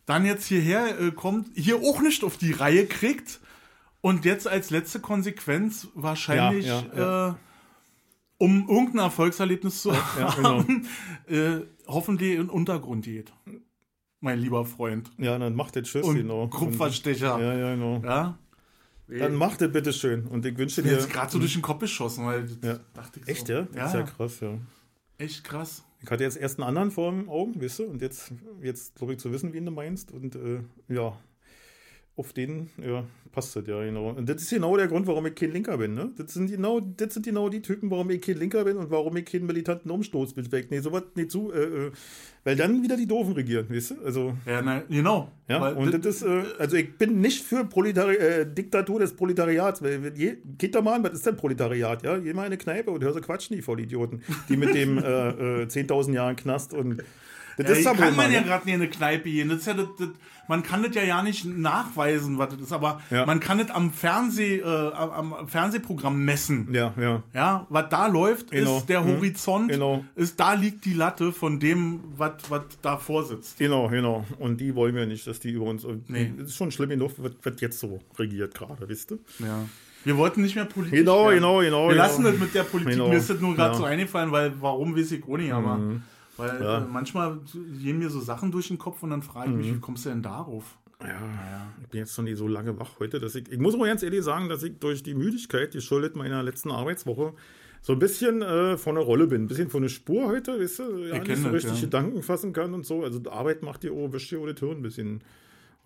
[0.06, 3.40] dann jetzt hierher äh, kommt, hier auch nicht auf die Reihe kriegt
[4.00, 7.34] und jetzt als letzte Konsequenz wahrscheinlich, Ja, ja, Äh,
[8.38, 10.58] um irgendein Erfolgserlebnis zu ja, genau.
[10.58, 10.86] haben,
[11.26, 13.32] äh, hoffentlich in den Untergrund geht.
[14.20, 15.10] Mein lieber Freund.
[15.18, 16.46] Ja, dann macht das Tschüss, Und genau.
[16.48, 17.38] Kupferstecher.
[17.40, 18.02] Ja, ja, genau.
[18.04, 18.38] Ja.
[19.08, 20.26] Dann macht das bitte schön.
[20.26, 20.92] Und ich wünsche dir.
[20.92, 22.78] jetzt gerade so durch den Kopf geschossen, weil Ja.
[22.94, 23.30] dachte ich so.
[23.32, 23.62] Echt, ja?
[23.62, 24.58] Das Ja, ist ja krass, ja.
[25.18, 25.84] echt krass.
[26.02, 28.32] Ich hatte jetzt erst einen anderen vor den Augen, weißt du, und jetzt,
[28.62, 30.12] jetzt glaube ich zu wissen, wen du meinst.
[30.12, 31.18] Und äh, ja,
[32.16, 34.08] auf den, ja, passt das, ja, genau.
[34.08, 36.10] Und das ist genau der Grund, warum ich kein Linker bin, ne?
[36.16, 39.14] Das sind genau, das sind genau die Typen, warum ich kein Linker bin und warum
[39.18, 40.70] ich keinen militanten Umstoß bewegt.
[40.70, 41.92] Nee, sowas nicht zu, äh, äh,
[42.44, 43.94] weil dann wieder die Doofen regieren, weißt du?
[44.02, 45.30] Also, Ja, na, genau.
[45.46, 49.82] ja, und das ist, äh, also ich bin nicht für Proletari äh, Diktatur des Proletariats.
[49.82, 52.02] Weil, je, geht da mal an, was ist denn Proletariat?
[52.02, 54.22] Ja, geh mal in eine Kneipe und hör so quatschen, die Vollidioten.
[54.48, 57.02] Die mit dem äh, äh, 10.000 Jahren Knast und.
[57.56, 58.46] Das Ja, ist aber kann man ja ne?
[58.46, 59.48] gerade nicht in eine Kneipe gehen.
[59.48, 60.08] Das ja das, das,
[60.48, 63.24] man kann das ja ja nicht nachweisen, was das ist, aber Ja.
[63.26, 66.68] man kann das am Fernseh, äh, am am Fernsehprogramm messen.
[66.72, 67.22] Ja, ja.
[67.34, 68.78] Ja, was da läuft, Genau.
[68.78, 69.16] ist der Mhm.
[69.16, 70.04] Horizont, Genau.
[70.14, 72.32] ist da liegt die Latte von dem, was
[72.82, 73.58] da vorsitzt.
[73.58, 74.24] Genau, genau.
[74.38, 75.86] Und die wollen wir nicht, dass die über uns.
[76.08, 76.32] Nee.
[76.38, 79.18] Das ist schon schlimm genug, was jetzt so regiert gerade, wisst ihr?
[79.40, 79.64] Ja.
[80.04, 81.36] Wir wollten nicht mehr politisch Genau, werden.
[81.36, 81.84] genau, genau.
[81.88, 82.02] Wir genau.
[82.02, 82.92] lassen das mit der Politik.
[82.92, 83.08] Genau.
[83.08, 83.78] Mir ist das nur gerade Ja.
[83.78, 85.80] so eingefallen, weil warum weiß ich auch nicht, aber
[86.36, 86.78] weil Ja.
[86.78, 87.38] äh, manchmal
[87.80, 89.76] gehen mir so Sachen durch den Kopf und dann frage ich mich, Mhm.
[89.76, 90.78] wie kommst du denn darauf?
[91.02, 93.50] Ja, ich bin jetzt schon nicht so lange wach heute, dass ich.
[93.52, 96.70] Ich muss aber ganz ehrlich sagen, dass ich durch die Müdigkeit, die schuldet meiner letzten
[96.70, 97.34] Arbeitswoche,
[97.82, 99.42] so ein bisschen äh, von der Rolle bin.
[99.42, 100.82] Ein bisschen von der Spur heute, weißt du?
[101.04, 101.80] Ja, nicht so das, richtig ja.
[101.82, 103.02] Gedanken fassen kann und so.
[103.04, 105.20] Also die Arbeit macht dir auch, wischt dir auch das Hirn ein bisschen.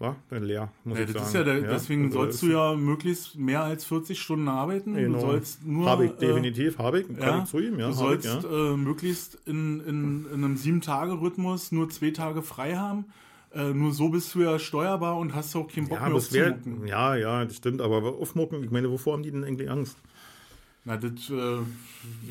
[0.01, 1.45] War dann leer, muss Ja, ich das sagen.
[1.45, 4.95] ist ja, der, deswegen also sollst du ja möglichst mehr als 40 Stunden arbeiten.
[4.95, 5.19] Genau.
[5.21, 5.89] Du sollst nur.
[5.89, 7.85] Habe ich äh, definitiv, habe ich, kann Ja, ich zugeben, ja.
[7.87, 8.73] du ich, sollst ja.
[8.73, 13.05] äh, möglichst in, in, in einem Sieben-Tage-Rhythmus nur zwei Tage frei haben.
[13.53, 16.33] Äh, nur so bist du ja steuerbar und hast auch keinen Bock Ja, mehr das
[16.33, 19.99] wär, ja, ja, das stimmt, aber aufmucken, ich meine, wovor haben die denn eigentlich Angst?
[20.87, 21.59] Na, das, äh,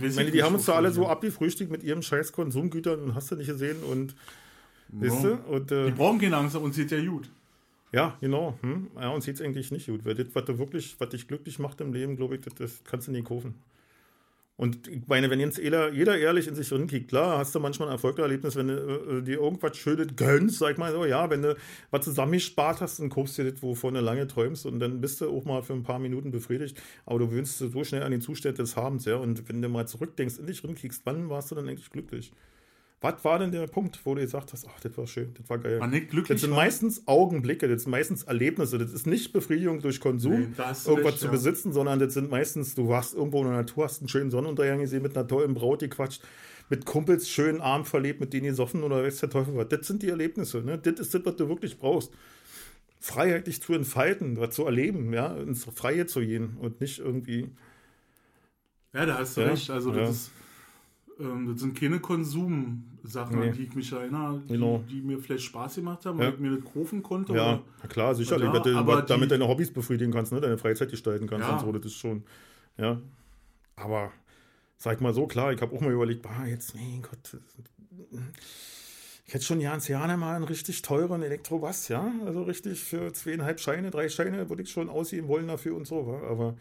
[0.02, 3.30] Ich meine, die haben uns da alle so abgefrühstückt mit ihrem scheiß Konsumgütern und hast
[3.30, 4.16] du nicht gesehen und,
[4.88, 7.30] die- weißt du, und, äh, Die brauchen keine Angst, uns geht ja gut.
[7.92, 8.58] Ja, genau.
[8.62, 8.90] Hm?
[9.00, 10.06] Ja, uns sieht es eigentlich nicht gut.
[10.06, 12.84] Weil das, was du wirklich, was dich glücklich macht im Leben, glaube ich, das, das
[12.84, 13.56] kannst du nicht kaufen.
[14.58, 17.88] Und ich meine, wenn jetzt jeder, jeder ehrlich in sich rinkickt, klar, hast du manchmal
[17.88, 21.56] ein Erfolgserlebnis, wenn du äh, dir irgendwas Schönes gönnst, sag mal so, ja, wenn du
[21.92, 25.30] was zusammengespart hast und kaufst dir das, wovon du lange träumst und dann bist du
[25.30, 28.58] auch mal für ein paar Minuten befriedigt, aber du gewöhnst so schnell an den Zustand
[28.60, 31.70] des Habens, ja, und wenn du mal zurückdenkst, in dich rinkickst, wann warst du dann
[31.70, 32.34] eigentlich glücklich?
[33.02, 35.58] Was war denn der Punkt, wo du gesagt hast, ach, das war schön, das war
[35.58, 35.80] geil?
[35.80, 36.42] War nicht Das glücklich.
[36.42, 36.58] sind war?
[36.58, 38.78] meistens Augenblicke, das sind meistens Erlebnisse.
[38.78, 40.48] Das ist nicht Befriedigung durch Konsum, Nee,
[40.86, 41.32] irgendwas recht, zu ja.
[41.32, 44.80] besitzen, sondern das sind meistens, du warst irgendwo in der Natur, hast einen schönen Sonnenuntergang
[44.80, 46.22] gesehen, mit einer tollen Braut gequatscht,
[46.70, 49.70] mit Kumpels schön Abend verlebt, mit denen gesoffen oder weiß der Teufel was.
[49.70, 50.60] Das sind die Erlebnisse.
[50.62, 50.78] Ne?
[50.78, 52.12] Das ist das, was du wirklich brauchst.
[53.00, 57.50] freiheitlich zu entfalten, was zu erleben, ja, ins Freie zu gehen und nicht irgendwie.
[58.94, 59.70] Ja, da hast du Ja, recht.
[59.70, 60.02] Also, ja.
[60.02, 60.32] das, ist,
[61.20, 63.50] ähm, das sind keine Konsumsachen, Nee.
[63.50, 64.84] an die ich mich erinnere, die, Genau.
[64.90, 66.26] die mir vielleicht Spaß gemacht haben, Ja.
[66.28, 67.34] weil ich mir das kaufen konnte.
[67.34, 70.32] Ja, oder- na klar, sicherlich, Ja, weil du aber damit die- deine Hobbys befriedigen kannst,
[70.32, 70.40] ne?
[70.42, 71.54] deine Freizeit gestalten kannst Ja.
[71.58, 72.24] und so, das ist schon,
[72.78, 73.00] ja.
[73.76, 74.12] Aber
[74.78, 77.38] sag mal so, klar, ich habe auch mal überlegt, bah, jetzt, mein Gott,
[79.26, 83.60] ich hätte schon ganz gerne mal einen richtig teuren Elektrobass, ja, also richtig für zweieinhalb
[83.60, 86.56] Scheine, drei Scheine würde ich schon ausgeben wollen dafür und so, aber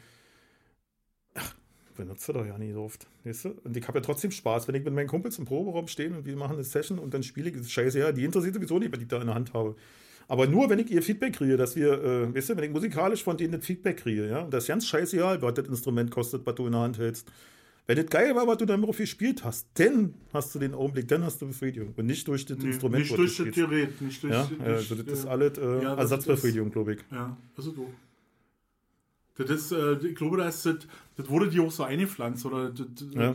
[1.99, 3.49] benutze doch ja nie so oft, weißt du?
[3.65, 6.25] Und ich habe ja trotzdem Spaß, wenn ich mit meinen Kumpels im Proberaum stehe und
[6.25, 8.93] wir machen eine Session und dann spiele ich, das scheiße, ja, die interessiert sowieso nicht,
[8.93, 9.77] was ich da in der Hand habe.
[10.29, 13.23] Aber nur, wenn ich ihr Feedback kriege, dass wir, äh, weißt du, wenn ich musikalisch
[13.25, 16.47] von denen das Feedback kriege, ja, und das ist ganz scheißegal, was das Instrument kostet,
[16.47, 17.31] was du in der Hand hältst.
[17.87, 21.25] Wenn das geil war, was du damit gespielt hast, dann hast du den Augenblick, dann
[21.25, 21.95] hast du Befriedigung.
[21.97, 23.55] Und nicht durch das Nee, Instrument, nicht durch du das.
[23.55, 24.33] Gerät, nicht durch.
[24.35, 26.99] Ja, durch also das ist alles äh, ja, Ersatzbefriedigung, glaube ich.
[27.11, 27.89] Ja, ist doof.
[29.39, 30.86] Das ist, äh, ich glaube, das, ist,
[31.16, 32.45] das wurde dir auch so eingepflanzt.
[32.45, 33.34] Oder das, Ja.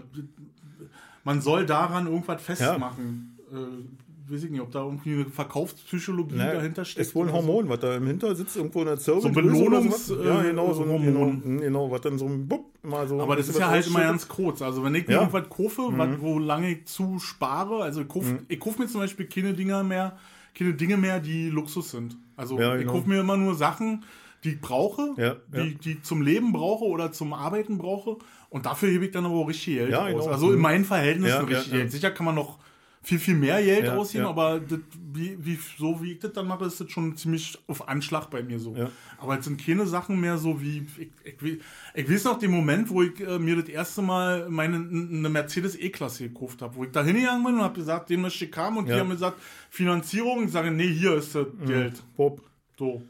[1.23, 3.37] man soll daran irgendwas festmachen.
[3.51, 7.05] Äh, weiß ich nicht, ob da irgendwie eine Verkaufspsychologie Ne, dahinter steckt.
[7.07, 7.47] ist wohl ein oder so.
[7.47, 9.21] Hormon, was da im Hinter sitzt, irgendwo in der Zirbe.
[9.21, 11.15] So ein Belohnungs- Ja, äh, genau, so ein Hormon.
[11.17, 11.59] Hormon.
[11.59, 13.21] Genau, was dann so ein Bupp, mal so.
[13.21, 14.61] Aber das ist ja halt immer ganz kurz.
[14.61, 15.21] Also wenn ich mir Ja.
[15.25, 15.33] Mhm.
[15.33, 19.01] irgendwas kaufe, was, wo lange ich zu spare, also ich kaufe ich kauf mir zum
[19.01, 20.17] Beispiel keine Dinger mehr,
[20.55, 22.15] keine Dinge mehr, die Luxus sind.
[22.37, 22.93] Also Ja, ich genau.
[22.93, 24.03] kaufe mir immer nur Sachen,
[24.43, 25.77] die ich brauche, Ja, die, ja.
[25.83, 28.17] die ich zum Leben brauche oder zum Arbeiten brauche.
[28.49, 30.09] Und dafür hebe ich dann aber auch richtig Geld Ja, aus.
[30.11, 30.27] genau.
[30.27, 30.61] Also in Mhm.
[30.61, 31.71] meinen Verhältnissen richtig.
[31.71, 31.91] Geld.
[31.91, 32.59] Sicher kann man noch
[33.05, 34.79] viel, viel mehr Geld Ja, ausgeben, aber das,
[35.13, 38.41] wie, wie, so wie ich das dann mache, ist das schon ziemlich auf Anschlag bei
[38.43, 38.75] mir so.
[39.17, 40.85] Aber es sind keine Sachen mehr so wie.
[40.97, 41.09] Ich,
[41.43, 41.59] ich,
[41.95, 45.75] ich weiß noch den Moment, wo ich äh, mir das erste Mal meine eine Mercedes
[45.77, 48.77] E-Klasse gekauft habe, wo ich da hingegangen bin und habe gesagt, den möchte ich haben
[48.77, 48.93] und die.
[48.93, 48.99] Mhm.
[48.99, 49.37] haben gesagt,
[49.69, 50.45] Finanzierung.
[50.45, 52.01] Ich sage, nee, hier ist das Geld.
[52.15, 52.41] Bob.
[52.77, 53.01] So.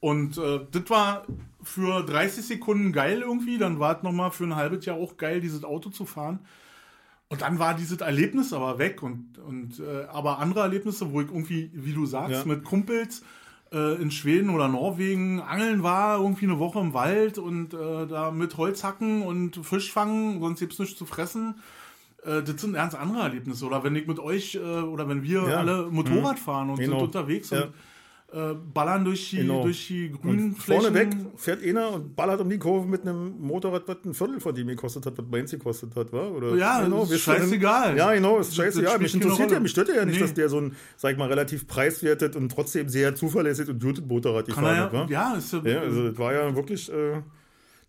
[0.00, 1.24] Und äh, das war
[1.62, 5.40] für 30 Sekunden geil irgendwie, dann war es nochmal für ein halbes Jahr auch geil,
[5.40, 6.40] dieses Auto zu fahren.
[7.28, 11.26] Und dann war dieses Erlebnis aber weg und, und äh, aber andere Erlebnisse, wo ich
[11.28, 12.44] irgendwie, wie du sagst, Ja.
[12.44, 13.24] mit Kumpels
[13.72, 18.30] äh, in Schweden oder Norwegen angeln war, irgendwie eine Woche im Wald und äh, da
[18.30, 21.56] mit Holz hacken und Fisch fangen, sonst gibt's nichts zu fressen.
[22.22, 23.66] Äh, das sind ganz andere Erlebnisse.
[23.66, 25.56] Oder wenn ich mit euch äh, oder wenn wir Ja.
[25.56, 26.98] alle Motorrad fahren und Genau.
[26.98, 27.64] sind unterwegs Ja.
[27.64, 27.72] und
[28.32, 29.62] äh, ballern durch die, Genau.
[29.62, 30.82] durch die grünen Und Flächen.
[30.82, 34.40] vorne weg fährt einer und ballert um die Kurve mit einem Motorrad, was ein Viertel
[34.40, 36.32] von dem gekostet hat, was meins gekostet hat, war?
[36.32, 37.96] Oder, Ja, ist weißt du, scheißegal.
[37.96, 38.98] Ja, genau, ist scheißegal.
[38.98, 40.20] Mich interessiert ja, mich stört ja nicht, Nee.
[40.22, 44.04] dass der so ein, sag ich mal, relativ preiswertet und trotzdem sehr zuverlässig und gutes
[44.04, 45.06] Motorrad gefahren hat, ja, wa?
[45.08, 47.22] ja, ist ja, Ja, also das war ja wirklich, äh,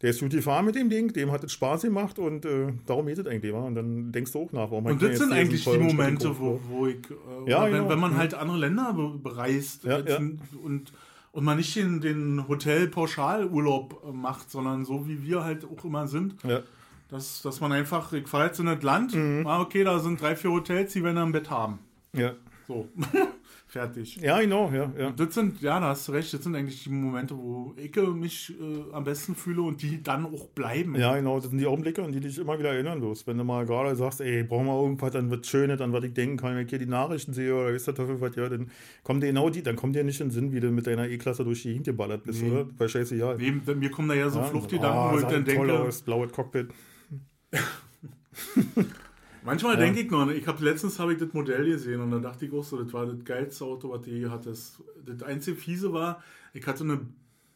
[0.01, 3.07] der ist gut gefahren mit dem Ding, dem hat es Spaß gemacht und äh, darum
[3.07, 3.61] geht es eigentlich, wa?
[3.61, 6.87] Und dann denkst du auch nach, warum Und das sind eigentlich die Momente, wo, wo
[6.87, 7.89] ich, äh, Ja, wenn, genau.
[7.89, 10.17] wenn man halt andere Länder be bereist Ja, ja.
[10.17, 10.91] und
[11.33, 16.07] und man nicht den, den Hotel-Pauschalurlaub äh, macht, sondern so wie wir halt auch immer
[16.07, 16.61] sind, Ja,
[17.09, 19.45] dass, dass man einfach, ich fahre jetzt in das Land, Mhm.
[19.45, 21.79] ah, okay, da sind drei, vier Hotels, die werden ein Bett haben.
[22.13, 22.33] ja.
[22.67, 22.87] So,
[23.67, 24.17] fertig.
[24.17, 25.11] Ja, genau, ja, ja.
[25.11, 28.53] Das sind, ja, da hast du recht, das sind eigentlich die Momente, wo ich mich
[28.59, 30.95] äh, am besten fühle und die dann auch bleiben.
[30.95, 33.27] Ja, genau, das sind die Augenblicke, an die dich immer wieder erinnern wirst.
[33.27, 36.13] Wenn du mal gerade sagst, ey, brauchen wir irgendwas, dann wird Schönes, an was ich
[36.13, 38.71] denken kann, wenn ich hier die Nachrichten sehe oder ist der Teufel was, ja, dann
[39.03, 41.07] kommt dir genau die, dann kommt dir nicht in den Sinn, wie du mit deiner
[41.09, 42.51] E-Klasse durch die Gegend geballert bist, Nee.
[42.51, 42.67] oder?
[42.77, 43.37] Weil scheißegal.
[43.37, 46.01] Nee, mir kommen da ja so Ja, Fluchtgedanken, oh, wo ich dann toll denke, aus,
[46.01, 46.69] blaues Cockpit.
[49.47, 49.79] Manchmal Ja.
[49.79, 52.51] denke ich noch, ich habe letztens habe ich das Modell gesehen und da dachte ich
[52.53, 54.83] auch so, das war das geilste Auto, was du je hattest.
[55.05, 56.21] Das einzige fiese war,
[56.53, 56.99] ich hatte eine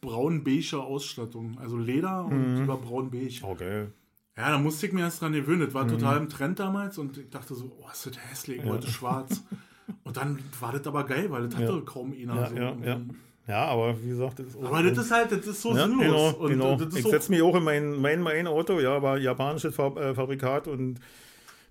[0.00, 2.56] braun-beige Ausstattung, also Leder und Mhm.
[2.62, 3.42] die war braun-beige.
[3.44, 3.92] Oh, geil.
[4.36, 5.60] Ja, da musste ich mir erst dran gewöhnen.
[5.60, 5.90] Das war Mhm.
[5.90, 9.44] total im Trend damals und ich dachte so, oh, ist das hässlich, ich wollte schwarz.
[10.04, 11.80] Und dann war das aber geil, weil das hatte Ja.
[11.84, 12.34] kaum einer.
[12.36, 13.00] Ja, so ja, ja.
[13.48, 14.64] Ja, aber wie gesagt, das ist auch.
[14.64, 16.06] Aber das ist halt, das ist so ja, sinnlos.
[16.06, 16.76] genau, und genau.
[16.76, 20.14] das ist Ich setze mich auch in mein, mein, mein Auto, ja, war japanisches äh,
[20.14, 21.00] Fabrikat und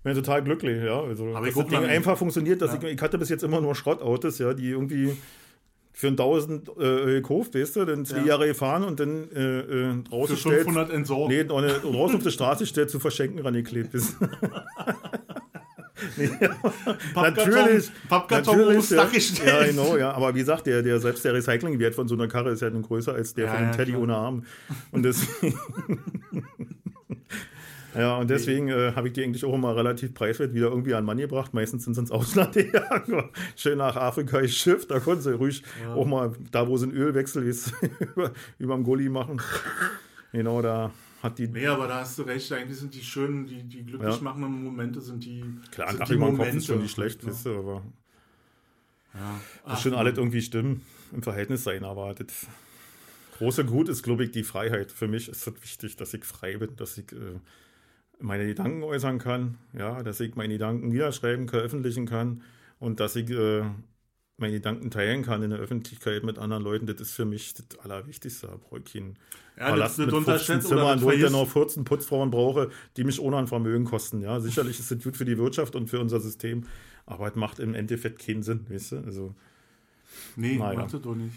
[0.02, 1.00] bin total glücklich, ja.
[1.00, 2.78] Also, Aber ich das Ding einfach funktioniert, dass Ja.
[2.82, 5.16] ich, ich hatte bis jetzt immer nur Schrottautos, ja, die irgendwie
[5.94, 8.24] für ein 1000 äh, gekauft, weißt du, dann zwei Ja.
[8.24, 11.30] Jahre gefahren und dann äh, äh, für draußen stellt, 500 entsorgt.
[11.30, 14.16] nee, eine, draußen auf der Straße stellt zu verschenken rangeklebt ist.
[17.14, 18.90] Pappkarton, natürlich, Pappkarton natürlich,
[19.38, 19.60] ja.
[19.60, 20.12] Ja, genau, ja.
[20.12, 22.82] Aber wie gesagt, der, der, selbst der Recyclingwert von so einer Karre ist ja nun
[22.82, 24.02] größer als der Ja, von dem ja, Teddy klar.
[24.02, 24.44] ohne Arm.
[24.90, 25.58] Und deswegen.
[27.94, 31.04] ja, und deswegen äh, habe ich die eigentlich auch immer relativ preiswert wieder irgendwie an
[31.04, 31.52] Mann gebracht.
[31.54, 33.30] Meistens sind sie ins Ausland gegangen.
[33.56, 35.62] Schön nach Afrika ist Schiff, da konnten sie ruhig
[35.94, 39.40] auch mal, da wo sie einen Ölwechsel ist, über, über dem Gully machen.
[40.32, 40.90] Genau, da
[41.22, 41.48] hat die.
[41.48, 42.50] Nee, aber da hast du recht.
[42.52, 44.22] Eigentlich sind die schönen, die, die glücklich Ja.
[44.22, 45.44] machenden Momente sind die.
[45.70, 47.18] Klar, sind die dem Kopf ist schon nicht Momente.
[47.18, 47.82] schlecht, wisst ihr, aber.
[49.14, 49.40] Ja.
[49.66, 50.80] Das schon alles irgendwie stimmen,
[51.12, 52.46] im Verhältnis sein, aber das
[53.36, 54.90] große Gut ist, glaube ich, die Freiheit.
[54.90, 57.38] Für mich ist es wichtig, dass ich frei bin, dass ich äh,
[58.22, 62.42] meine Gedanken äußern kann, ja, dass ich meine Gedanken niederschreiben, veröffentlichen kann
[62.78, 63.64] und dass ich äh,
[64.38, 67.78] meine Gedanken teilen kann in der Öffentlichkeit mit anderen Leuten, das ist für mich das
[67.80, 68.48] Allerwichtigste.
[68.48, 69.16] Da brauche ich keinen
[69.56, 73.38] ja, Palast mit 15 Zimmern, wo ich dann noch 14 Putzfrauen brauche, die mich ohne
[73.38, 74.20] ein Vermögen kosten.
[74.20, 76.64] Ja, sicherlich ist es gut für die Wirtschaft und für unser System,
[77.06, 78.96] aber es macht im Endeffekt keinen Sinn, weißt du?
[78.98, 79.34] Also,
[80.36, 80.80] nee, naja.
[80.80, 81.34] macht es doch nicht.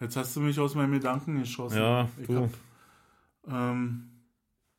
[0.00, 1.78] Jetzt hast du mich aus meinen Gedanken geschossen.
[1.78, 2.42] Ja, ich du.
[2.42, 2.50] Hab,
[3.48, 4.10] ähm,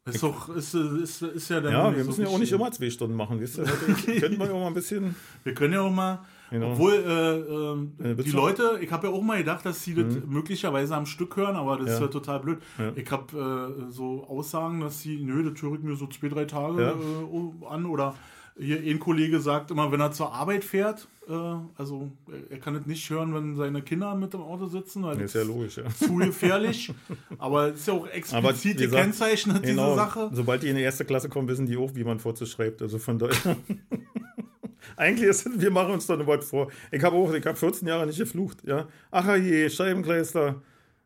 [0.05, 1.73] ist doch, ist, ist, ist ja dann.
[1.73, 3.63] Ja, wir müssen so ja auch nicht immer zwei Stunden machen, wisst ihr?
[4.19, 5.15] Könnten wir ja auch mal ein bisschen.
[5.43, 6.19] Wir können ja auch mal.
[6.51, 6.73] Genau.
[6.73, 10.23] Obwohl, äh, äh, die Leute, ich habe ja auch mal gedacht, dass sie das mhm.
[10.27, 11.93] möglicherweise am Stück hören, aber das ja.
[11.95, 12.59] ist ja total blöd.
[12.77, 12.91] Ja.
[12.95, 16.45] Ich habe äh, so Aussagen, dass sie, nö, das höre ich mir so zwei, drei
[16.45, 16.91] Tage ja.
[16.91, 18.13] Äh, an oder
[18.57, 21.33] hier ein Kollege sagt immer, wenn er zur Arbeit fährt, äh,
[21.77, 22.09] also
[22.49, 25.35] er kann es nicht hören, wenn seine Kinder mit im Auto sitzen, weil das ist
[25.35, 25.85] ja logisch, ja.
[25.89, 26.93] zu gefährlich.
[27.37, 30.29] Aber es ist ja auch explizit gekennzeichnet, genau, diese Sache.
[30.31, 32.81] Sobald die in die erste Klasse kommen, wissen die auch, wie man vorzuschreibt.
[32.81, 33.57] Also von daher.
[34.97, 36.71] Eigentlich ist wir machen uns doch ein Wort vor.
[36.91, 38.87] Ich habe auch, ich habe 14 Jahre nicht geflucht, ja.
[39.11, 40.61] Ach je, Scheibenkleister.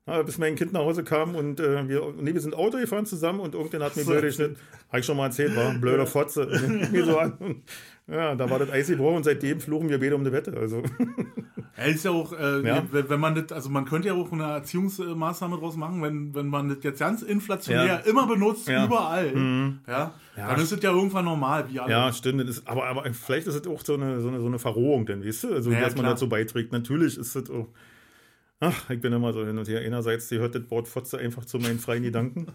[0.10, 3.06] Ja, bis mein Kind nach Hause kam und äh, wir, nee, wir sind Auto gefahren
[3.06, 4.56] zusammen und irgendwann hat mir blöd geschnitten.
[4.88, 6.48] Habe ich schon mal erzählt, war ein blöder Fotze.
[6.92, 7.62] mir so an.
[8.08, 10.58] Ja, da war das Eis gebrochen und seitdem fluchen wir beide um die Wette.
[10.58, 10.82] Also.
[11.78, 12.84] Ja, ist ja auch, äh, ja.
[12.92, 16.70] wenn man das, also man könnte ja auch eine Erziehungsmaßnahme draus machen, wenn, wenn man
[16.70, 17.96] das jetzt ganz inflationär ja.
[17.98, 19.80] immer benutzt, überall, mhm.
[19.88, 21.92] ja, dann ist es ja irgendwann normal, wie alle.
[21.92, 22.42] Ja, stimmt.
[22.50, 25.24] Ist, aber, aber vielleicht ist es auch so eine, so eine, so eine Verrohung, denn,
[25.24, 26.72] weißt du, also, dass man dazu beiträgt.
[26.72, 27.68] Natürlich ist es auch
[28.62, 29.80] Ach, ich bin immer so hin und her.
[29.80, 32.48] Einerseits, die hört das Wort Fotze einfach zu meinen freien Gedanken.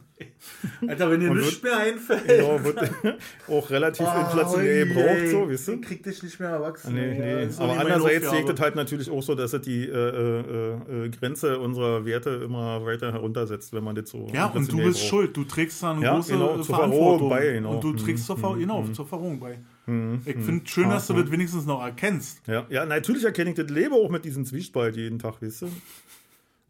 [0.86, 2.26] Alter, wenn dir nichts mehr einfällt.
[2.26, 2.78] Genau, wird
[3.48, 5.80] auch relativ oh, inflationär gebraucht, so, weißt du?
[5.80, 6.94] Krieg dich nicht mehr erwachsen.
[6.94, 7.44] Nee, nee.
[7.44, 11.08] Ja, Aber andererseits ich das halt natürlich auch so, dass es die äh, äh, äh,
[11.08, 14.28] Grenze unserer Werte immer weiter heruntersetzt, wenn man das so.
[14.30, 15.08] Ja, und du bist braucht.
[15.08, 15.36] schuld.
[15.38, 17.30] Du trägst da eine ja, große genau, Verantwortung.
[17.30, 17.76] Bei, genau.
[17.76, 18.38] Und du trägst mhm.
[18.40, 18.92] zur, genau, mhm.
[18.92, 19.58] zur Verrohung bei.
[19.86, 20.22] Mhm.
[20.24, 22.40] Ich finde schön, dass du das wenigstens noch erkennst.
[22.46, 25.70] Ja, ja natürlich erkenne ich das Leben auch mit diesem Zwiespalt jeden Tag, weißt du?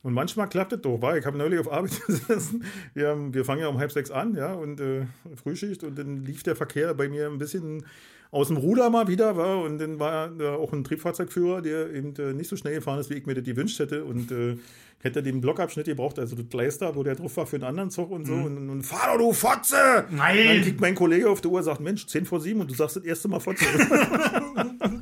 [0.02, 2.64] Und manchmal klappt es doch, weil ich habe neulich auf Arbeit gesessen.
[2.92, 6.24] Wir, haben, wir fangen ja um halb sechs an, ja, und äh, Frühschicht und dann
[6.24, 7.84] lief der Verkehr bei mir ein bisschen
[8.34, 12.16] aus dem Ruder mal wieder, war und dann war da auch ein Triebfahrzeugführer, der eben
[12.16, 14.56] äh, nicht so schnell gefahren ist, wie ich mir das gewünscht hätte und äh,
[14.98, 18.10] hätte den Blockabschnitt gebraucht, also das Gleister, wo der drauf war für einen anderen Zug
[18.10, 18.44] und so mhm.
[18.44, 19.76] und, und fahr doch, du Fotze!
[20.10, 20.38] Nein!
[20.38, 22.68] Und dann kriegt mein Kollege auf der Uhr und sagt, Mensch, 10 vor 7 und
[22.68, 23.64] du sagst das erste Mal Fotze.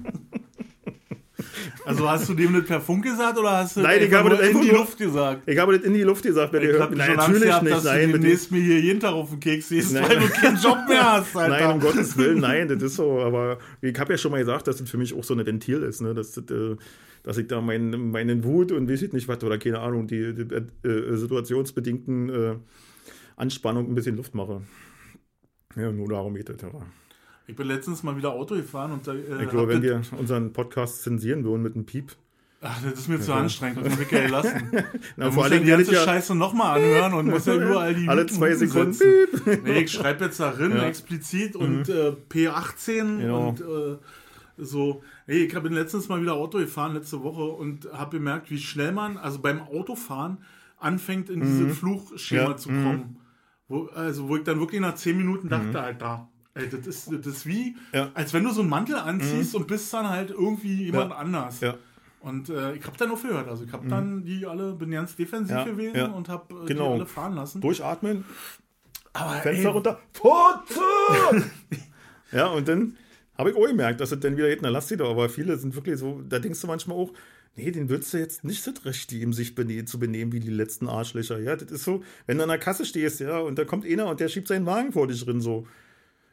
[1.84, 4.40] Also hast du dem das per Funk gesagt oder hast du nein, ich habe das
[4.40, 5.42] in die Luft gesagt?
[5.46, 6.94] Ich habe das in die Luft gesagt, wenn ich ihr hört.
[6.94, 7.76] Nein, natürlich gehabt, nicht.
[7.76, 10.56] Dass nein, du demnächst mir hier jeden Tag auf den Keks siehst, weil du keinen
[10.56, 11.36] Job mehr hast.
[11.36, 11.48] Alter.
[11.48, 13.20] Nein, um Gottes Willen, nein, das ist so.
[13.20, 15.82] Aber ich habe ja schon mal gesagt, dass das für mich auch so ein Ventil
[15.82, 16.14] ist, ne?
[16.14, 16.76] dass, das, äh,
[17.22, 20.34] dass ich da meinen, meinen Wut und weiß ich nicht was oder keine Ahnung, die,
[20.34, 22.54] die äh, situationsbedingten äh,
[23.36, 24.62] Anspannung ein bisschen Luft mache.
[25.76, 26.62] Ja, nur darum geht es.
[26.64, 26.86] Aber.
[27.52, 30.54] Ich bin letztens mal wieder Auto gefahren und da, äh, Ich glaube, wenn wir unseren
[30.54, 32.12] Podcast zensieren würden mit einem Piep.
[32.62, 34.70] Ach, das ist mir zu anstrengend, das muss ich ja lassen.
[35.18, 38.08] Na, vor allem ja die ganze ja Scheiße nochmal anhören und muss ja überall die
[38.08, 38.98] Alle zwei Sekunden.
[39.64, 40.86] nee, ich schreibe jetzt darin ja.
[40.86, 41.94] explizit und mhm.
[41.94, 43.48] äh, P18 genau.
[43.50, 43.98] und äh,
[44.56, 45.02] so.
[45.26, 48.92] Hey, ich habe letztens mal wieder Auto gefahren, letzte Woche, und habe gemerkt, wie schnell
[48.92, 50.38] man, also beim Autofahren,
[50.78, 51.44] anfängt, in mhm.
[51.44, 52.56] dieses Fluchschema ja.
[52.56, 52.94] zu kommen.
[52.94, 53.16] Mhm.
[53.68, 55.76] Wo, also, wo ich dann wirklich nach 10 Minuten dachte, mhm.
[55.76, 58.10] Alter, Ey, das, ist, das ist wie, ja.
[58.12, 59.60] als wenn du so einen Mantel anziehst mhm.
[59.60, 61.16] und bist dann halt irgendwie jemand ja.
[61.16, 61.60] anders.
[61.60, 61.78] Ja.
[62.20, 63.48] Und äh, ich habe dann aufgehört.
[63.48, 63.90] Also ich habe mhm.
[63.90, 65.64] dann die alle, bin ganz defensiv ja.
[65.64, 66.88] gewesen und habe äh, genau.
[66.88, 67.60] die alle fahren lassen.
[67.60, 68.24] Durchatmen.
[69.14, 69.74] Aber Fenster ey.
[69.74, 70.00] runter.
[70.12, 71.50] Putze!
[72.32, 72.96] ja, und dann
[73.36, 75.10] habe ich auch gemerkt, dass es dann wieder geht, na lass sie doch.
[75.10, 77.12] Aber viele sind wirklich so, da denkst du manchmal auch,
[77.56, 80.50] nee, den würdest du jetzt nicht so richtig im sich bene zu benehmen wie die
[80.50, 81.38] letzten Arschlöcher.
[81.40, 84.06] Ja, das ist so, wenn du an der Kasse stehst, ja, und da kommt einer
[84.06, 85.66] und der schiebt seinen Wagen vor dich drin so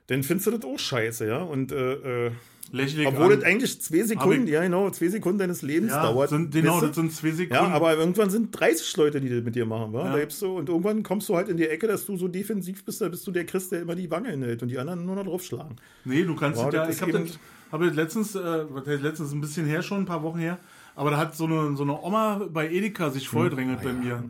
[0.10, 1.42] dann findest du das auch scheiße, ja.
[1.42, 2.32] Und äh, äh
[2.72, 3.40] obwohl an.
[3.40, 6.30] das eigentlich zwei Sekunden, ja genau, zwei Sekunden deines Lebens ja, dauert.
[6.30, 7.64] Sind, genau, das sind zwei Sekunden.
[7.64, 10.16] Ja, aber irgendwann sind 30 Leute, die das mit dir machen, wa?
[10.16, 10.18] Ja.
[10.18, 13.02] Da du, und irgendwann kommst du halt in die Ecke, dass du so defensiv bist,
[13.02, 15.26] da bist du der Christ, der immer die Wange hinhält und die anderen nur noch
[15.26, 15.78] draufschlagen.
[16.06, 17.40] Nee, du kannst wow, ja, ich habe das,
[17.72, 20.60] hab das letztens, äh, letztens ein bisschen her schon, ein paar Wochen her,
[20.96, 23.84] aber da hat so eine, so eine Oma bei Edeka sich vorgedrängelt hm.
[23.84, 24.24] bei mir.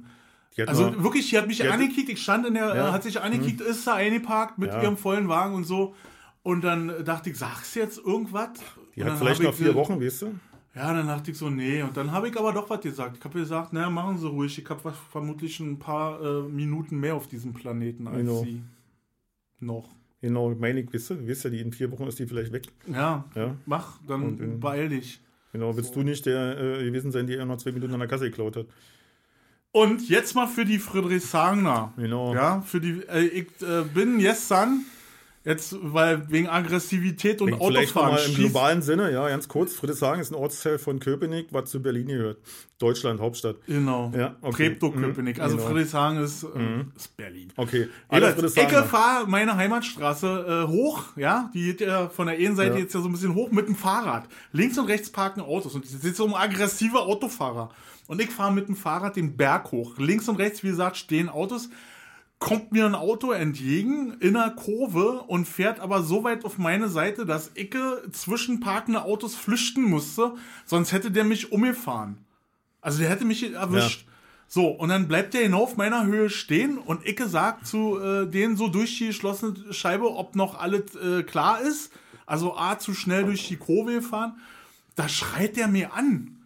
[0.67, 2.91] Also mal, wirklich, die hat mich die angekickt, ich stand in der, ja.
[2.91, 3.67] hat sich angekickt, hm.
[3.67, 4.81] ist da eingeparkt mit ja.
[4.81, 5.95] ihrem vollen Wagen und so.
[6.43, 8.49] Und dann dachte ich, sag's jetzt irgendwas?
[8.95, 10.35] Die hat vielleicht noch vier Wochen, weißt du?
[10.75, 11.81] Ja, dann dachte ich so, nee.
[11.81, 13.17] Und dann habe ich aber doch was gesagt.
[13.17, 14.57] Ich habe gesagt, naja, machen Sie ruhig.
[14.57, 18.43] Ich habe vermutlich ein paar äh, Minuten mehr auf diesem Planeten als genau.
[18.43, 18.61] Sie.
[19.59, 19.89] Noch.
[20.21, 22.67] Genau, meine ich, wisst ihr, wisst ihr, die in vier Wochen ist die vielleicht weg.
[22.87, 23.55] Ja, ja.
[23.65, 25.21] mach, dann und, beeil dich.
[25.53, 28.25] Genau, willst du nicht der äh, gewesen sein, der noch zwei Minuten an der Kasse
[28.29, 28.67] geklaut hat?
[29.81, 31.93] Und jetzt mal für die Friedrichshagener.
[31.97, 32.33] Genau.
[32.33, 34.85] Ja, für die, äh, ich äh, bin gestern,
[35.45, 37.61] jetzt, weil wegen Aggressivität und Vielleicht
[37.95, 38.15] Autofahren.
[38.15, 39.73] nochmal im globalen Sinne, ja, ganz kurz.
[39.73, 42.37] Friedrichshagen ist ein Ortsteil von Köpenick, was zu Berlin gehört.
[42.77, 43.57] Deutschland, Hauptstadt.
[43.67, 44.11] Genau.
[44.15, 44.69] Ja, okay.
[44.69, 45.37] Treptow-Köpenick.
[45.37, 45.67] Mhm, Also genau.
[45.69, 47.51] Friedrichshagen ist, äh, ist Berlin.
[47.57, 52.37] Okay, alle Jedenfalls, ich fahre meine Heimatstraße äh, hoch, ja, die geht ja von der
[52.37, 52.79] einen Seite Ja.
[52.79, 54.27] jetzt ja so ein bisschen hoch mit dem Fahrrad.
[54.53, 57.69] Links und rechts parken Autos und das sind so aggressive Autofahrer.
[58.09, 59.99] Und ich fahre mit dem Fahrrad den Berg hoch.
[59.99, 61.69] Links und rechts, wie gesagt, stehen Autos.
[62.39, 66.89] Kommt mir ein Auto entgegen in einer Kurve und fährt aber so weit auf meine
[66.89, 67.69] Seite, dass ich
[68.11, 70.33] zwischen parkende Autos flüchten musste,
[70.65, 72.17] sonst hätte der mich umgefahren.
[72.81, 74.07] Also der hätte mich erwischt.
[74.47, 78.25] So, und dann bleibt der genau auf meiner Höhe stehen und Icke sagt zu äh,
[78.25, 81.91] denen so durch die geschlossene Scheibe, ob noch alles äh, klar ist.
[82.25, 84.39] Also A, zu schnell durch die Kurve fahren.
[84.95, 86.38] Da schreit der mir an.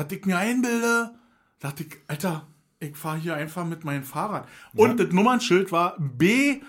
[0.00, 1.10] Was ich mir einbilde,
[1.58, 2.46] dachte ich, Alter,
[2.78, 4.48] ich fahre hier einfach mit meinem Fahrrad.
[4.72, 6.62] Und das Nummernschild war B,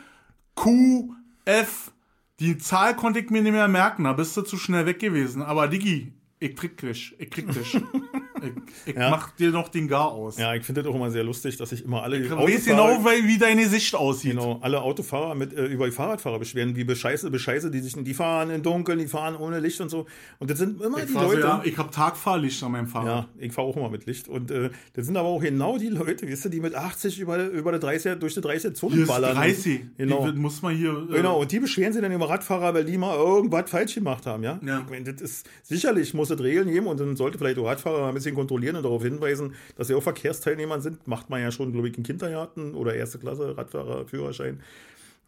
[0.54, 1.94] Q, F.
[2.42, 5.44] Die Zahl konnte ich mir nicht mehr merken, da bist du zu schnell weg gewesen.
[5.44, 7.82] Aber Diggi, ich krieg dich, ich krieg dich.
[8.44, 8.52] ich
[8.88, 9.10] ich Ja.
[9.10, 10.38] mach dir noch den Gar aus.
[10.38, 13.04] Ja, ich finde das auch immer sehr lustig, dass sich immer alle Ich weiß genau,
[13.06, 14.32] wie deine Sicht aussieht.
[14.32, 18.14] Genau, alle Autofahrer mit äh, über die Fahrradfahrer beschweren, wie bescheiße, bescheiße, die sich, die
[18.14, 20.06] fahren im Dunkeln, die fahren ohne Licht und so.
[20.40, 21.42] Und das sind immer Ich, die fahr so, Leute.
[21.42, 23.08] ja, ich habe Tagfahrlicht an meinem Fahrrad.
[23.08, 24.28] Ja, ich fahre auch immer mit Licht.
[24.28, 27.48] Und äh, das sind aber auch genau die Leute, weißt du, die mit 80 über,
[27.48, 29.36] über der 30er, durch die 30er Zone Hier ist ballern.
[29.36, 29.82] 30.
[29.98, 30.30] Genau.
[30.32, 30.92] Die muss man hier.
[31.10, 34.26] Äh, Genau, und die beschweren sich dann über Radfahrer, weil die mal irgendwas falsch gemacht
[34.26, 34.60] haben, ja?
[34.66, 34.80] Ja.
[34.86, 38.00] Ich meine, das ist, sicherlich muss es Regeln geben und dann sollte vielleicht auch Radfahrer
[38.02, 41.08] mal ein bisschen kontrollieren und darauf hinweisen, dass sie auch Verkehrsteilnehmer sind.
[41.08, 44.62] Macht man ja schon, glaube ich, in Kindergarten oder erste Klasse Radfahrer, Führerschein.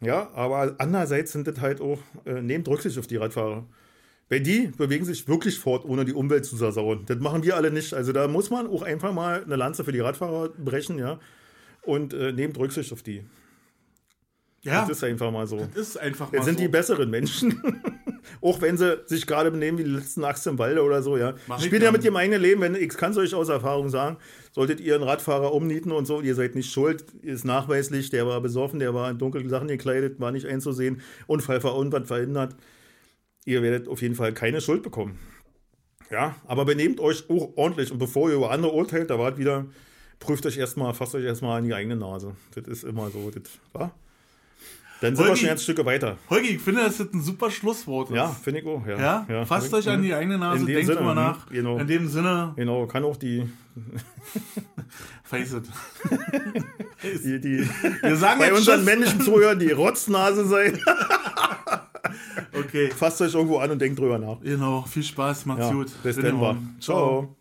[0.00, 3.64] Ja, aber andererseits sind das halt auch, äh, nehmt Rücksicht auf die Radfahrer.
[4.28, 7.04] Weil die bewegen sich wirklich fort, ohne die Umwelt zu zersauen.
[7.06, 7.92] Das machen wir alle nicht.
[7.92, 11.20] Also da muss man auch einfach mal eine Lanze für die Radfahrer brechen, ja.
[11.82, 13.22] Und äh, nehmt Rücksicht auf die.
[14.62, 15.68] ja, Das ist einfach mal so.
[15.74, 16.62] das ist einfach mal Jetzt sind so.
[16.62, 17.60] die besseren Menschen.
[18.40, 21.34] Auch wenn sie sich gerade benehmen wie die letzten Axt im Walde oder so, ja.
[21.46, 22.60] Mach ich Spielt ja mit ihrem eigenen Leben.
[22.60, 24.16] Wenn, ich kann es euch aus Erfahrung sagen,
[24.52, 28.40] solltet ihr einen Radfahrer umnieten und so, ihr seid nicht schuld, ist nachweislich, der war
[28.40, 32.54] besoffen, der war in dunklen Sachen gekleidet, war nicht einzusehen, Unfall verunfallt, verhindert.
[33.44, 35.18] Ihr werdet auf jeden Fall keine Schuld bekommen.
[36.10, 39.66] Ja, aber benehmt euch auch ordentlich und bevor ihr über andere urteilt, da wart wieder,
[40.20, 42.36] prüft euch erstmal, fasst euch erstmal an die eigene Nase.
[42.54, 43.42] Das ist immer so, das,
[43.72, 43.92] wa?
[45.00, 45.40] Dann sind wir Holgi.
[45.40, 46.16] schon jetzt Stücke weiter.
[46.30, 48.10] Holgi, ich finde, das ist ein super Schlusswort.
[48.10, 48.86] Ja, finde ich auch.
[48.86, 51.46] Ja, Ja, ja fasst euch an die eigene Nase, denkt Sinne, drüber hm, nach.
[51.50, 53.46] Genau, In dem Sinne, genau, kann auch die,
[55.24, 55.64] face it.
[57.24, 57.68] die, die
[58.02, 58.84] Wir sagen bei unseren Tschüss.
[58.86, 60.78] männlichen Zuhörern die Rotznase sein.
[62.56, 64.40] Okay, Fasst euch irgendwo an und denkt drüber nach.
[64.40, 64.82] genau.
[64.82, 65.90] Viel Spaß, macht's Ja, gut.
[66.02, 66.76] bis dann.
[66.78, 67.34] Ciao.